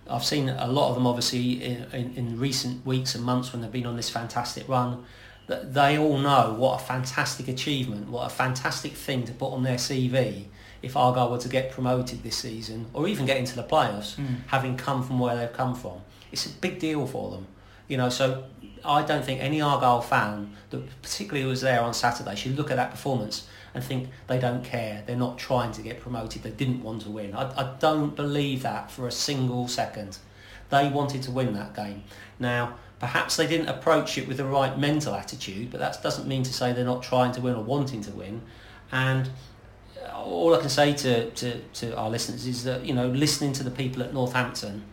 I've 0.10 0.26
seen 0.26 0.50
a 0.50 0.68
lot 0.68 0.90
of 0.90 0.96
them 0.96 1.06
obviously 1.06 1.64
in, 1.64 1.84
in, 1.94 2.16
in 2.16 2.40
recent 2.40 2.84
weeks 2.86 3.14
and 3.14 3.24
months 3.24 3.54
when 3.54 3.62
they've 3.62 3.72
been 3.72 3.86
on 3.86 3.96
this 3.96 4.10
fantastic 4.10 4.68
run. 4.68 5.04
That 5.48 5.74
they 5.74 5.98
all 5.98 6.18
know 6.18 6.56
what 6.58 6.82
a 6.82 6.84
fantastic 6.84 7.48
achievement, 7.48 8.10
what 8.10 8.26
a 8.26 8.30
fantastic 8.30 8.94
thing 8.94 9.26
to 9.26 9.34
put 9.34 9.52
on 9.52 9.64
their 9.64 9.78
CV 9.78 10.46
if 10.82 10.96
Argyle 10.96 11.32
were 11.32 11.38
to 11.38 11.50
get 11.50 11.72
promoted 11.72 12.24
this 12.24 12.38
season 12.38 12.88
or 12.94 13.08
even 13.08 13.26
get 13.26 13.38
into 13.38 13.56
the 13.56 13.64
playoffs, 13.64 14.16
hmm. 14.16 14.36
having 14.48 14.78
come 14.78 15.04
from 15.04 15.20
where 15.20 15.36
they've 15.36 15.54
come 15.54 15.76
from. 15.76 16.02
It's 16.32 16.46
a 16.46 16.50
big 16.50 16.80
deal 16.80 17.06
for 17.06 17.32
them. 17.32 17.48
You 17.88 17.98
know, 17.98 18.10
so 18.10 18.46
I 18.86 19.04
don't 19.04 19.26
think 19.26 19.42
any 19.42 19.62
Argyle 19.62 20.02
fan, 20.02 20.56
that 20.70 21.02
particularly 21.02 21.44
who 21.44 21.50
was 21.50 21.62
there 21.62 21.82
on 21.82 21.94
Saturday, 21.94 22.36
should 22.36 22.56
look 22.56 22.72
at 22.72 22.78
that 22.78 22.92
performance 22.92 23.48
and 23.74 23.84
think 23.84 24.10
they 24.28 24.40
don't 24.40 24.64
care. 24.64 25.04
They're 25.06 25.16
not 25.16 25.38
trying 25.38 25.72
to 25.74 25.82
get 25.82 26.00
promoted. 26.00 26.44
They 26.44 26.52
didn't 26.52 26.84
want 26.84 27.02
to 27.04 27.10
win. 27.10 27.36
I, 27.36 27.52
I 27.60 27.76
don't 27.80 28.16
believe 28.16 28.64
that 28.64 28.92
for 28.92 29.08
a 29.08 29.12
single 29.12 29.68
second. 29.68 30.18
They 30.70 30.88
wanted 30.90 31.24
to 31.24 31.32
win 31.32 31.54
that 31.54 31.76
game. 31.76 32.04
Now, 32.40 32.76
perhaps 33.00 33.36
they 33.38 33.48
didn't 33.48 33.68
approach 33.68 34.18
it 34.18 34.28
with 34.28 34.38
the 34.38 34.46
right 34.46 34.78
mental 34.78 35.16
attitude, 35.16 35.72
but 35.72 35.80
that 35.80 36.02
doesn't 36.04 36.28
mean 36.28 36.44
to 36.44 36.54
say 36.54 36.74
they're 36.74 36.86
not 36.86 37.04
trying 37.04 37.32
to 37.34 37.42
win 37.42 37.56
or 37.56 37.64
wanting 37.64 38.02
to 38.02 38.12
win. 38.12 38.42
And 38.92 39.30
all 40.14 40.54
I 40.54 40.60
can 40.60 40.70
say 40.70 40.94
to, 40.94 41.30
to, 41.32 41.60
to 41.60 41.98
our 41.98 42.10
listeners 42.10 42.46
is 42.46 42.64
that, 42.64 42.86
you 42.86 42.94
know, 42.94 43.08
listening 43.08 43.54
to 43.54 43.64
the 43.64 43.72
people 43.72 44.04
at 44.04 44.14
Northampton, 44.14 44.84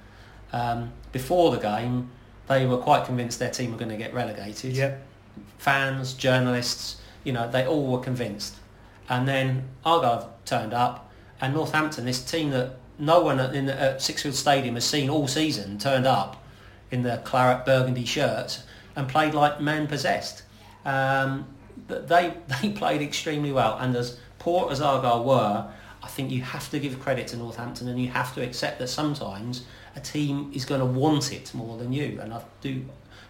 um, 0.53 0.93
before 1.13 1.51
the 1.51 1.59
game, 1.59 2.11
they 2.49 2.67
were 2.67 2.79
quite 2.79 3.05
convinced 3.05 3.39
their 3.39 3.51
team 3.51 3.73
were 3.73 3.79
going 3.79 3.91
to 3.91 3.97
get 3.97 4.15
relegated. 4.15 4.77
Yep. 4.77 5.03
Fans, 5.59 6.15
journalists, 6.15 7.01
you 7.25 7.33
know, 7.33 7.51
they 7.51 7.67
all 7.67 7.87
were 7.87 8.01
convinced. 8.01 8.57
And 9.09 9.27
then 9.27 9.69
Argyle 9.85 10.35
turned 10.45 10.73
up, 10.73 11.11
and 11.41 11.55
Northampton, 11.55 12.05
this 12.05 12.25
team 12.25 12.51
that 12.51 12.77
no 12.99 13.21
one 13.21 13.39
at, 13.41 13.55
in 13.55 13.67
the, 13.67 13.81
at 13.81 13.99
Sixfield 13.99 14.35
Stadium 14.35 14.75
has 14.75 14.85
seen 14.85 15.11
all 15.11 15.29
season, 15.29 15.79
turned 15.79 16.07
up 16.07 16.43
in 16.91 17.03
the 17.03 17.21
claret 17.25 17.65
burgundy 17.67 18.05
shirts 18.05 18.63
and 18.95 19.09
played 19.09 19.35
like 19.35 19.61
men 19.61 19.87
possessed. 19.87 20.43
Um, 20.85 21.47
they 21.89 22.35
they 22.63 22.71
played 22.71 23.03
extremely 23.03 23.53
well, 23.53 23.77
and 23.79 23.95
as 23.95 24.19
poor 24.47 24.71
as 24.71 24.81
Argyle 24.81 25.25
were, 25.25 25.67
I 26.05 26.07
think 26.07 26.31
you 26.31 26.41
have 26.43 26.71
to 26.71 26.79
give 26.79 27.01
credit 27.01 27.27
to 27.29 27.37
Northampton, 27.37 27.89
and 27.89 28.01
you 28.01 28.11
have 28.11 28.33
to 28.37 28.45
accept 28.45 28.79
that 28.79 28.87
sometimes 28.87 29.65
a 29.97 30.01
team 30.01 30.53
is 30.55 30.65
going 30.65 30.79
to 30.79 30.87
want 30.87 31.33
it 31.33 31.53
more 31.53 31.77
than 31.77 31.93
you. 31.93 32.21
And 32.23 32.33
I 32.33 32.41
do 32.61 32.85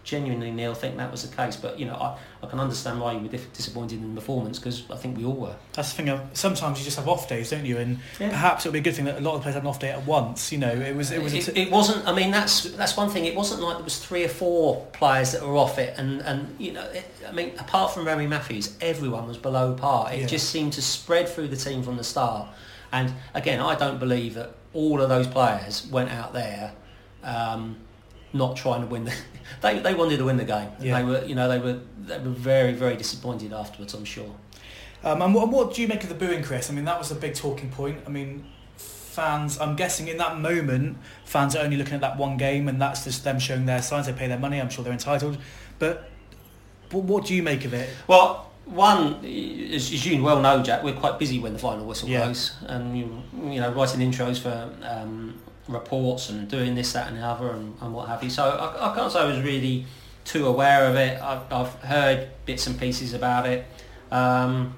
genuinely, 0.06 0.50
Neil, 0.50 0.72
think 0.72 0.96
that 0.96 1.10
was 1.10 1.28
the 1.28 1.36
case. 1.36 1.56
But 1.56 1.78
you 1.78 1.84
know, 1.84 1.94
I, 1.96 2.16
I 2.42 2.46
can 2.48 2.58
understand 2.60 3.00
why 3.00 3.12
you 3.12 3.18
were 3.20 3.28
disappointed 3.52 3.98
in 4.00 4.14
the 4.14 4.20
performance 4.20 4.58
because 4.58 4.88
I 4.90 4.96
think 4.96 5.18
we 5.18 5.24
all 5.26 5.34
were. 5.34 5.56
That's 5.74 5.90
the 5.90 5.96
thing. 5.96 6.08
Of, 6.08 6.20
sometimes 6.32 6.78
you 6.78 6.84
just 6.84 6.96
have 6.96 7.08
off 7.08 7.28
days, 7.28 7.50
don't 7.50 7.66
you? 7.66 7.76
And 7.76 7.98
Yeah. 8.18 8.30
perhaps 8.30 8.64
it 8.64 8.68
would 8.68 8.72
be 8.74 8.78
a 8.78 8.82
good 8.82 8.94
thing 8.94 9.04
that 9.06 9.18
a 9.18 9.20
lot 9.20 9.34
of 9.34 9.42
players 9.42 9.54
had 9.54 9.64
an 9.64 9.68
off 9.68 9.80
day 9.80 9.90
at 9.90 10.06
once. 10.06 10.52
You 10.52 10.58
know, 10.58 10.70
it 10.70 10.94
was 10.96 11.10
it 11.10 11.20
was. 11.22 11.34
It, 11.34 11.42
t- 11.52 11.60
it 11.60 11.70
wasn't. 11.70 12.06
I 12.08 12.14
mean, 12.14 12.30
that's 12.30 12.62
that's 12.76 12.96
one 12.96 13.10
thing. 13.10 13.26
It 13.26 13.34
wasn't 13.34 13.60
like 13.62 13.76
there 13.76 13.84
was 13.84 13.98
three 13.98 14.24
or 14.24 14.28
four 14.28 14.86
players 14.92 15.32
that 15.32 15.42
were 15.42 15.56
off 15.56 15.78
it, 15.78 15.94
and 15.98 16.22
and 16.22 16.54
you 16.58 16.72
know, 16.72 16.84
it, 16.90 17.04
I 17.28 17.32
mean, 17.32 17.52
apart 17.58 17.92
from 17.92 18.06
Remy 18.06 18.28
Matthews, 18.28 18.76
everyone 18.80 19.26
was 19.28 19.36
below 19.36 19.74
par. 19.74 20.12
It 20.12 20.20
Yeah. 20.20 20.26
just 20.26 20.48
seemed 20.48 20.72
to 20.74 20.82
spread 20.82 21.28
through 21.28 21.48
the 21.48 21.56
team 21.56 21.82
from 21.82 21.96
the 21.96 22.04
start. 22.04 22.48
And 22.92 23.12
again, 23.34 23.60
I 23.60 23.74
don't 23.74 23.98
believe 23.98 24.34
that 24.34 24.54
all 24.72 25.00
of 25.02 25.08
those 25.08 25.26
players 25.26 25.84
went 25.90 26.10
out 26.10 26.32
there 26.32 26.72
um, 27.24 27.76
not 28.36 28.56
trying 28.56 28.82
to 28.82 28.86
win. 28.86 29.04
The, 29.04 29.14
they 29.62 29.78
they 29.80 29.94
wanted 29.94 30.18
to 30.18 30.24
win 30.24 30.36
the 30.36 30.44
game. 30.44 30.70
Yeah. 30.80 30.98
They 30.98 31.04
were, 31.04 31.24
you 31.24 31.34
know, 31.34 31.48
they 31.48 31.58
were 31.58 31.80
they 31.98 32.18
were 32.18 32.30
very 32.30 32.72
very 32.72 32.96
disappointed 32.96 33.52
afterwards. 33.52 33.94
I'm 33.94 34.04
sure. 34.04 34.34
Um, 35.04 35.22
and 35.22 35.34
what, 35.34 35.48
what 35.50 35.74
do 35.74 35.82
you 35.82 35.88
make 35.88 36.02
of 36.02 36.08
the 36.08 36.14
booing, 36.16 36.42
Chris? 36.42 36.70
I 36.70 36.72
mean, 36.74 36.84
that 36.86 36.98
was 36.98 37.10
a 37.12 37.14
big 37.14 37.34
talking 37.34 37.70
point. 37.70 37.98
I 38.06 38.10
mean, 38.10 38.44
fans. 38.76 39.58
I'm 39.60 39.76
guessing 39.76 40.08
in 40.08 40.16
that 40.18 40.38
moment, 40.38 40.98
fans 41.24 41.54
are 41.54 41.62
only 41.64 41.76
looking 41.76 41.94
at 41.94 42.00
that 42.00 42.16
one 42.16 42.36
game, 42.36 42.66
and 42.68 42.80
that's 42.80 43.04
just 43.04 43.22
them 43.22 43.38
showing 43.38 43.66
their 43.66 43.82
signs. 43.82 44.06
They 44.06 44.12
pay 44.12 44.26
their 44.26 44.38
money. 44.38 44.60
I'm 44.60 44.68
sure 44.70 44.82
they're 44.82 44.92
entitled. 44.92 45.38
But 45.78 46.10
what, 46.90 47.04
what 47.04 47.26
do 47.26 47.34
you 47.34 47.42
make 47.42 47.64
of 47.64 47.72
it? 47.74 47.88
Well, 48.08 48.50
one, 48.64 49.24
as, 49.24 50.06
you 50.06 50.22
well 50.22 50.40
know, 50.40 50.62
Jack, 50.62 50.82
we're 50.82 50.92
quite 50.94 51.18
busy 51.18 51.38
when 51.38 51.52
the 51.52 51.58
final 51.58 51.86
whistle 51.86 52.08
Yeah. 52.08 52.24
blows, 52.24 52.56
and 52.66 52.98
you, 52.98 53.22
you 53.44 53.60
know, 53.60 53.70
writing 53.72 54.00
intros 54.00 54.40
for 54.40 54.70
um, 54.82 55.40
reports 55.68 56.30
and 56.30 56.48
doing 56.48 56.74
this, 56.74 56.92
that, 56.92 57.08
and 57.08 57.18
the 57.18 57.22
other, 57.22 57.50
and, 57.50 57.76
and 57.80 57.92
what 57.92 58.08
have 58.08 58.22
you. 58.22 58.30
So 58.30 58.44
I, 58.44 58.90
I 58.90 58.94
can't 58.94 59.12
say 59.12 59.20
I 59.20 59.24
was 59.24 59.40
really 59.40 59.86
too 60.24 60.46
aware 60.46 60.86
of 60.86 60.96
it. 60.96 61.20
I've, 61.20 61.52
I've 61.52 61.74
heard 61.82 62.28
bits 62.44 62.66
and 62.66 62.78
pieces 62.78 63.12
about 63.12 63.46
it. 63.46 63.66
Um, 64.10 64.74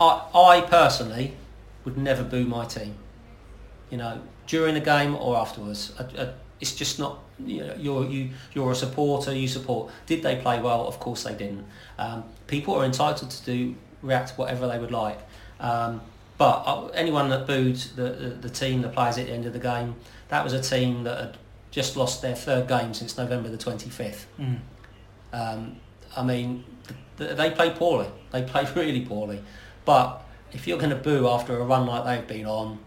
I, 0.00 0.28
I 0.34 0.60
personally 0.62 1.36
would 1.84 1.96
never 1.96 2.22
boo 2.22 2.44
my 2.44 2.64
team. 2.64 2.96
You 3.90 3.98
know, 3.98 4.20
during 4.46 4.74
the 4.74 4.80
game 4.80 5.14
or 5.14 5.36
afterwards. 5.36 5.92
I, 5.98 6.22
I, 6.22 6.32
it's 6.60 6.74
just 6.74 6.98
not. 6.98 7.18
You 7.44 7.66
know, 7.66 7.74
you're 7.76 8.04
you 8.06 8.30
you're 8.54 8.70
a 8.70 8.74
supporter. 8.74 9.34
You 9.34 9.48
support. 9.48 9.90
Did 10.06 10.22
they 10.22 10.36
play 10.36 10.60
well? 10.60 10.86
Of 10.86 11.00
course 11.00 11.24
they 11.24 11.34
didn't. 11.34 11.66
Um, 11.98 12.24
people 12.46 12.74
are 12.74 12.84
entitled 12.84 13.30
to 13.30 13.44
do 13.44 13.74
react 14.00 14.38
whatever 14.38 14.68
they 14.68 14.78
would 14.78 14.90
like. 14.90 15.18
Um, 15.60 16.00
but 16.42 16.64
uh, 16.66 16.86
anyone 16.88 17.28
that 17.28 17.46
booed 17.46 17.76
the, 17.94 18.36
the 18.40 18.50
team, 18.50 18.82
the 18.82 18.88
players 18.88 19.16
at 19.16 19.26
the 19.26 19.32
end 19.32 19.46
of 19.46 19.52
the 19.52 19.60
game, 19.60 19.94
that 20.26 20.42
was 20.42 20.52
a 20.52 20.60
team 20.60 21.04
that 21.04 21.20
had 21.20 21.36
just 21.70 21.96
lost 21.96 22.20
their 22.20 22.34
third 22.34 22.66
game 22.66 22.92
since 22.94 23.16
November 23.16 23.48
the 23.48 23.56
25th. 23.56 24.24
Mm. 24.40 24.58
Um, 25.32 25.76
I 26.16 26.24
mean, 26.24 26.64
th- 26.88 26.98
th- 27.16 27.36
they 27.36 27.52
played 27.52 27.76
poorly. 27.76 28.08
They 28.32 28.42
played 28.42 28.68
really 28.76 29.02
poorly. 29.02 29.40
But 29.84 30.20
if 30.50 30.66
you're 30.66 30.78
going 30.78 30.90
to 30.90 30.96
boo 30.96 31.28
after 31.28 31.56
a 31.56 31.64
run 31.64 31.86
like 31.86 32.04
they've 32.04 32.26
been 32.26 32.46
on, 32.46 32.80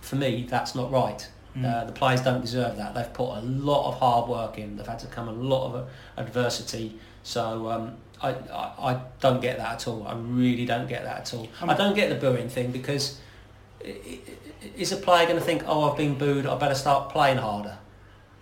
for 0.00 0.14
me, 0.14 0.46
that's 0.48 0.76
not 0.76 0.92
right. 0.92 1.28
Mm. 1.56 1.64
Uh, 1.64 1.84
the 1.86 1.92
players 1.92 2.20
don't 2.20 2.40
deserve 2.40 2.76
that. 2.76 2.94
They've 2.94 3.12
put 3.12 3.36
a 3.36 3.40
lot 3.40 3.88
of 3.88 3.98
hard 3.98 4.28
work 4.28 4.58
in. 4.58 4.76
They've 4.76 4.86
had 4.86 5.00
to 5.00 5.08
come 5.08 5.26
a 5.26 5.32
lot 5.32 5.74
of 5.74 5.90
adversity. 6.16 7.00
So 7.24 7.68
um, 7.68 7.96
I, 8.22 8.30
I, 8.30 8.92
I 8.92 9.00
don't 9.20 9.40
get 9.40 9.56
that 9.58 9.72
at 9.74 9.88
all. 9.88 10.06
I 10.06 10.14
really 10.14 10.66
don't 10.66 10.88
get 10.88 11.04
that 11.04 11.20
at 11.20 11.34
all. 11.34 11.48
I 11.62 11.74
don't 11.74 11.94
get 11.94 12.08
the 12.10 12.16
booing 12.16 12.48
thing 12.48 12.70
because 12.70 13.18
is 14.76 14.92
a 14.92 14.96
player 14.96 15.26
going 15.26 15.38
to 15.38 15.44
think, 15.44 15.62
oh, 15.66 15.90
I've 15.90 15.96
been 15.96 16.16
booed, 16.18 16.46
I 16.46 16.56
better 16.58 16.74
start 16.74 17.10
playing 17.10 17.38
harder? 17.38 17.78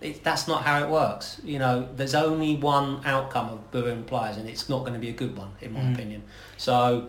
It, 0.01 0.23
that's 0.23 0.47
not 0.47 0.63
how 0.63 0.81
it 0.83 0.89
works. 0.89 1.41
You 1.43 1.59
know, 1.59 1.87
there's 1.95 2.15
only 2.15 2.55
one 2.55 3.01
outcome 3.05 3.49
of 3.49 3.71
booing 3.71 4.03
players, 4.03 4.37
and 4.37 4.47
it's 4.49 4.69
not 4.69 4.79
going 4.81 4.93
to 4.93 4.99
be 4.99 5.09
a 5.09 5.13
good 5.13 5.37
one, 5.37 5.51
in 5.61 5.73
my 5.73 5.79
Mm. 5.81 5.93
opinion. 5.93 6.23
So, 6.57 7.07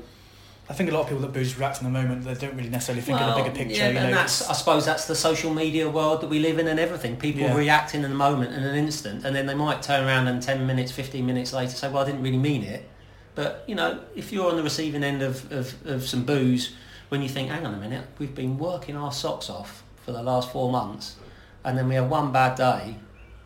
I 0.70 0.72
think 0.72 0.88
a 0.88 0.94
lot 0.94 1.00
of 1.00 1.08
people 1.08 1.22
that 1.22 1.32
booze 1.32 1.58
react 1.58 1.78
in 1.78 1.84
the 1.84 1.90
moment. 1.90 2.22
They 2.22 2.34
don't 2.34 2.54
really 2.54 2.68
necessarily 2.68 3.02
think 3.02 3.18
well, 3.18 3.30
of 3.30 3.36
the 3.36 3.42
bigger 3.42 3.56
picture. 3.56 3.74
yeah, 3.76 3.88
you 3.88 3.94
know, 3.94 4.00
and 4.02 4.14
that's, 4.14 4.48
I 4.48 4.52
suppose 4.52 4.86
that's 4.86 5.04
the 5.06 5.16
social 5.16 5.52
media 5.52 5.90
world 5.90 6.20
that 6.20 6.28
we 6.28 6.38
live 6.38 6.60
in, 6.60 6.68
and 6.68 6.78
everything. 6.78 7.16
People 7.16 7.42
Yeah. 7.42 7.56
react 7.56 7.92
in 7.96 8.04
a 8.04 8.08
moment, 8.08 8.54
in 8.54 8.62
an 8.62 8.76
instant, 8.76 9.24
and 9.24 9.34
then 9.34 9.46
they 9.46 9.54
might 9.54 9.82
turn 9.82 10.06
around 10.06 10.28
and 10.28 10.40
10 10.40 10.68
minutes, 10.68 10.92
15 10.92 11.26
minutes 11.26 11.52
later 11.52 11.72
say, 11.72 11.88
well, 11.88 12.04
I 12.04 12.06
didn't 12.06 12.22
really 12.22 12.38
mean 12.38 12.62
it. 12.62 12.88
But, 13.34 13.64
you 13.66 13.74
know, 13.74 13.98
if 14.14 14.32
you're 14.32 14.48
on 14.48 14.56
the 14.56 14.62
receiving 14.62 15.02
end 15.02 15.22
of, 15.22 15.50
of, 15.50 15.74
of 15.86 16.08
some 16.08 16.22
booze, 16.24 16.72
when 17.08 17.20
you 17.20 17.28
think, 17.28 17.50
hang 17.50 17.66
on 17.66 17.74
a 17.74 17.78
minute, 17.78 18.06
we've 18.20 18.34
been 18.34 18.56
working 18.56 18.96
our 18.96 19.10
socks 19.10 19.50
off 19.50 19.82
for 20.04 20.12
the 20.12 20.22
last 20.22 20.52
four 20.52 20.70
months, 20.70 21.16
and 21.64 21.76
then 21.76 21.88
we 21.88 21.96
have 21.96 22.08
one 22.08 22.30
bad 22.30 22.56
day, 22.56 22.94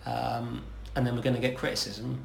um, 0.04 0.62
and 0.94 1.06
then 1.06 1.16
we're 1.16 1.22
going 1.22 1.36
to 1.36 1.40
get 1.40 1.56
criticism, 1.56 2.22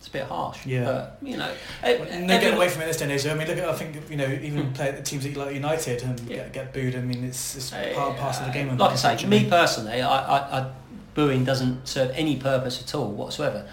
it's 0.00 0.08
a 0.08 0.12
bit 0.12 0.24
harsh. 0.24 0.64
Yeah. 0.64 0.84
But 0.84 1.18
you 1.22 1.36
know, 1.36 1.52
eh, 1.82 1.92
no 1.98 2.02
everyone- 2.04 2.26
getting 2.26 2.54
away 2.54 2.68
from 2.70 2.80
it 2.82 2.86
this 2.86 2.96
day 2.96 3.04
and 3.04 3.12
age. 3.12 3.26
I 3.26 3.34
mean, 3.34 3.46
look 3.46 3.58
at 3.58 3.68
I 3.68 3.74
think 3.74 4.10
you 4.10 4.16
know 4.16 4.26
even 4.26 4.64
Hmm. 4.68 4.72
play 4.72 4.88
at 4.88 4.96
the 4.96 5.02
teams 5.02 5.26
like 5.36 5.54
United 5.54 6.02
and 6.02 6.18
Yeah. 6.20 6.36
get, 6.36 6.52
get 6.54 6.72
booed. 6.72 6.96
I 6.96 7.00
mean, 7.00 7.22
it's, 7.24 7.54
it's 7.56 7.70
part 7.70 7.84
and 7.86 8.16
parcel 8.18 8.46
of 8.46 8.52
the 8.52 8.58
game. 8.58 8.76
Like 8.78 8.92
I 8.92 8.96
say, 9.16 9.26
me 9.26 9.44
personally, 9.48 10.00
I, 10.00 10.18
I, 10.38 10.58
I, 10.60 10.70
booing 11.12 11.44
doesn't 11.44 11.86
serve 11.86 12.10
any 12.14 12.36
purpose 12.36 12.80
at 12.82 12.94
all 12.94 13.10
whatsoever. 13.10 13.66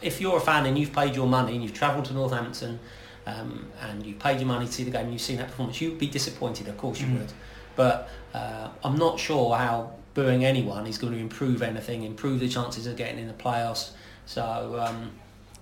If 0.00 0.20
you're 0.20 0.36
a 0.36 0.40
fan 0.40 0.64
and 0.66 0.78
you've 0.78 0.92
paid 0.92 1.16
your 1.16 1.26
money 1.26 1.54
and 1.54 1.62
you've 1.62 1.74
travelled 1.74 2.04
to 2.04 2.12
Northampton 2.14 2.78
um, 3.26 3.66
and 3.82 4.06
you've 4.06 4.18
paid 4.20 4.38
your 4.38 4.46
money 4.46 4.66
to 4.66 4.72
see 4.72 4.84
the 4.84 4.90
game 4.92 5.04
and 5.04 5.12
you've 5.12 5.20
seen 5.22 5.38
that 5.38 5.48
performance, 5.48 5.80
you'd 5.80 5.98
be 5.98 6.06
disappointed. 6.06 6.68
Of 6.68 6.76
course 6.78 7.00
you 7.00 7.06
Mm. 7.08 7.18
would. 7.18 7.32
But 7.74 8.08
uh, 8.32 8.68
I'm 8.84 8.96
not 8.96 9.18
sure 9.18 9.56
how 9.56 9.90
booing 10.14 10.44
anyone 10.44 10.86
is 10.86 10.98
going 10.98 11.14
to 11.14 11.18
improve 11.18 11.62
anything, 11.62 12.04
improve 12.04 12.38
the 12.40 12.48
chances 12.48 12.86
of 12.86 12.96
getting 12.96 13.18
in 13.18 13.26
the 13.28 13.34
playoffs. 13.34 13.90
So, 14.26 14.78
um, 14.86 15.12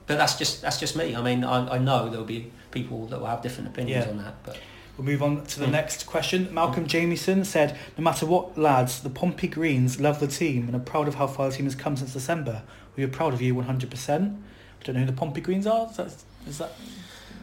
but 0.07 0.16
that's 0.19 0.37
just 0.37 0.62
that's 0.62 0.79
just 0.79 0.97
me. 0.97 1.14
I 1.16 1.23
mean, 1.23 1.45
I, 1.45 1.75
I 1.75 1.79
know 1.79 2.09
there'll 2.09 2.25
be 2.25 2.51
people 2.71 3.07
that 3.07 3.19
will 3.21 3.27
have 3.27 3.42
different 3.42 3.69
opinions 3.69 4.05
Yeah. 4.07 4.11
on 4.11 4.19
that, 4.19 4.35
but. 4.45 4.59
We'll 4.99 5.05
move 5.05 5.23
on 5.23 5.45
to 5.45 5.61
the 5.61 5.66
Mm. 5.66 5.73
next 5.73 6.07
question. 6.07 6.49
Malcolm 6.55 6.87
Jamieson 6.87 7.45
said, 7.45 7.77
"No 7.99 8.03
matter 8.03 8.25
what, 8.25 8.57
lads, 8.57 9.01
the 9.03 9.11
Pompey 9.11 9.47
Greens 9.47 10.01
love 10.01 10.21
the 10.21 10.27
team 10.27 10.69
and 10.69 10.75
are 10.75 10.79
proud 10.79 11.07
of 11.07 11.16
how 11.16 11.27
far 11.27 11.51
the 11.51 11.55
team 11.55 11.66
has 11.66 11.75
come 11.75 11.99
since 11.99 12.14
December. 12.14 12.62
We 12.97 13.05
are 13.05 13.09
proud 13.09 13.35
of 13.35 13.42
you 13.42 13.55
100%." 13.55 14.38
I 14.81 14.85
don't 14.85 14.95
know 14.95 15.01
who 15.01 15.07
the 15.07 15.12
Pompey 15.12 15.42
Greens 15.42 15.66
are. 15.66 15.87
Is 15.90 15.97
that, 15.99 16.14
is 16.49 16.57
that 16.59 16.73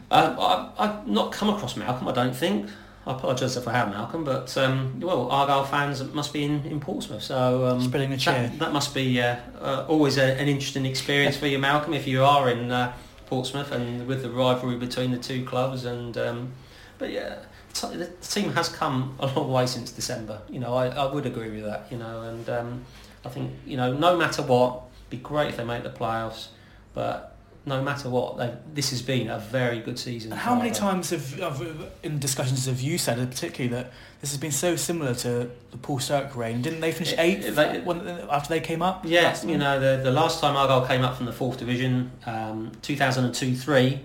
Um, 0.10 0.36
I, 0.40 0.70
I've 0.80 1.06
not 1.08 1.32
come 1.32 1.48
across 1.50 1.78
Malcolm, 1.78 2.08
I 2.08 2.12
don't 2.12 2.36
think. 2.36 2.70
I 3.06 3.12
apologise 3.12 3.58
if 3.58 3.68
I 3.68 3.74
have, 3.74 3.90
Malcolm, 3.90 4.24
but 4.24 4.56
um, 4.58 5.00
well, 5.02 5.30
Argyle 5.30 5.66
fans 5.66 6.02
must 6.14 6.32
be 6.32 6.44
in, 6.46 6.66
in 6.66 6.80
Portsmouth, 6.80 7.22
so 7.24 7.66
um, 7.66 7.82
Spreading 7.82 8.14
a 8.14 8.18
cheer. 8.18 8.34
that, 8.34 8.60
that 8.60 8.72
must 8.74 8.94
be 8.96 9.22
uh, 9.22 9.36
uh, 9.60 9.86
always 9.90 10.18
a, 10.18 10.40
an 10.40 10.48
interesting 10.48 10.86
experience 10.86 11.36
for 11.36 11.48
you, 11.48 11.60
Malcolm, 11.60 11.94
if 11.94 12.08
you 12.08 12.24
are 12.24 12.50
in 12.50 12.72
uh, 12.72 12.94
Portsmouth 13.26 13.72
and 13.74 14.08
with 14.08 14.22
the 14.22 14.30
rivalry 14.30 14.78
between 14.78 15.12
the 15.12 15.18
two 15.18 15.44
clubs. 15.44 15.84
And 15.84 16.18
um, 16.18 16.54
but 16.98 17.12
yeah, 17.12 17.40
t- 17.74 17.96
the 17.98 18.08
team 18.22 18.54
has 18.54 18.70
come 18.70 19.16
a 19.20 19.28
long 19.28 19.52
way 19.52 19.66
since 19.66 19.92
December. 19.92 20.42
You 20.50 20.60
know, 20.62 20.74
I, 20.74 20.88
I 20.88 21.14
would 21.14 21.26
agree 21.26 21.50
with 21.50 21.66
that. 21.66 21.88
You 21.92 21.98
know, 21.98 22.22
and 22.22 22.50
um, 22.50 22.86
I 23.26 23.30
think 23.30 23.52
you 23.66 23.76
know, 23.76 23.92
no 23.92 24.16
matter 24.18 24.44
what, 24.44 24.84
it'd 25.00 25.10
be 25.10 25.18
great 25.18 25.50
if 25.50 25.58
they 25.58 25.66
make 25.66 25.84
the 25.84 25.90
playoffs, 25.90 26.48
but 26.94 27.33
no 27.66 27.82
matter 27.82 28.10
what, 28.10 28.38
they, 28.38 28.54
this 28.74 28.90
has 28.90 29.02
been 29.02 29.30
a 29.30 29.40
very 29.40 29.80
good 29.80 29.98
season. 29.98 30.32
How 30.32 30.54
many 30.56 30.70
Argyle. 30.70 30.90
times 30.92 31.10
have, 31.12 31.40
have 31.40 31.92
in 32.04 32.20
discussions 32.20 32.66
have 32.66 32.82
you 32.82 32.98
said, 32.98 33.18
particularly 33.30 33.74
that 33.74 33.92
this 34.20 34.32
has 34.32 34.38
been 34.40 34.52
so 34.52 34.76
similar 34.76 35.14
to 35.16 35.50
the 35.72 35.78
Paul 35.82 36.00
Sturrock 36.00 36.36
reign? 36.36 36.62
Didn't 36.62 36.82
they 36.82 36.92
finish 36.92 37.14
eighth 37.18 37.56
they- 37.56 37.80
when, 37.80 38.06
after 38.30 38.50
they 38.50 38.60
came 38.60 38.82
up? 38.82 39.06
Yeah, 39.06 39.36
you 39.46 39.58
know, 39.58 39.80
the, 39.80 40.04
the 40.04 40.12
last 40.12 40.42
time 40.42 40.58
Argyle 40.58 40.86
came 40.86 41.04
up 41.04 41.16
from 41.16 41.26
the 41.26 41.32
fourth 41.32 41.58
division, 41.58 42.12
um, 42.26 42.72
2002-3, 42.82 44.00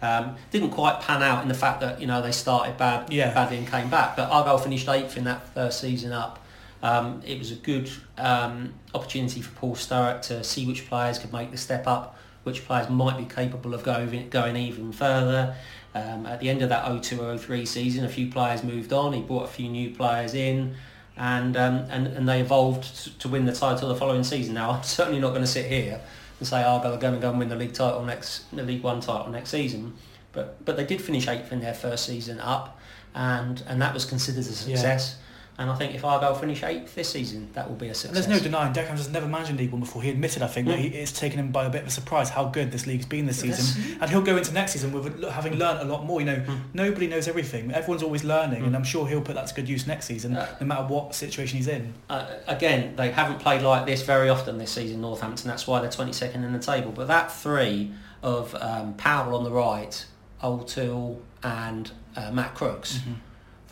um, 0.00 0.36
didn't 0.50 0.70
quite 0.70 1.00
pan 1.00 1.22
out 1.22 1.42
in 1.42 1.48
the 1.48 1.54
fact 1.54 1.80
that, 1.80 2.00
you 2.00 2.06
know, 2.06 2.22
they 2.22 2.32
started 2.32 2.76
bad, 2.76 3.12
Yeah. 3.12 3.32
badly 3.34 3.58
and 3.58 3.68
came 3.68 3.88
back. 3.90 4.16
But 4.16 4.30
Argyle 4.30 4.58
finished 4.58 4.88
eighth 4.88 5.16
in 5.16 5.24
that 5.24 5.46
first 5.54 5.80
season 5.80 6.12
up. 6.12 6.38
Um, 6.82 7.22
it 7.24 7.38
was 7.38 7.52
a 7.52 7.56
good 7.56 7.88
um, 8.18 8.74
opportunity 8.94 9.40
for 9.40 9.54
Paul 9.54 9.76
Sturrock 9.76 10.22
to 10.22 10.42
see 10.42 10.66
which 10.66 10.88
players 10.88 11.18
could 11.18 11.32
make 11.32 11.52
the 11.52 11.56
step 11.56 11.86
up, 11.86 12.16
which 12.44 12.64
players 12.64 12.88
might 12.88 13.16
be 13.16 13.24
capable 13.24 13.74
of 13.74 13.82
going, 13.82 14.28
going 14.28 14.56
even 14.56 14.92
further. 14.92 15.54
Um, 15.94 16.26
at 16.26 16.40
the 16.40 16.48
end 16.48 16.62
of 16.62 16.70
that 16.70 16.84
02-03 16.84 17.66
season, 17.66 18.04
a 18.04 18.08
few 18.08 18.30
players 18.30 18.62
moved 18.62 18.92
on. 18.92 19.12
He 19.12 19.20
brought 19.20 19.44
a 19.44 19.48
few 19.48 19.68
new 19.68 19.94
players 19.94 20.34
in 20.34 20.74
and 21.16 21.56
um, 21.56 21.84
and, 21.90 22.06
and 22.06 22.28
they 22.28 22.40
evolved 22.40 23.20
to, 23.20 23.28
win 23.28 23.44
the 23.44 23.52
title 23.52 23.88
the 23.88 23.96
following 23.96 24.24
season. 24.24 24.54
Now, 24.54 24.70
I'm 24.76 24.82
certainly 24.82 25.20
not 25.20 25.30
going 25.30 25.42
to 25.42 25.46
sit 25.46 25.66
here 25.66 26.00
and 26.38 26.48
say 26.48 26.62
Argyle 26.62 26.94
are 26.94 26.98
going 26.98 27.14
to 27.14 27.20
go 27.20 27.30
and 27.30 27.38
win 27.38 27.48
the 27.48 27.56
league 27.56 27.74
title 27.74 28.04
next, 28.04 28.50
the 28.54 28.62
League 28.62 28.82
One 28.82 29.00
title 29.00 29.30
next 29.30 29.50
season, 29.50 29.94
but 30.32 30.64
but 30.64 30.76
they 30.76 30.84
did 30.84 31.00
finish 31.00 31.28
eighth 31.28 31.52
in 31.52 31.60
their 31.60 31.74
first 31.74 32.06
season 32.06 32.40
up, 32.40 32.78
and 33.14 33.62
and 33.66 33.80
that 33.82 33.92
was 33.94 34.04
considered 34.04 34.40
a 34.40 34.44
success. 34.44 35.16
And 35.58 35.70
I 35.70 35.74
think 35.74 35.94
if 35.94 36.02
Argyle 36.04 36.34
finish 36.34 36.62
eighth 36.64 36.94
this 36.94 37.10
season, 37.10 37.50
that 37.52 37.68
will 37.68 37.76
be 37.76 37.86
a 37.86 37.88
And 37.90 37.96
success. 37.96 38.26
there's 38.26 38.38
no 38.38 38.42
denying 38.42 38.72
Declan 38.72 38.96
has 38.96 39.10
never 39.10 39.26
managed 39.28 39.56
League 39.58 39.70
One 39.70 39.80
before. 39.80 40.02
He 40.02 40.08
admitted, 40.10 40.42
I 40.42 40.46
think, 40.46 40.66
that 40.66 40.78
Mm. 40.78 40.82
he, 40.82 40.88
it's 40.88 41.12
taken 41.12 41.38
him 41.38 41.52
by 41.52 41.66
a 41.66 41.70
bit 41.70 41.82
of 41.82 41.88
a 41.88 41.90
surprise 41.90 42.30
how 42.30 42.46
good 42.46 42.72
this 42.72 42.86
league's 42.86 43.04
been 43.04 43.26
this 43.26 43.44
Yes. 43.44 43.58
season. 43.74 43.98
And 44.00 44.10
he'll 44.10 44.22
go 44.22 44.36
into 44.38 44.52
next 44.54 44.72
season 44.72 44.92
with 44.92 45.22
having 45.30 45.54
learnt 45.56 45.80
a 45.80 45.84
lot 45.84 46.04
more. 46.06 46.20
You 46.20 46.26
know, 46.26 46.36
Mm. 46.36 46.60
nobody 46.72 47.06
knows 47.06 47.28
everything. 47.28 47.70
Everyone's 47.70 48.02
always 48.02 48.24
learning, 48.24 48.62
Mm. 48.62 48.68
and 48.68 48.76
I'm 48.76 48.82
sure 48.84 49.06
he'll 49.06 49.20
put 49.20 49.34
that 49.34 49.46
to 49.48 49.54
good 49.54 49.68
use 49.68 49.86
next 49.86 50.06
season, 50.06 50.34
Uh, 50.36 50.46
no 50.60 50.66
matter 50.66 50.84
what 50.84 51.14
situation 51.14 51.58
he's 51.58 51.68
in. 51.68 51.92
uh, 52.08 52.24
again, 52.48 52.94
they 52.96 53.10
haven't 53.10 53.38
played 53.38 53.60
like 53.62 53.84
this 53.84 54.02
very 54.02 54.30
often 54.30 54.56
this 54.56 54.70
season, 54.72 55.02
Northampton. 55.02 55.48
That's 55.48 55.66
why 55.66 55.80
they're 55.80 55.90
22nd 55.90 56.44
in 56.44 56.54
the 56.54 56.58
table. 56.58 56.92
But 56.92 57.08
that 57.08 57.30
three 57.30 57.92
of 58.22 58.56
um, 58.60 58.94
Powell 58.94 59.36
on 59.36 59.44
the 59.44 59.50
right, 59.52 60.04
O'Toole 60.42 61.20
and 61.42 61.90
uh, 62.16 62.30
Matt 62.30 62.54
Crooks, 62.54 63.00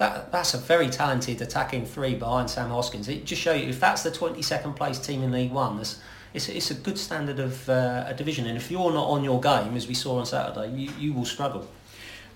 that 0.01 0.33
that's 0.33 0.55
a 0.55 0.59
very 0.59 0.89
talented 0.89 1.41
attacking 1.43 1.85
three 1.85 2.15
behind 2.15 2.49
Sam 2.51 2.71
Hoskins. 2.71 3.07
It 3.09 3.25
just 3.27 3.41
shows 3.43 3.61
you 3.61 3.69
if 3.69 3.79
that's 3.79 4.03
the 4.03 4.11
22nd 4.11 4.75
place 4.75 4.99
team 4.99 5.23
in 5.23 5.31
League 5.31 5.53
One, 5.53 5.77
there's, 5.77 6.01
it's, 6.33 6.49
it's 6.49 6.71
a 6.71 6.75
good 6.75 6.97
standard 6.97 7.39
of 7.39 7.69
uh, 7.69 8.05
a 8.09 8.15
division. 8.15 8.47
And 8.47 8.57
if 8.57 8.71
you're 8.71 8.93
not 8.93 9.07
on 9.09 9.23
your 9.23 9.41
game, 9.41 9.77
as 9.77 9.87
we 9.87 9.93
saw 9.95 10.19
on 10.19 10.25
Saturday, 10.27 10.73
you, 10.75 10.91
you 10.99 11.13
will 11.13 11.27
struggle. 11.27 11.69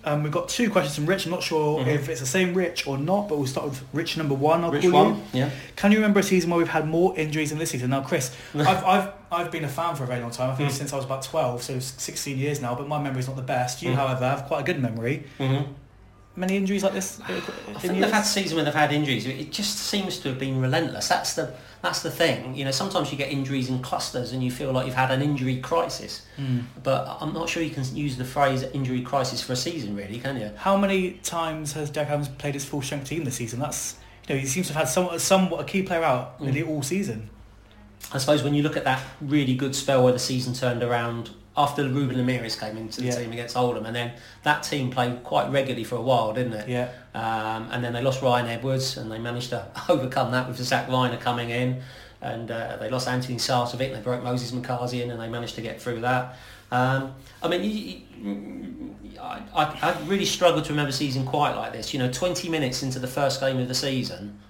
Um, 0.07 0.23
we've 0.23 0.31
got 0.33 0.51
two 0.51 0.69
questions 0.69 0.95
from 0.97 1.07
Rich. 1.07 1.25
I'm 1.25 1.31
not 1.31 1.43
sure 1.43 1.81
Mhm. 1.83 1.87
if 1.87 2.11
it's 2.11 2.21
the 2.21 2.27
same 2.27 2.53
Rich 2.53 2.87
or 2.87 2.99
not, 2.99 3.29
but 3.31 3.39
we'll 3.39 3.47
start 3.47 3.71
with 3.71 3.83
Rich 3.95 4.19
number 4.19 4.35
one. 4.35 4.63
I'll 4.63 4.71
Which 4.71 4.83
call 4.83 4.93
one? 5.07 5.15
you. 5.33 5.41
Yeah. 5.41 5.51
Can 5.77 5.91
you 5.93 5.97
remember 5.97 6.21
a 6.21 6.23
season 6.23 6.51
where 6.51 6.59
we've 6.59 6.69
had 6.69 6.87
more 6.87 7.17
injuries 7.19 7.49
than 7.49 7.59
this 7.59 7.71
season? 7.71 7.89
Now, 7.89 8.03
Chris, 8.03 8.37
I've, 8.55 8.85
I've, 8.85 9.09
I've 9.33 9.51
been 9.51 9.65
a 9.65 9.69
fan 9.69 9.95
for 9.97 10.05
a 10.05 10.07
very 10.07 10.21
long 10.21 10.31
time. 10.33 10.51
I 10.51 10.55
think 10.57 10.69
Mm. 10.71 10.75
since 10.75 10.93
I 10.93 10.97
was 10.97 11.07
about 11.07 11.23
12, 11.23 11.63
so 11.63 11.79
16 11.79 12.37
years 12.37 12.61
now, 12.61 12.75
but 12.75 12.87
my 12.87 13.01
memory's 13.03 13.29
not 13.29 13.37
the 13.37 13.43
best. 13.43 13.81
You, 13.81 13.93
Mm. 13.93 13.95
however, 13.95 14.29
have 14.29 14.45
quite 14.45 14.61
a 14.61 14.65
good 14.65 14.83
memory. 14.83 15.25
Many 16.37 16.57
injuries 16.57 16.83
like 16.83 16.93
this? 16.95 17.21
I 17.21 17.33
in 17.33 17.41
think 17.43 17.83
years? 17.85 17.93
they've 18.07 18.13
had 18.13 18.23
a 18.23 18.27
season 18.27 18.57
where 18.57 18.65
they've 18.65 18.75
had 18.75 18.93
injuries. 18.93 19.25
It 19.27 19.53
just 19.53 19.77
seems 19.79 20.19
to 20.21 20.31
have 20.31 20.39
been 20.39 20.61
relentless. 20.61 21.07
That's 21.09 21.35
the 21.35 21.55
that's 21.81 22.03
the 22.03 22.11
thing. 22.11 22.57
You 22.57 22.65
know, 22.65 22.71
sometimes 22.71 23.13
you 23.13 23.19
get 23.19 23.31
injuries 23.31 23.69
in 23.69 23.81
clusters 23.83 24.33
and 24.33 24.43
you 24.43 24.51
feel 24.51 24.73
like 24.73 24.87
you've 24.87 24.95
had 24.97 25.11
an 25.11 25.21
injury 25.23 25.59
crisis. 25.61 26.23
Mm. 26.39 26.65
But 26.83 27.19
I'm 27.21 27.33
not 27.35 27.49
sure 27.49 27.63
you 27.63 27.71
can 27.71 27.85
use 27.95 28.17
the 28.17 28.25
phrase 28.25 28.63
injury 28.63 29.03
crisis 29.03 29.43
for 29.43 29.53
a 29.53 29.57
season, 29.57 29.95
really, 29.95 30.19
can 30.19 30.41
you? 30.41 30.51
How 30.57 30.77
many 30.77 31.13
times 31.23 31.75
has 31.75 31.91
Derek 31.91 32.09
Adams 32.09 32.29
played 32.29 32.55
his 32.55 32.65
full 32.65 32.83
strength 32.83 33.09
team 33.09 33.25
this 33.25 33.37
season? 33.37 33.61
That's 33.61 33.97
you 34.27 34.35
know 34.35 34.41
he 34.41 34.47
seems 34.47 34.69
to 34.69 34.73
have 34.73 34.85
had 34.85 34.89
some, 34.89 35.19
somewhat 35.19 35.61
a 35.61 35.65
key 35.65 35.83
player 35.83 36.03
out 36.03 36.41
Mm. 36.41 36.67
all 36.69 36.83
season. 36.83 37.29
I 38.13 38.19
suppose 38.19 38.43
when 38.43 38.55
you 38.55 38.63
look 38.63 38.77
at 38.77 38.85
that 38.85 39.03
really 39.21 39.55
good 39.55 39.75
spell 39.77 40.03
where 40.03 40.13
the 40.13 40.19
season 40.19 40.53
turned 40.55 40.83
around 40.83 41.31
after 41.57 41.89
Ruben 41.89 42.17
Ramirez 42.17 42.57
came 42.57 42.77
into 42.77 43.01
the 43.01 43.07
Yeah. 43.09 43.17
team 43.17 43.33
against 43.33 43.57
Oldham, 43.57 43.87
and 43.87 43.95
then 43.95 44.13
that 44.43 44.63
team 44.65 44.91
played 44.91 45.23
quite 45.23 45.51
regularly 45.51 45.85
for 45.85 45.97
a 45.97 46.01
while, 46.03 46.33
didn't 46.33 46.55
it? 46.55 46.69
Yeah, 46.69 46.89
Um, 47.15 47.69
and 47.71 47.85
then 47.85 47.93
they 47.93 48.03
lost 48.03 48.23
Ryan 48.23 48.47
Edwards, 48.49 48.97
and 48.97 49.11
they 49.11 49.19
managed 49.19 49.51
to 49.51 49.67
overcome 49.89 50.33
that 50.33 50.49
with 50.49 50.57
Zak 50.61 50.89
Vyner 50.89 51.21
coming 51.21 51.51
in. 51.51 51.81
And 52.21 52.51
uh, 52.51 52.79
they 52.81 52.89
lost 52.91 53.07
Antoni 53.07 53.37
Sarcevic, 53.37 53.93
they 53.95 54.01
broke 54.01 54.23
Moses 54.25 54.51
McCarthy 54.53 55.03
in, 55.03 55.11
and 55.11 55.21
they 55.21 55.29
managed 55.29 55.55
to 55.57 55.61
get 55.61 55.81
through 55.81 56.01
that. 56.01 56.37
Um, 56.73 57.15
I 57.43 57.49
mean, 57.49 57.63
you, 57.63 58.01
you, 58.23 58.97
I, 59.21 59.43
I, 59.55 59.65
I 59.83 60.01
really 60.07 60.25
struggle 60.25 60.63
to 60.63 60.71
remember 60.71 60.89
a 60.89 60.93
season 60.93 61.25
quite 61.27 61.55
like 61.55 61.73
this. 61.73 61.93
You 61.93 61.99
know, 62.01 62.11
20 62.11 62.49
minutes 62.49 62.83
into 62.83 62.99
the 62.99 63.07
first 63.07 63.41
game 63.41 63.59
of 63.59 63.69
the 63.69 63.75
season, 63.75 64.41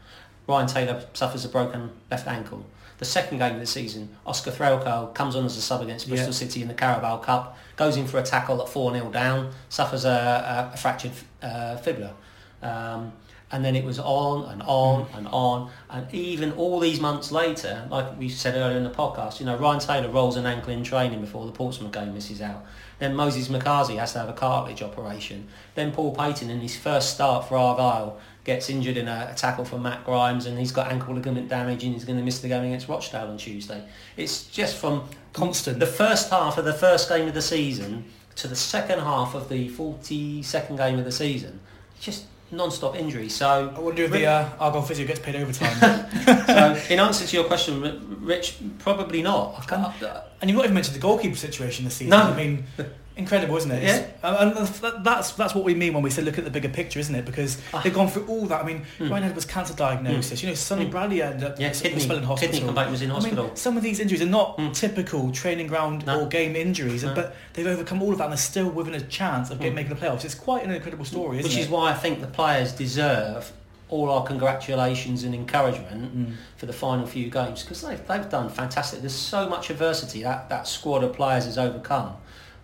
Ryan 0.46 0.66
Taylor 0.68 1.04
suffers 1.14 1.44
a 1.44 1.48
broken 1.48 1.90
left 2.10 2.26
ankle. 2.28 2.64
The 2.98 3.04
second 3.04 3.38
game 3.38 3.54
of 3.54 3.60
the 3.60 3.66
season, 3.66 4.08
Oscar 4.26 4.50
Threlkeld 4.52 5.14
comes 5.14 5.34
on 5.36 5.44
as 5.44 5.56
a 5.56 5.60
sub 5.62 5.82
against 5.82 6.08
Bristol 6.08 6.28
Yeah. 6.28 6.32
City 6.32 6.62
in 6.62 6.68
the 6.68 6.74
Carabao 6.74 7.18
Cup, 7.18 7.58
goes 7.76 7.96
in 7.96 8.06
for 8.06 8.18
a 8.18 8.22
tackle 8.22 8.60
at 8.62 8.68
4-0 8.68 9.12
down, 9.12 9.50
suffers 9.68 10.04
a, 10.04 10.70
a, 10.70 10.74
a 10.74 10.76
fractured 10.76 11.12
uh, 11.42 11.76
fibula. 11.78 12.14
Um, 12.62 13.12
and 13.52 13.64
then 13.64 13.76
it 13.76 13.84
was 13.84 13.98
on 14.00 14.50
and 14.50 14.62
on 14.62 15.06
and 15.14 15.28
on. 15.28 15.70
And 15.90 16.12
even 16.12 16.52
all 16.52 16.80
these 16.80 16.98
months 17.00 17.30
later, 17.30 17.86
like 17.90 18.18
we 18.18 18.28
said 18.28 18.54
earlier 18.56 18.76
in 18.76 18.84
the 18.84 18.90
podcast, 18.90 19.38
you 19.38 19.46
know, 19.46 19.56
Ryan 19.56 19.80
Taylor 19.80 20.08
rolls 20.08 20.36
an 20.36 20.46
ankle 20.46 20.72
in 20.72 20.82
training 20.82 21.20
before 21.20 21.46
the 21.46 21.52
Portsmouth 21.52 21.92
game 21.92 22.14
misses 22.14 22.40
out. 22.40 22.64
Then 22.98 23.14
Moses 23.14 23.48
McCarthy 23.50 23.96
has 23.96 24.12
to 24.14 24.20
have 24.20 24.28
a 24.28 24.32
cartilage 24.32 24.82
operation. 24.82 25.48
Then 25.74 25.92
Paul 25.92 26.14
Payton 26.14 26.48
in 26.50 26.60
his 26.60 26.76
first 26.76 27.14
start 27.14 27.46
for 27.48 27.56
Argyle 27.56 28.18
gets 28.44 28.68
injured 28.70 28.96
in 28.96 29.08
a, 29.08 29.28
a 29.32 29.34
tackle 29.34 29.64
from 29.64 29.82
Matt 29.82 30.04
Grimes 30.04 30.46
and 30.46 30.58
he's 30.58 30.70
got 30.72 30.92
ankle 30.92 31.14
ligament 31.14 31.48
damage 31.48 31.82
and 31.82 31.94
he's 31.94 32.04
going 32.04 32.18
to 32.18 32.24
miss 32.24 32.40
the 32.40 32.48
game 32.48 32.64
against 32.64 32.88
Rochdale 32.88 33.28
on 33.28 33.38
Tuesday. 33.38 33.82
It's 34.16 34.46
just 34.48 34.76
from 34.76 35.08
Constant. 35.32 35.80
the 35.80 35.86
first 35.86 36.30
half 36.30 36.58
of 36.58 36.64
the 36.64 36.74
first 36.74 37.08
game 37.08 37.26
of 37.26 37.34
the 37.34 37.42
season 37.42 38.04
to 38.36 38.48
the 38.48 38.56
second 38.56 38.98
half 39.00 39.34
of 39.34 39.48
the 39.48 39.68
42nd 39.70 40.76
game 40.76 40.98
of 40.98 41.04
the 41.04 41.12
season. 41.12 41.60
Just 42.00 42.26
non-stop 42.50 42.96
injury. 42.96 43.28
So 43.28 43.72
I 43.74 43.80
wonder 43.80 44.02
if 44.04 44.10
the 44.10 44.26
uh, 44.26 44.48
Argyle 44.60 44.82
physio 44.82 45.06
gets 45.06 45.20
paid 45.20 45.36
overtime. 45.36 45.74
so 46.46 46.92
in 46.92 47.00
answer 47.00 47.26
to 47.26 47.36
your 47.36 47.44
question, 47.46 47.80
Rich, 48.20 48.58
probably 48.78 49.22
not. 49.22 49.54
I 49.58 49.64
can't- 49.64 49.94
and 50.40 50.50
you've 50.50 50.56
not 50.56 50.64
even 50.64 50.74
mentioned 50.74 50.96
the 50.96 51.00
goalkeeper 51.00 51.36
situation 51.36 51.84
this 51.86 51.94
season. 51.94 52.10
No. 52.10 52.18
I 52.18 52.36
mean, 52.36 52.64
incredible, 53.16 53.56
isn't 53.56 53.70
it? 53.70 53.84
It's- 53.84 54.10
And 54.22 55.04
that's 55.04 55.32
that's 55.32 55.54
what 55.54 55.64
we 55.64 55.74
mean 55.74 55.94
when 55.94 56.02
we 56.02 56.10
say 56.10 56.22
look 56.22 56.36
at 56.38 56.44
the 56.44 56.50
bigger 56.50 56.68
picture, 56.68 56.98
isn't 56.98 57.14
it? 57.14 57.24
Because 57.24 57.58
Ah. 57.72 57.80
they've 57.82 57.94
gone 57.94 58.08
through 58.08 58.26
all 58.26 58.46
that. 58.46 58.62
I 58.62 58.66
mean, 58.66 58.84
Mm. 58.98 59.10
Ryan 59.10 59.22
had 59.24 59.34
was 59.34 59.44
cancer 59.44 59.74
diagnosis. 59.74 60.42
You 60.42 60.48
know, 60.48 60.54
Sonny 60.54 60.86
Mm. 60.86 60.90
Bradley 60.90 61.22
ended 61.22 61.44
up 61.44 61.60
Yeah, 61.60 61.70
kidney, 61.70 62.06
well 62.08 62.18
in 62.18 62.24
hospital. 62.24 62.52
kidney 62.52 62.66
complaint 62.66 62.90
was 62.90 63.02
in 63.02 63.10
I 63.10 63.14
mean, 63.14 63.22
hospital. 63.22 63.50
some 63.54 63.76
of 63.76 63.82
these 63.82 64.00
injuries 64.00 64.22
are 64.22 64.26
not 64.26 64.58
Mm. 64.58 64.74
typical 64.74 65.30
training 65.30 65.68
ground 65.68 66.04
No. 66.06 66.20
or 66.22 66.26
game 66.26 66.56
injuries, 66.56 67.04
No. 67.04 67.14
but 67.14 67.36
they've 67.52 67.66
overcome 67.66 68.02
all 68.02 68.12
of 68.12 68.18
that 68.18 68.24
and 68.24 68.32
they're 68.32 68.38
still 68.38 68.68
within 68.68 68.94
a 68.94 69.00
chance 69.00 69.50
of 69.50 69.58
getting 69.58 69.72
Mm. 69.72 69.76
making 69.76 69.94
the 69.94 70.00
playoffs. 70.06 70.24
It's 70.24 70.34
quite 70.34 70.64
an 70.64 70.70
incredible 70.72 71.04
story, 71.04 71.38
isn't 71.38 71.50
it? 71.50 71.54
Which 71.54 71.58
it? 71.58 71.66
is 71.66 71.68
why 71.68 71.90
I 71.90 71.94
think 71.94 72.20
the 72.20 72.26
players 72.26 72.72
deserve 72.72 73.52
all 73.90 74.10
our 74.10 74.24
congratulations 74.24 75.22
and 75.24 75.34
encouragement 75.34 76.16
Mm. 76.16 76.32
for 76.56 76.66
the 76.66 76.72
final 76.72 77.06
few 77.06 77.30
games 77.30 77.62
because 77.62 77.82
they've, 77.82 78.00
they've 78.08 78.28
done 78.28 78.48
fantastic. 78.48 79.00
There's 79.00 79.12
so 79.14 79.48
much 79.48 79.70
adversity 79.70 80.22
that 80.22 80.48
that 80.48 80.66
squad 80.66 81.04
of 81.04 81.12
players 81.12 81.44
has 81.44 81.58
overcome 81.58 82.14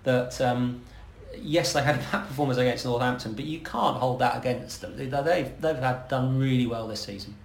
that 0.05 0.41
um, 0.41 0.81
yes, 1.37 1.73
they 1.73 1.83
had 1.83 1.97
a 1.97 1.99
bad 2.13 2.27
performance 2.29 2.59
against 2.59 2.85
Northampton, 2.85 3.35
but 3.35 3.45
you 3.45 3.59
can't 3.61 3.97
hold 3.97 4.19
that 4.21 4.37
against 4.37 4.81
them. 4.81 4.97
They, 4.97 5.07
they've 5.07 5.61
they've 5.61 5.77
had 5.77 6.09
done 6.09 6.39
really 6.39 6.67
well 6.67 6.87
this 6.89 7.01
season. 7.03 7.37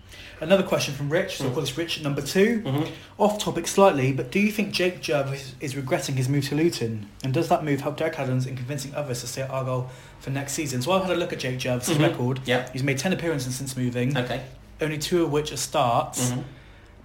Another 0.42 0.64
question 0.64 0.94
from 0.94 1.10
Rich, 1.10 1.38
so 1.38 1.46
Mm. 1.50 1.56
this 1.56 1.78
Rich 1.78 2.02
number 2.04 2.22
2 2.22 2.62
Mhm. 2.62 2.90
Off 3.18 3.40
topic 3.40 3.68
slightly, 3.68 4.12
but 4.12 4.32
do 4.32 4.40
you 4.40 4.52
think 4.52 4.74
Jake 4.74 5.02
Jervis 5.02 5.54
is 5.62 5.78
regretting 5.78 6.16
his 6.18 6.28
move 6.28 6.46
to 6.50 6.56
Luton? 6.56 7.08
And 7.24 7.34
does 7.34 7.48
that 7.48 7.64
move 7.64 7.80
help 7.82 7.96
Derek 7.96 8.20
Adams 8.20 8.46
in 8.46 8.58
convincing 8.58 8.94
others 8.96 9.22
to 9.22 9.28
stay 9.28 9.44
at 9.44 9.50
Argyle 9.50 9.90
for 10.20 10.32
next 10.32 10.52
season? 10.54 10.82
So 10.82 10.92
I've 10.92 11.04
had 11.04 11.12
a 11.16 11.20
look 11.20 11.32
at 11.32 11.40
Jake 11.40 11.58
Jervis' 11.60 11.90
Mhm. 11.90 12.02
record. 12.10 12.42
Yeah. 12.46 12.68
He's 12.74 12.84
made 12.84 12.98
10 12.98 13.14
appearances 13.14 13.56
since 13.56 13.78
moving, 13.78 14.16
Okay. 14.18 14.42
only 14.82 14.98
two 14.98 15.24
of 15.24 15.32
which 15.32 15.54
are 15.54 15.58
starts. 15.58 16.32
Mhm. 16.32 16.44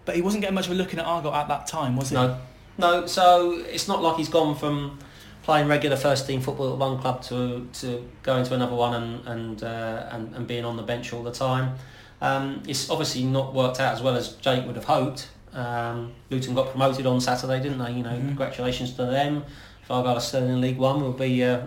But 0.04 0.16
he 0.16 0.22
wasn't 0.22 0.40
getting 0.40 0.56
much 0.56 0.66
of 0.66 0.72
a 0.72 0.74
look 0.74 0.92
in 0.92 0.98
at 0.98 1.06
Argyle 1.06 1.32
at 1.34 1.46
that 1.46 1.68
time, 1.68 1.94
was 1.96 2.08
he? 2.08 2.16
No, 2.16 2.36
no. 2.78 3.06
So 3.06 3.52
it's 3.70 3.86
not 3.86 4.02
like 4.02 4.16
he's 4.16 4.28
gone 4.28 4.56
from 4.56 4.98
playing 5.42 5.68
regular 5.68 5.96
first 5.96 6.26
team 6.26 6.40
football 6.40 6.72
at 6.72 6.78
one 6.78 6.98
club 6.98 7.22
to 7.24 7.66
to 7.74 8.08
going 8.22 8.44
to 8.44 8.54
another 8.54 8.74
one 8.74 8.94
and 9.02 9.26
and 9.28 9.62
uh, 9.62 10.08
and, 10.12 10.34
and 10.34 10.46
being 10.46 10.64
on 10.64 10.76
the 10.76 10.82
bench 10.82 11.12
all 11.12 11.22
the 11.22 11.32
time. 11.32 11.74
Um, 12.22 12.62
it's 12.68 12.90
obviously 12.90 13.24
not 13.24 13.54
worked 13.54 13.80
out 13.80 13.94
as 13.94 14.02
well 14.02 14.14
as 14.16 14.34
Jake 14.36 14.66
would 14.66 14.76
have 14.76 14.84
hoped. 14.84 15.28
Um, 15.54 16.12
Luton 16.28 16.54
got 16.54 16.68
promoted 16.70 17.06
on 17.06 17.20
Saturday, 17.20 17.60
didn't 17.62 17.78
they? 17.78 17.92
You 17.92 18.02
know, 18.02 18.10
Mhm. 18.10 18.28
congratulations 18.28 18.92
to 18.92 19.06
them. 19.06 19.44
Argyle 19.90 20.16
are 20.16 20.20
still 20.20 20.44
in 20.44 20.60
League 20.60 20.78
One, 20.78 21.00
we'll 21.00 21.12
be 21.12 21.42
uh, 21.44 21.66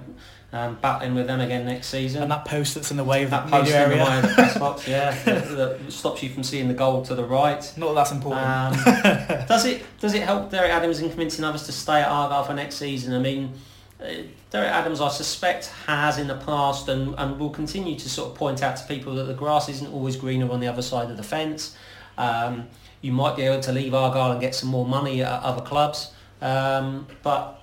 um, 0.54 0.78
battling 0.82 1.16
with 1.16 1.28
them 1.28 1.42
again 1.42 1.66
next 1.66 1.88
season. 1.88 2.22
And 2.22 2.32
that 2.32 2.46
post 2.46 2.76
that's 2.76 2.92
in 2.92 2.98
the 2.98 3.04
way 3.04 3.24
of 3.24 3.32
that 3.32 3.50
that 3.50 3.52
post 3.52 3.66
media 3.66 3.84
in 3.84 3.90
the 3.90 3.96
area. 3.96 4.10
way 4.10 4.18
of 4.18 4.22
the 4.24 4.34
press 4.34 4.58
box, 4.60 4.88
yeah, 4.88 5.24
that, 5.24 5.50
that 5.50 5.92
stops 5.92 6.22
you 6.22 6.30
from 6.30 6.44
seeing 6.44 6.68
the 6.68 6.74
goal 6.76 7.02
to 7.04 7.16
the 7.16 7.26
right. 7.26 7.74
Not 7.76 7.88
that 7.88 7.96
that's 7.96 8.12
important. 8.12 8.46
Um, 8.46 8.74
does 9.48 9.66
it 9.66 9.84
does 10.00 10.14
it 10.14 10.22
help 10.22 10.52
Derek 10.52 10.72
Adams 10.72 11.00
in 11.00 11.10
convincing 11.10 11.44
others 11.44 11.64
to 11.64 11.72
stay 11.72 12.02
at 12.02 12.08
Argyle 12.08 12.44
for 12.44 12.54
next 12.54 12.76
season? 12.76 13.14
I 13.16 13.20
mean, 13.20 13.54
uh, 14.00 14.06
Derek 14.52 14.70
Adams, 14.70 15.02
I 15.02 15.10
suspect, 15.10 15.68
has 15.88 16.20
in 16.20 16.28
the 16.28 16.38
past 16.38 16.88
and, 16.88 17.16
and 17.18 17.40
will 17.40 17.50
continue 17.50 17.98
to 17.98 18.10
sort 18.10 18.32
of 18.32 18.36
point 18.36 18.62
out 18.62 18.78
to 18.78 18.86
people 18.86 19.16
that 19.16 19.24
the 19.24 19.34
grass 19.34 19.70
isn't 19.70 19.92
always 19.92 20.16
greener 20.16 20.52
on 20.52 20.60
the 20.60 20.68
other 20.68 20.84
side 20.84 21.10
of 21.10 21.18
the 21.18 21.24
fence. 21.24 21.76
Um, 22.16 22.68
you 23.02 23.12
might 23.12 23.36
be 23.36 23.42
able 23.42 23.62
to 23.62 23.72
leave 23.72 23.96
Argyle 23.96 24.32
and 24.32 24.40
get 24.40 24.54
some 24.54 24.70
more 24.70 24.86
money 24.86 25.24
at 25.24 25.42
other 25.42 25.62
clubs, 25.62 26.12
um, 26.42 27.08
but 27.24 27.63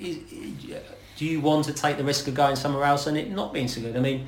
do 0.00 1.24
you 1.26 1.40
want 1.40 1.64
to 1.66 1.72
take 1.72 1.96
the 1.96 2.04
risk 2.04 2.26
of 2.28 2.34
going 2.34 2.56
somewhere 2.56 2.84
else 2.84 3.06
and 3.06 3.16
it 3.16 3.30
not 3.30 3.52
being 3.52 3.68
so 3.68 3.80
good? 3.80 3.96
I 3.96 4.00
mean, 4.00 4.26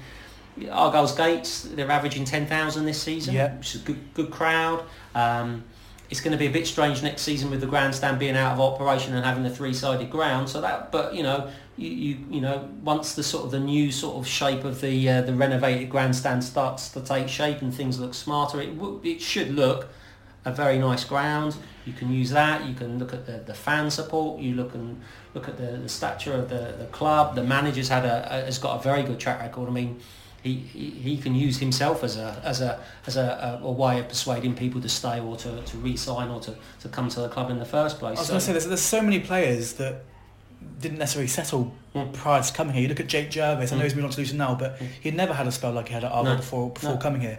Argyle's 0.71 1.15
gates, 1.15 1.63
they're 1.63 1.91
averaging 1.91 2.25
10,000 2.25 2.85
this 2.85 3.01
season, 3.01 3.35
Yeah. 3.35 3.57
which 3.57 3.75
is 3.75 3.83
a 3.83 3.85
good, 3.85 4.15
good 4.15 4.31
crowd. 4.31 4.85
Um, 5.15 5.65
it's 6.11 6.21
going 6.21 6.33
to 6.33 6.39
be 6.39 6.47
a 6.47 6.51
bit 6.51 6.67
strange 6.67 7.03
next 7.03 7.23
season 7.23 7.51
with 7.51 7.63
the 7.63 7.67
grandstand 7.67 8.19
being 8.19 8.37
out 8.37 8.53
of 8.53 8.61
operation 8.61 9.15
and 9.15 9.25
having 9.25 9.47
a 9.47 9.51
three-sided 9.51 10.11
ground. 10.11 10.47
So 10.51 10.61
that, 10.61 10.93
but 10.93 11.15
you 11.15 11.23
know, 11.23 11.49
you, 11.79 11.89
you 11.89 12.19
you 12.33 12.41
know, 12.43 12.69
once 12.85 13.15
the 13.15 13.23
sort 13.23 13.47
of 13.47 13.51
the 13.51 13.59
new 13.61 13.91
sort 13.91 14.17
of 14.19 14.27
shape 14.27 14.63
of 14.65 14.83
the 14.83 15.09
uh, 15.09 15.23
the 15.23 15.33
renovated 15.33 15.89
grandstand 15.89 16.45
starts 16.45 16.91
to 16.91 17.01
take 17.01 17.31
shape 17.31 17.63
and 17.63 17.75
things 17.75 17.99
look 17.99 18.13
smarter, 18.13 18.61
it 18.61 18.77
w- 18.79 19.01
it 19.03 19.23
should 19.23 19.55
look 19.55 19.89
a 20.45 20.53
very 20.53 20.79
nice 20.79 21.05
ground. 21.05 21.57
You 21.85 21.93
can 21.93 22.13
use 22.13 22.31
that. 22.31 22.65
You 22.67 22.75
can 22.75 22.99
look 22.99 23.13
at 23.13 23.27
the, 23.27 23.39
the 23.47 23.55
fan 23.55 23.91
support. 23.91 24.41
You 24.41 24.55
look 24.55 24.75
and 24.75 25.01
look 25.35 25.49
at 25.49 25.57
the, 25.57 25.79
the 25.79 25.89
stature 25.89 26.33
of 26.35 26.49
the, 26.49 26.75
the 26.79 26.87
club. 26.87 27.35
The 27.35 27.43
manager's 27.45 27.89
had 27.89 28.05
a, 28.05 28.27
a 28.43 28.45
has 28.45 28.59
got 28.59 28.79
a 28.81 28.83
very 28.83 29.03
good 29.03 29.19
track 29.19 29.41
record. 29.41 29.69
I 29.69 29.73
mean, 29.73 30.01
he, 30.43 30.55
he, 30.55 30.91
he 30.91 31.17
can 31.19 31.35
use 31.37 31.59
himself 31.59 32.03
as 32.03 32.17
a 32.17 32.41
as 32.45 32.61
a 32.61 32.81
as 33.07 33.17
a, 33.17 33.59
a, 33.63 33.67
a 33.67 33.71
way 33.73 34.01
of 34.01 34.09
persuading 34.09 34.55
people 34.55 34.81
to 34.81 34.89
stay 34.89 35.21
or 35.21 35.37
to, 35.37 35.63
to 35.63 35.77
re-sign 35.79 36.29
or 36.29 36.41
to, 36.41 36.57
to 36.81 36.89
come 36.89 37.09
to 37.11 37.21
the 37.21 37.29
club 37.29 37.51
in 37.51 37.59
the 37.59 37.65
first 37.65 37.99
place. 38.01 38.19
I 38.19 38.21
was 38.21 38.27
So- 38.27 38.33
going 38.33 38.41
to 38.41 38.47
say, 38.47 38.53
there's, 38.53 38.67
there's 38.67 38.81
so 38.81 39.01
many 39.03 39.21
players 39.21 39.75
that 39.75 40.05
didn't 40.81 40.99
necessarily 40.99 41.29
settle 41.29 41.75
Mm. 41.95 42.11
prior 42.15 42.43
to 42.43 42.53
coming 42.55 42.73
here. 42.73 42.85
You 42.85 42.89
look 42.89 43.01
at 43.01 43.07
Jake 43.07 43.31
Jervis, 43.31 43.71
I 43.71 43.77
know 43.77 43.83
Mm. 43.83 43.85
he's 43.85 43.95
moved 43.95 44.07
on 44.07 44.11
to 44.13 44.21
Luton 44.23 44.39
now, 44.39 44.55
but 44.55 44.81
he'd 45.03 45.15
never 45.15 45.35
had 45.35 45.47
a 45.47 45.53
spell 45.53 45.73
like 45.73 45.89
he 45.89 45.93
had 45.95 46.05
at 46.05 46.11
Argyle 46.11 46.33
No. 46.33 46.37
before, 46.39 46.71
before 46.71 46.93
No. 46.95 46.97
coming 46.97 47.21
here. 47.21 47.39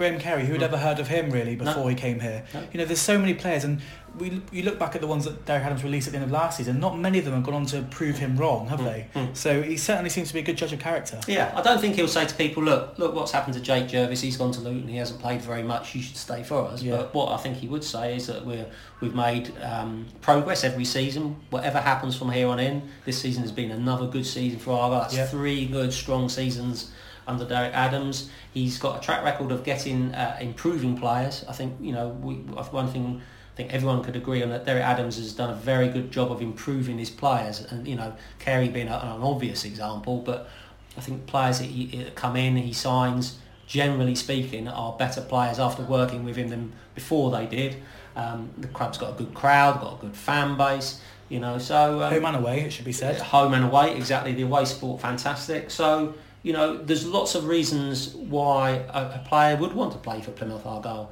Graham 0.00 0.18
Carey, 0.18 0.46
who 0.46 0.52
had 0.54 0.62
Mm. 0.62 0.64
ever 0.64 0.78
heard 0.78 0.98
of 0.98 1.08
him 1.08 1.28
really 1.28 1.56
No. 1.56 1.64
before 1.66 1.90
he 1.90 1.94
came 1.94 2.20
here? 2.20 2.42
No. 2.54 2.62
You 2.72 2.78
know, 2.78 2.86
there's 2.86 3.02
so 3.02 3.18
many 3.18 3.34
players, 3.34 3.64
and 3.64 3.82
we 4.18 4.40
you 4.50 4.62
look 4.62 4.78
back 4.78 4.94
at 4.94 5.02
the 5.02 5.06
ones 5.06 5.26
that 5.26 5.44
Derek 5.44 5.62
Adams 5.62 5.84
released 5.84 6.06
at 6.08 6.12
the 6.12 6.16
end 6.18 6.24
of 6.24 6.30
last 6.32 6.56
season. 6.56 6.80
Not 6.80 6.98
many 6.98 7.18
of 7.18 7.26
them 7.26 7.34
have 7.34 7.42
gone 7.42 7.52
on 7.52 7.66
to 7.66 7.82
prove 7.82 8.16
him 8.16 8.34
wrong, 8.38 8.68
have 8.68 8.80
Mm. 8.80 8.84
they? 8.84 9.06
Mm. 9.14 9.36
So 9.36 9.60
he 9.62 9.76
certainly 9.76 10.08
seems 10.08 10.28
to 10.28 10.34
be 10.34 10.40
a 10.40 10.42
good 10.42 10.56
judge 10.56 10.72
of 10.72 10.78
character. 10.80 11.20
Yeah, 11.28 11.52
I 11.54 11.60
don't 11.60 11.82
think 11.82 11.96
he'll 11.96 12.08
say 12.08 12.24
to 12.24 12.34
people, 12.34 12.62
look, 12.62 12.94
look 12.96 13.14
what's 13.14 13.30
happened 13.32 13.52
to 13.54 13.60
Jake 13.60 13.88
Jervis. 13.88 14.22
He's 14.22 14.38
gone 14.38 14.52
to 14.52 14.60
Luton. 14.62 14.88
He 14.88 14.96
hasn't 14.96 15.20
played 15.20 15.42
very 15.42 15.62
much. 15.62 15.94
You 15.94 16.00
should 16.00 16.16
stay 16.16 16.42
for 16.44 16.66
us. 16.68 16.80
Yeah. 16.82 16.96
But 16.96 17.14
what 17.14 17.32
I 17.32 17.36
think 17.36 17.58
he 17.58 17.68
would 17.68 17.84
say 17.84 18.16
is 18.16 18.26
that 18.28 18.46
we're 18.46 18.64
we've 19.02 19.14
made 19.14 19.52
um, 19.62 20.06
progress 20.22 20.64
every 20.64 20.86
season. 20.86 21.36
Whatever 21.50 21.78
happens 21.78 22.16
from 22.16 22.30
here 22.32 22.48
on 22.48 22.58
in, 22.58 22.82
this 23.04 23.18
season 23.20 23.42
has 23.42 23.52
been 23.52 23.70
another 23.70 24.06
good 24.06 24.24
season 24.26 24.58
for 24.60 24.72
Argyle. 24.72 25.00
That's 25.02 25.14
Yeah. 25.16 25.26
three 25.26 25.66
good 25.66 25.92
strong 25.92 26.30
seasons 26.30 26.90
under 27.30 27.44
Derek 27.44 27.72
Adams. 27.74 28.30
He's 28.52 28.78
got 28.78 28.98
a 28.98 29.00
track 29.00 29.24
record 29.24 29.52
of 29.52 29.64
getting 29.64 30.14
uh, 30.14 30.36
improving 30.40 30.98
players. 30.98 31.44
I 31.48 31.52
think 31.52 31.76
you 31.80 31.92
know 31.92 32.08
we, 32.08 32.34
one 32.34 32.88
thing. 32.88 33.22
I 33.52 33.56
think 33.56 33.74
everyone 33.74 34.02
could 34.02 34.16
agree 34.16 34.42
on 34.42 34.50
that. 34.50 34.64
Derek 34.64 34.84
Adams 34.84 35.16
has 35.16 35.32
done 35.32 35.50
a 35.50 35.54
very 35.54 35.88
good 35.88 36.10
job 36.10 36.30
of 36.30 36.40
improving 36.40 36.98
his 36.98 37.10
players, 37.10 37.60
and 37.60 37.86
you 37.86 37.96
know, 37.96 38.14
Carey 38.38 38.68
being 38.68 38.88
a, 38.88 38.96
an 38.96 39.22
obvious 39.22 39.64
example, 39.64 40.18
but 40.18 40.48
I 40.96 41.00
think 41.00 41.26
players 41.26 41.58
that, 41.58 41.66
he, 41.66 41.86
that 42.02 42.14
come 42.14 42.36
in, 42.36 42.56
he 42.56 42.72
signs, 42.72 43.38
generally 43.66 44.14
speaking, 44.14 44.68
are 44.68 44.92
better 44.92 45.20
players 45.20 45.58
after 45.58 45.82
working 45.82 46.24
with 46.24 46.36
him 46.36 46.48
than 46.48 46.72
before 46.94 47.30
they 47.30 47.46
did. 47.46 47.76
Um, 48.16 48.50
the 48.58 48.68
club's 48.68 48.98
got 48.98 49.10
a 49.10 49.16
good 49.16 49.34
crowd, 49.34 49.80
got 49.80 49.98
a 49.98 50.00
good 50.00 50.16
fan 50.16 50.56
base, 50.56 51.00
you 51.28 51.40
know. 51.40 51.58
So 51.58 52.02
um, 52.02 52.12
Home 52.12 52.24
and 52.26 52.36
away, 52.36 52.60
it 52.62 52.72
should 52.72 52.84
be 52.84 52.92
said. 52.92 53.20
home 53.20 53.54
and 53.54 53.64
away, 53.64 53.96
exactly. 53.96 54.34
The 54.34 54.42
away 54.42 54.64
sport, 54.64 55.00
fantastic. 55.00 55.70
So 55.70 56.14
you 56.42 56.52
know, 56.52 56.76
there's 56.76 57.06
lots 57.06 57.34
of 57.34 57.46
reasons 57.46 58.14
why 58.14 58.70
a, 58.88 59.20
a 59.20 59.24
player 59.26 59.56
would 59.56 59.72
want 59.72 59.92
to 59.92 59.98
play 59.98 60.20
for 60.20 60.30
Plymouth 60.30 60.64
Argyle. 60.64 61.10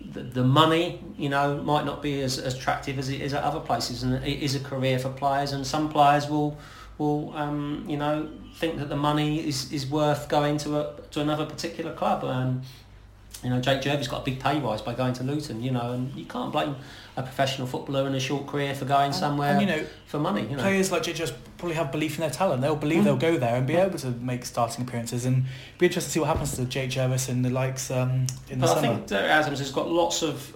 The, 0.00 0.22
the 0.22 0.44
money, 0.44 1.02
you 1.16 1.28
know, 1.28 1.62
might 1.62 1.84
not 1.84 2.02
be 2.02 2.22
as, 2.22 2.38
as 2.38 2.54
attractive 2.54 2.98
as 2.98 3.08
it 3.08 3.20
is 3.20 3.34
at 3.34 3.44
other 3.44 3.60
places, 3.60 4.02
and 4.02 4.14
it 4.14 4.42
is 4.42 4.54
a 4.54 4.60
career 4.60 4.98
for 4.98 5.10
players. 5.10 5.52
And 5.52 5.66
some 5.66 5.88
players 5.90 6.28
will 6.28 6.58
will 6.98 7.34
um, 7.36 7.84
you 7.88 7.96
know 7.96 8.28
think 8.56 8.78
that 8.78 8.88
the 8.88 8.96
money 8.96 9.46
is, 9.46 9.72
is 9.72 9.86
worth 9.86 10.28
going 10.28 10.58
to 10.58 10.78
a 10.80 11.00
to 11.10 11.20
another 11.20 11.46
particular 11.46 11.92
club. 11.92 12.24
Um, 12.24 12.62
you 13.42 13.50
know, 13.50 13.60
Jake 13.60 13.82
Jervis 13.82 14.08
got 14.08 14.22
a 14.22 14.24
big 14.24 14.38
pay 14.40 14.58
rise 14.60 14.80
by 14.82 14.94
going 14.94 15.14
to 15.14 15.24
Luton. 15.24 15.62
You 15.62 15.72
know, 15.72 15.92
and 15.92 16.14
you 16.14 16.24
can't 16.24 16.52
blame 16.52 16.76
a 17.16 17.22
professional 17.22 17.66
footballer 17.66 18.06
in 18.06 18.14
a 18.14 18.20
short 18.20 18.46
career 18.46 18.74
for 18.74 18.84
going 18.86 19.06
And- 19.06 19.14
somewhere 19.14 19.52
and, 19.52 19.60
you 19.60 19.66
know, 19.66 19.84
for 20.06 20.18
money. 20.18 20.42
You 20.42 20.56
know, 20.56 20.62
Players 20.62 20.90
like 20.92 21.02
Jake 21.02 21.16
just 21.16 21.34
probably 21.58 21.74
have 21.76 21.92
belief 21.92 22.14
in 22.14 22.20
their 22.22 22.30
talent. 22.30 22.62
They'll 22.62 22.74
believe 22.76 23.00
Mm. 23.02 23.04
they'll 23.04 23.16
go 23.16 23.36
there 23.36 23.56
and 23.56 23.66
be 23.66 23.76
able 23.76 23.98
to 23.98 24.10
make 24.12 24.44
starting 24.44 24.86
appearances. 24.86 25.24
And 25.26 25.44
be 25.78 25.86
interested 25.86 26.08
to 26.08 26.12
see 26.12 26.20
what 26.20 26.28
happens 26.28 26.56
to 26.56 26.64
Jake 26.64 26.90
Jervis 26.90 27.28
and 27.28 27.44
the 27.44 27.50
likes 27.50 27.90
um, 27.90 28.26
in 28.48 28.58
the 28.60 28.66
But 28.66 28.70
I 28.70 28.74
summer. 28.80 28.94
think 28.96 29.06
Derek 29.08 29.30
Adams 29.30 29.58
has 29.58 29.70
got 29.70 29.90
lots 29.90 30.22
of 30.22 30.54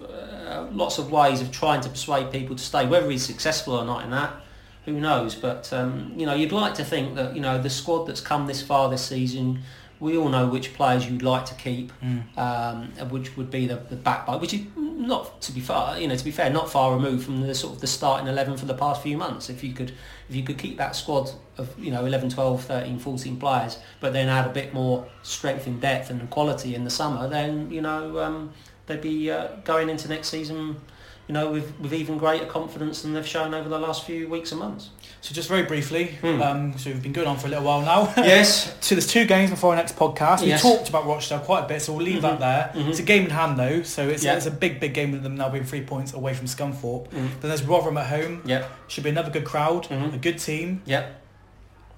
uh, 0.49 0.67
lots 0.73 0.99
of 0.99 1.11
ways 1.11 1.41
of 1.41 1.51
trying 1.51 1.81
to 1.81 1.89
persuade 1.89 2.31
people 2.31 2.55
to 2.57 2.63
stay. 2.63 2.87
Whether 2.87 3.11
he's 3.11 3.27
successful 3.27 3.75
or 3.75 3.85
not 3.85 4.05
in 4.05 4.11
that, 4.13 4.31
who 4.85 4.93
knows? 5.01 5.35
But 5.35 5.73
um, 5.73 6.13
you 6.17 6.25
know, 6.25 6.35
you'd 6.35 6.53
like 6.53 6.75
to 6.75 6.85
think 6.85 7.17
that 7.17 7.35
you 7.35 7.43
know 7.43 7.61
the 7.61 7.69
squad 7.71 8.05
that's 8.07 8.21
come 8.21 8.47
this 8.47 8.63
far 8.63 8.89
this 8.89 9.03
season. 9.05 9.59
We 10.01 10.17
all 10.17 10.29
know 10.29 10.47
which 10.47 10.75
players 10.75 11.09
you'd 11.09 11.23
like 11.23 11.47
to 11.47 11.55
keep, 11.55 11.93
Mm. 12.03 12.37
um, 12.39 13.09
which 13.11 13.37
would 13.37 13.51
be 13.51 13.67
the, 13.67 13.77
the 13.77 13.97
backbone, 13.97 14.41
which 14.41 14.53
is 14.55 14.61
not 14.77 15.41
to 15.43 15.53
be 15.53 15.61
far, 15.61 15.99
you 15.99 16.09
know, 16.09 16.17
to 16.17 16.25
be 16.25 16.31
fair, 16.31 16.51
not 16.51 16.71
far 16.71 16.95
removed 16.95 17.25
from 17.25 17.41
the 17.41 17.55
sort 17.55 17.75
of 17.75 17.81
the 17.81 17.87
starting 17.87 18.27
11 18.29 18.57
for 18.57 18.67
the 18.67 18.75
past 18.75 19.03
few 19.03 19.17
months. 19.17 19.49
If 19.49 19.63
you 19.65 19.73
could, 19.73 19.93
if 20.29 20.35
you 20.35 20.43
could 20.43 20.59
keep 20.59 20.77
that 20.79 20.97
squad 20.97 21.31
of, 21.59 21.79
you 21.79 21.91
know, 21.91 22.05
11, 22.05 22.31
12, 22.31 22.65
13, 22.65 22.99
14 22.99 23.37
players, 23.39 23.79
but 24.01 24.13
then 24.13 24.29
add 24.29 24.47
a 24.47 24.53
bit 24.53 24.75
more 24.75 25.07
strength 25.23 25.67
in 25.67 25.81
depth 25.81 26.11
and 26.11 26.29
quality 26.31 26.75
in 26.75 26.85
the 26.85 26.91
summer, 26.91 27.29
then, 27.29 27.71
you 27.71 27.81
know, 27.81 28.19
um, 28.21 28.53
they'd 28.87 29.01
be 29.01 29.31
uh, 29.31 29.49
going 29.65 29.89
into 29.89 30.09
next 30.09 30.29
season 30.29 30.77
you 31.29 31.33
know, 31.33 31.51
with, 31.51 31.73
with 31.81 31.93
even 31.93 32.19
greater 32.19 32.47
confidence 32.47 33.03
than 33.03 33.13
they've 33.13 33.27
shown 33.27 33.53
over 33.53 33.69
the 33.69 33.79
last 33.79 34.05
few 34.05 34.29
weeks 34.29 34.53
and 34.53 34.61
months. 34.61 34.91
So 35.23 35.35
just 35.35 35.49
very 35.49 35.65
briefly, 35.65 36.13
Hmm. 36.21 36.41
um, 36.41 36.79
so 36.79 36.91
we've 36.91 37.03
been 37.03 37.13
going 37.13 37.27
on 37.27 37.37
for 37.37 37.49
a 37.49 37.51
little 37.51 37.65
while 37.65 37.81
now. 37.83 38.13
Yes. 38.25 38.75
So 38.81 38.95
there's 38.95 39.09
two 39.09 39.25
games 39.25 39.51
before 39.51 39.71
our 39.71 39.77
next 39.77 39.97
podcast. 39.97 40.43
We 40.43 40.49
Yes. 40.49 40.63
talked 40.63 40.89
about 40.89 41.05
Rochdale 41.07 41.41
quite 41.41 41.65
a 41.65 41.69
bit, 41.69 41.83
so 41.83 41.95
we'll 41.95 42.05
leave 42.07 42.23
that 42.23 42.39
there. 42.39 42.71
mhm. 42.75 42.89
It's 42.89 43.01
a 43.01 43.03
game 43.03 43.25
in 43.25 43.31
hand 43.31 43.59
though, 43.59 43.83
so 43.83 44.09
it's, 44.09 44.23
Yeah. 44.23 44.37
it's 44.37 44.47
a 44.47 44.51
big, 44.53 44.79
big 44.79 44.95
game 44.95 45.11
with 45.11 45.23
them 45.25 45.37
now 45.37 45.49
being 45.49 45.65
three 45.65 45.83
points 45.83 46.13
away 46.13 46.33
from 46.35 46.47
Scunthorpe. 46.47 47.09
Mm. 47.09 47.13
Then 47.41 47.49
there's 47.49 47.65
Rotherham 47.65 47.97
at 47.99 48.07
home. 48.07 48.43
Yep. 48.45 48.71
Should 48.89 49.05
be 49.05 49.11
another 49.11 49.31
good 49.31 49.45
crowd, 49.45 49.85
Mhm. 49.89 50.15
a 50.15 50.19
good 50.19 50.39
team. 50.39 50.83
Yep. 50.87 51.23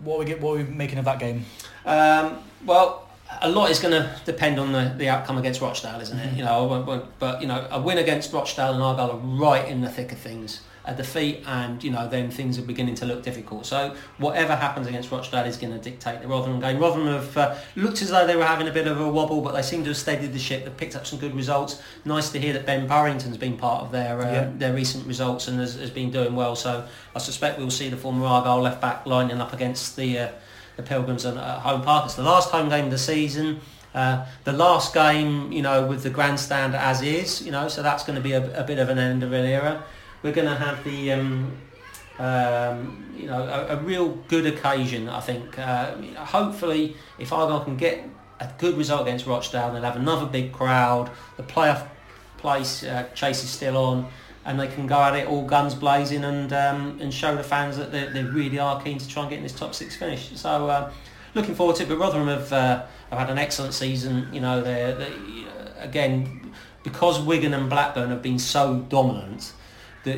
What 0.01 0.15
are 0.17 0.19
we 0.21 0.25
get? 0.25 0.41
What 0.41 0.53
are 0.55 0.57
we 0.59 0.63
making 0.65 0.99
of 0.99 1.05
that 1.07 1.19
game? 1.19 1.45
Um, 1.85 2.39
well, 2.65 3.08
a 3.43 3.49
lot 3.49 3.71
is 3.71 3.79
going 3.79 3.93
to 3.93 4.11
depend 4.25 4.59
on 4.59 4.73
the, 4.73 4.93
the 4.97 5.09
outcome 5.09 5.39
against 5.39 5.61
Rochdale, 5.61 6.01
isn't 6.01 6.19
it? 6.19 6.33
Mhm. 6.35 6.37
You 6.39 6.45
know, 6.45 6.63
I 6.65 6.67
won't- 6.67 6.87
won't- 6.87 7.19
but 7.19 7.41
you 7.43 7.47
know, 7.49 7.67
a 7.71 7.81
win 7.81 7.99
against 7.99 8.33
Rochdale 8.33 8.73
and 8.75 8.83
Argyle 8.83 9.11
are 9.13 9.17
right 9.17 9.67
in 9.69 9.81
the 9.83 9.89
thick 9.91 10.13
of 10.13 10.19
things. 10.19 10.61
A 10.85 10.95
defeat, 10.95 11.45
and 11.47 11.85
you 11.85 11.91
know, 11.91 12.09
then 12.09 12.31
things 12.31 12.59
are 12.59 12.63
beginning 12.63 12.95
to 12.95 13.05
look 13.05 13.23
difficult. 13.23 13.67
So 13.67 13.93
whatever 14.17 14.57
happens 14.57 14.87
against 14.87 15.11
Rochdale 15.11 15.45
is 15.45 15.59
going 15.59 15.75
to 15.75 15.79
dictate 15.79 16.23
the 16.23 16.29
Rotherham 16.29 16.61
game. 16.61 16.79
Rotherham 16.79 17.07
have 17.09 17.37
uh, 17.37 17.55
looked 17.77 18.01
as 18.01 18.09
though 18.09 18.27
they 18.27 18.37
were 18.37 18.45
having 18.47 18.69
a 18.69 18.71
bit 18.73 18.87
of 18.87 18.99
a 18.99 19.07
wobble, 19.07 19.43
but 19.43 19.53
they 19.55 19.61
seem 19.61 19.83
to 19.83 19.91
have 19.91 19.99
steadied 19.99 20.33
the 20.33 20.39
ship. 20.39 20.65
They've 20.65 20.75
picked 20.75 20.97
up 20.97 21.07
some 21.07 21.19
good 21.19 21.35
results. 21.37 21.83
Nice 22.07 22.31
to 22.31 22.41
hear 22.41 22.55
that 22.55 22.65
Ben 22.65 22.89
Purrington's 22.89 23.37
been 23.37 23.59
part 23.59 23.83
of 23.83 23.93
their 23.93 24.19
uh, 24.23 24.33
Yeah. 24.33 24.49
their 24.57 24.73
recent 24.73 25.07
results 25.07 25.47
and 25.47 25.61
has, 25.61 25.75
has 25.75 25.91
been 25.91 26.11
doing 26.11 26.35
well. 26.35 26.57
So 26.57 26.85
I 27.15 27.19
suspect 27.19 27.59
we'll 27.59 27.71
see 27.71 27.91
the 27.91 27.99
former 27.99 28.25
Argyle 28.25 28.63
left 28.63 28.81
back 28.81 29.05
lining 29.05 29.43
up 29.43 29.53
against 29.53 29.95
the. 29.97 30.19
Uh, 30.19 30.29
the 30.79 30.83
Pilgrims 30.85 31.27
at 31.27 31.37
at 31.37 31.59
home 31.59 31.83
park. 31.83 32.07
It's 32.07 32.15
the 32.15 32.23
last 32.23 32.51
home 32.51 32.71
game 32.71 32.87
of 32.87 32.91
the 32.91 32.99
season. 32.99 33.61
Uh, 33.95 34.25
the 34.45 34.53
last 34.53 34.95
game, 34.95 35.51
you 35.51 35.61
know, 35.61 35.85
with 35.87 36.03
the 36.03 36.11
grandstand 36.11 36.75
as 36.75 37.03
is, 37.03 37.43
you 37.43 37.51
know, 37.51 37.69
so 37.69 37.83
that's 37.83 38.05
going 38.05 38.15
to 38.17 38.23
be 38.23 38.33
a, 38.33 38.61
a 38.61 38.63
bit 38.63 38.79
of 38.79 38.89
an 38.89 38.99
end 38.99 39.23
of 39.23 39.33
an 39.33 39.45
era. 39.45 39.83
We're 40.23 40.33
going 40.33 40.47
to 40.47 40.55
have 40.55 40.85
the, 40.85 41.13
um, 41.13 41.57
um, 42.19 43.13
you 43.17 43.27
know, 43.27 43.43
a, 43.43 43.75
a 43.75 43.77
real 43.77 44.11
good 44.29 44.47
occasion. 44.47 45.09
I 45.09 45.21
think. 45.21 45.59
Uh, 45.59 45.97
hopefully, 46.37 46.97
if 47.19 47.33
Argyle 47.33 47.65
can 47.65 47.77
get 47.77 48.09
a 48.39 48.49
good 48.59 48.77
result 48.79 49.03
against 49.03 49.27
Rochdale, 49.27 49.73
they'll 49.73 49.83
have 49.83 49.97
another 49.97 50.27
big 50.27 50.53
crowd. 50.53 51.11
The 51.37 51.43
playoff 51.43 51.89
place 52.37 52.85
uh, 52.85 53.09
chase 53.15 53.43
is 53.43 53.51
still 53.51 53.77
on. 53.77 54.09
And 54.45 54.59
they 54.59 54.69
can 54.69 54.87
go 54.87 54.99
at 55.03 55.15
it 55.15 55.27
all 55.27 55.45
guns 55.45 55.75
blazing 55.75 56.25
and 56.25 56.53
um, 56.53 56.99
and 57.01 57.13
show 57.13 57.37
the 57.37 57.43
fans 57.43 57.77
that 57.77 57.93
they, 57.93 58.07
they 58.07 58.23
really 58.23 58.59
are 58.59 58.81
keen 58.83 58.97
to 58.99 59.07
try 59.09 59.23
and 59.23 59.31
get 59.31 59.37
in 59.37 59.43
this 59.43 59.53
top 59.53 59.75
six 59.75 59.95
finish. 59.97 60.31
So 60.37 60.69
uh, 60.69 60.91
looking 61.35 61.55
forward 61.55 61.77
to 61.77 61.83
it. 61.83 61.89
But 61.89 61.99
Rotherham 61.99 62.29
have, 62.29 62.51
uh, 62.53 62.85
have 63.11 63.19
had 63.19 63.31
an 63.31 63.39
excellent 63.39 63.75
season. 63.75 64.29
You 64.33 64.41
know, 64.41 64.63
they're, 64.63 64.95
they 64.95 65.07
uh, 65.07 65.81
again 65.81 66.53
because 66.83 67.21
Wigan 67.21 67.53
and 67.53 67.69
Blackburn 67.69 68.09
have 68.11 68.23
been 68.23 68.39
so 68.39 68.79
dominant 68.89 69.53
that 70.05 70.17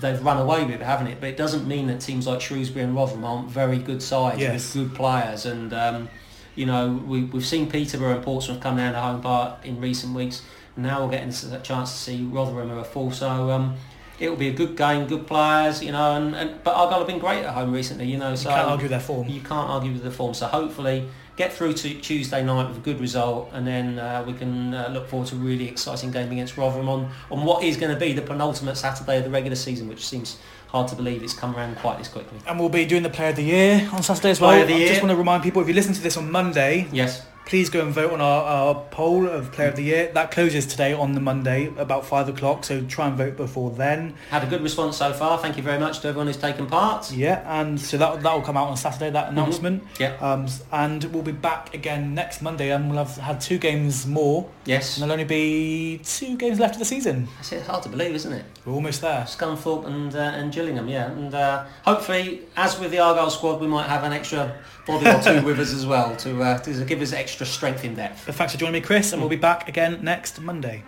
they've 0.00 0.22
run 0.22 0.36
away 0.36 0.64
with 0.64 0.74
it, 0.74 0.82
haven't 0.82 1.08
it? 1.08 1.18
But 1.20 1.30
it 1.30 1.36
doesn't 1.36 1.66
mean 1.66 1.88
that 1.88 2.00
teams 2.00 2.26
like 2.26 2.40
Shrewsbury 2.40 2.84
and 2.84 2.94
Rotherham 2.94 3.24
aren't 3.24 3.50
very 3.50 3.78
good 3.78 4.02
sides 4.02 4.38
Yes. 4.40 4.74
with 4.76 4.90
good 4.90 4.96
players. 4.96 5.46
And 5.46 5.72
um, 5.72 6.08
you 6.54 6.66
know, 6.66 7.02
we, 7.06 7.24
we've 7.24 7.46
seen 7.46 7.68
Peterborough 7.70 8.16
and 8.16 8.22
Portsmouth 8.22 8.60
come 8.60 8.76
down 8.76 8.92
to 8.92 9.00
home 9.00 9.20
park 9.20 9.64
in 9.64 9.80
recent 9.80 10.14
weeks. 10.14 10.42
Now 10.78 11.04
we're 11.04 11.10
getting 11.10 11.28
a 11.52 11.60
chance 11.60 11.92
to 11.92 11.98
see 11.98 12.22
Rotherham 12.24 12.70
who 12.70 12.78
are 12.78 12.84
full. 12.84 13.10
So. 13.12 13.50
Um, 13.50 13.76
It'll 14.20 14.34
be 14.34 14.48
a 14.48 14.52
good 14.52 14.76
game, 14.76 15.06
good 15.06 15.28
players, 15.28 15.80
you 15.80 15.92
know, 15.92 16.16
and, 16.16 16.34
and 16.34 16.60
but 16.64 16.74
Argyle 16.74 16.98
have 16.98 17.06
been 17.06 17.20
great 17.20 17.44
at 17.44 17.54
home 17.54 17.70
recently, 17.70 18.06
you 18.06 18.18
know. 18.18 18.34
So 18.34 18.48
You 18.48 18.56
can't 18.56 18.68
argue 18.68 18.82
with 18.86 18.90
their 18.90 18.98
form. 18.98 19.28
you 19.28 19.40
can't 19.40 19.70
argue 19.70 19.92
with 19.92 20.02
the 20.02 20.10
form. 20.10 20.34
So 20.34 20.48
hopefully 20.48 21.08
get 21.36 21.52
through 21.52 21.74
to 21.74 21.94
Tuesday 22.00 22.42
night 22.42 22.66
with 22.66 22.78
a 22.78 22.80
good 22.80 22.98
result 23.00 23.48
and 23.52 23.64
then 23.64 23.96
uh, 24.00 24.24
we 24.26 24.32
can 24.32 24.74
uh, 24.74 24.88
look 24.92 25.06
forward 25.06 25.28
to 25.28 25.36
a 25.36 25.38
really 25.38 25.68
exciting 25.68 26.10
game 26.10 26.32
against 26.32 26.56
Rotherham 26.56 26.88
on, 26.88 27.08
on 27.30 27.44
what 27.44 27.62
is 27.62 27.76
going 27.76 27.94
to 27.94 28.00
be 28.00 28.12
the 28.12 28.22
penultimate 28.22 28.76
Saturday 28.76 29.18
of 29.18 29.22
the 29.24 29.30
regular 29.30 29.54
season, 29.54 29.86
which 29.88 30.04
seems 30.04 30.36
hard 30.66 30.88
to 30.88 30.96
believe 30.96 31.22
it's 31.22 31.32
come 31.32 31.54
around 31.54 31.76
quite 31.76 31.98
this 31.98 32.08
quickly. 32.08 32.40
And 32.48 32.58
we'll 32.58 32.68
be 32.70 32.86
doing 32.86 33.04
the 33.04 33.10
Player 33.10 33.28
of 33.30 33.36
the 33.36 33.44
Year 33.44 33.88
on 33.92 34.02
Saturday 34.02 34.30
as 34.30 34.40
well. 34.40 34.50
Player 34.50 34.62
of 34.62 34.68
the 34.68 34.74
I 34.74 34.88
just 34.88 35.00
want 35.00 35.12
to 35.12 35.16
remind 35.16 35.44
people, 35.44 35.62
if 35.62 35.68
you 35.68 35.74
listen 35.74 35.94
to 35.94 36.02
this 36.02 36.16
on 36.16 36.28
Monday, 36.28 36.88
Yes. 36.90 37.24
Please 37.48 37.70
go 37.70 37.80
and 37.80 37.94
vote 37.94 38.12
on 38.12 38.20
our, 38.20 38.42
our 38.44 38.74
poll 38.90 39.26
of 39.26 39.50
Player 39.52 39.68
of 39.68 39.76
the 39.76 39.82
Year. 39.82 40.10
That 40.12 40.30
closes 40.30 40.66
today 40.66 40.92
on 40.92 41.12
the 41.14 41.20
Monday, 41.20 41.72
about 41.78 42.04
5 42.04 42.28
o'clock, 42.28 42.62
so 42.62 42.82
try 42.84 43.06
and 43.08 43.16
vote 43.16 43.38
before 43.38 43.70
then. 43.70 44.14
Had 44.28 44.44
a 44.44 44.46
good 44.46 44.60
response 44.62 44.98
so 44.98 45.14
far. 45.14 45.38
Thank 45.38 45.56
you 45.56 45.62
very 45.62 45.78
much 45.78 46.00
to 46.00 46.08
everyone 46.08 46.26
who's 46.26 46.36
taken 46.36 46.66
part. 46.66 47.10
Yeah, 47.10 47.42
and 47.60 47.80
so 47.80 47.96
that 47.96 48.20
that 48.20 48.34
will 48.34 48.42
come 48.42 48.58
out 48.58 48.68
on 48.68 48.76
Saturday, 48.76 49.08
that 49.10 49.30
announcement. 49.30 49.82
Yeah. 49.98 50.14
Um, 50.20 50.46
and 50.72 51.04
we'll 51.04 51.22
be 51.22 51.32
back 51.32 51.72
again 51.72 52.14
next 52.14 52.42
Monday, 52.42 52.70
and 52.70 52.90
we'll 52.90 53.02
have 53.02 53.16
had 53.16 53.40
two 53.40 53.56
games 53.56 54.06
more, 54.06 54.46
Yes. 54.66 54.96
and 54.96 55.02
there'll 55.02 55.12
only 55.12 55.24
be 55.24 56.02
two 56.04 56.36
games 56.36 56.60
left 56.60 56.74
of 56.74 56.80
the 56.80 56.84
season. 56.84 57.28
It's 57.40 57.66
hard 57.66 57.82
to 57.84 57.88
believe, 57.88 58.14
isn't 58.14 58.32
it? 58.32 58.44
We're 58.66 58.74
almost 58.74 59.00
there. 59.00 59.22
Scunthorpe 59.22 59.86
and 59.86 60.14
uh, 60.14 60.18
and 60.18 60.52
Gillingham, 60.52 60.86
yeah. 60.86 61.10
And 61.10 61.32
uh, 61.34 61.64
hopefully, 61.86 62.42
as 62.58 62.78
with 62.78 62.90
the 62.90 62.98
Argyle 62.98 63.30
squad, 63.30 63.58
we 63.58 63.66
might 63.66 63.88
have 63.88 64.04
an 64.04 64.12
extra 64.12 64.54
body 64.88 65.06
or 65.08 65.22
two 65.22 65.46
with 65.46 65.60
us 65.60 65.72
as 65.72 65.86
well 65.86 66.16
to, 66.16 66.42
uh, 66.42 66.58
to 66.58 66.84
give 66.84 67.00
us 67.00 67.12
extra 67.12 67.46
strength 67.46 67.84
in 67.84 67.94
depth. 67.94 68.24
So 68.24 68.32
thanks 68.32 68.54
for 68.54 68.58
joining 68.58 68.74
me, 68.74 68.80
Chris, 68.80 69.12
and 69.12 69.22
we'll 69.22 69.28
be 69.28 69.36
back 69.36 69.68
again 69.68 70.02
next 70.02 70.40
Monday. 70.40 70.82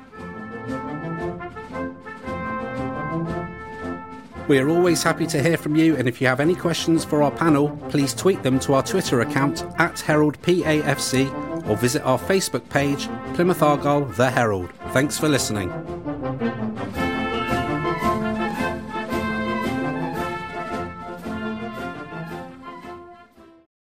We 4.48 4.58
are 4.58 4.68
always 4.68 5.04
happy 5.04 5.28
to 5.28 5.40
hear 5.40 5.56
from 5.56 5.76
you, 5.76 5.94
and 5.94 6.08
if 6.08 6.20
you 6.20 6.26
have 6.26 6.40
any 6.40 6.56
questions 6.56 7.04
for 7.04 7.22
our 7.22 7.30
panel, 7.30 7.70
please 7.88 8.12
tweet 8.12 8.42
them 8.42 8.58
to 8.60 8.74
our 8.74 8.82
Twitter 8.82 9.20
account 9.20 9.64
at 9.78 10.00
Herald 10.00 10.42
HeraldPAFC 10.42 11.68
or 11.68 11.76
visit 11.76 12.02
our 12.02 12.18
Facebook 12.18 12.68
page, 12.68 13.08
Plymouth 13.34 13.62
Argyle 13.62 14.06
The 14.06 14.28
Herald. 14.28 14.72
Thanks 14.88 15.18
for 15.18 15.28
listening. 15.28 15.70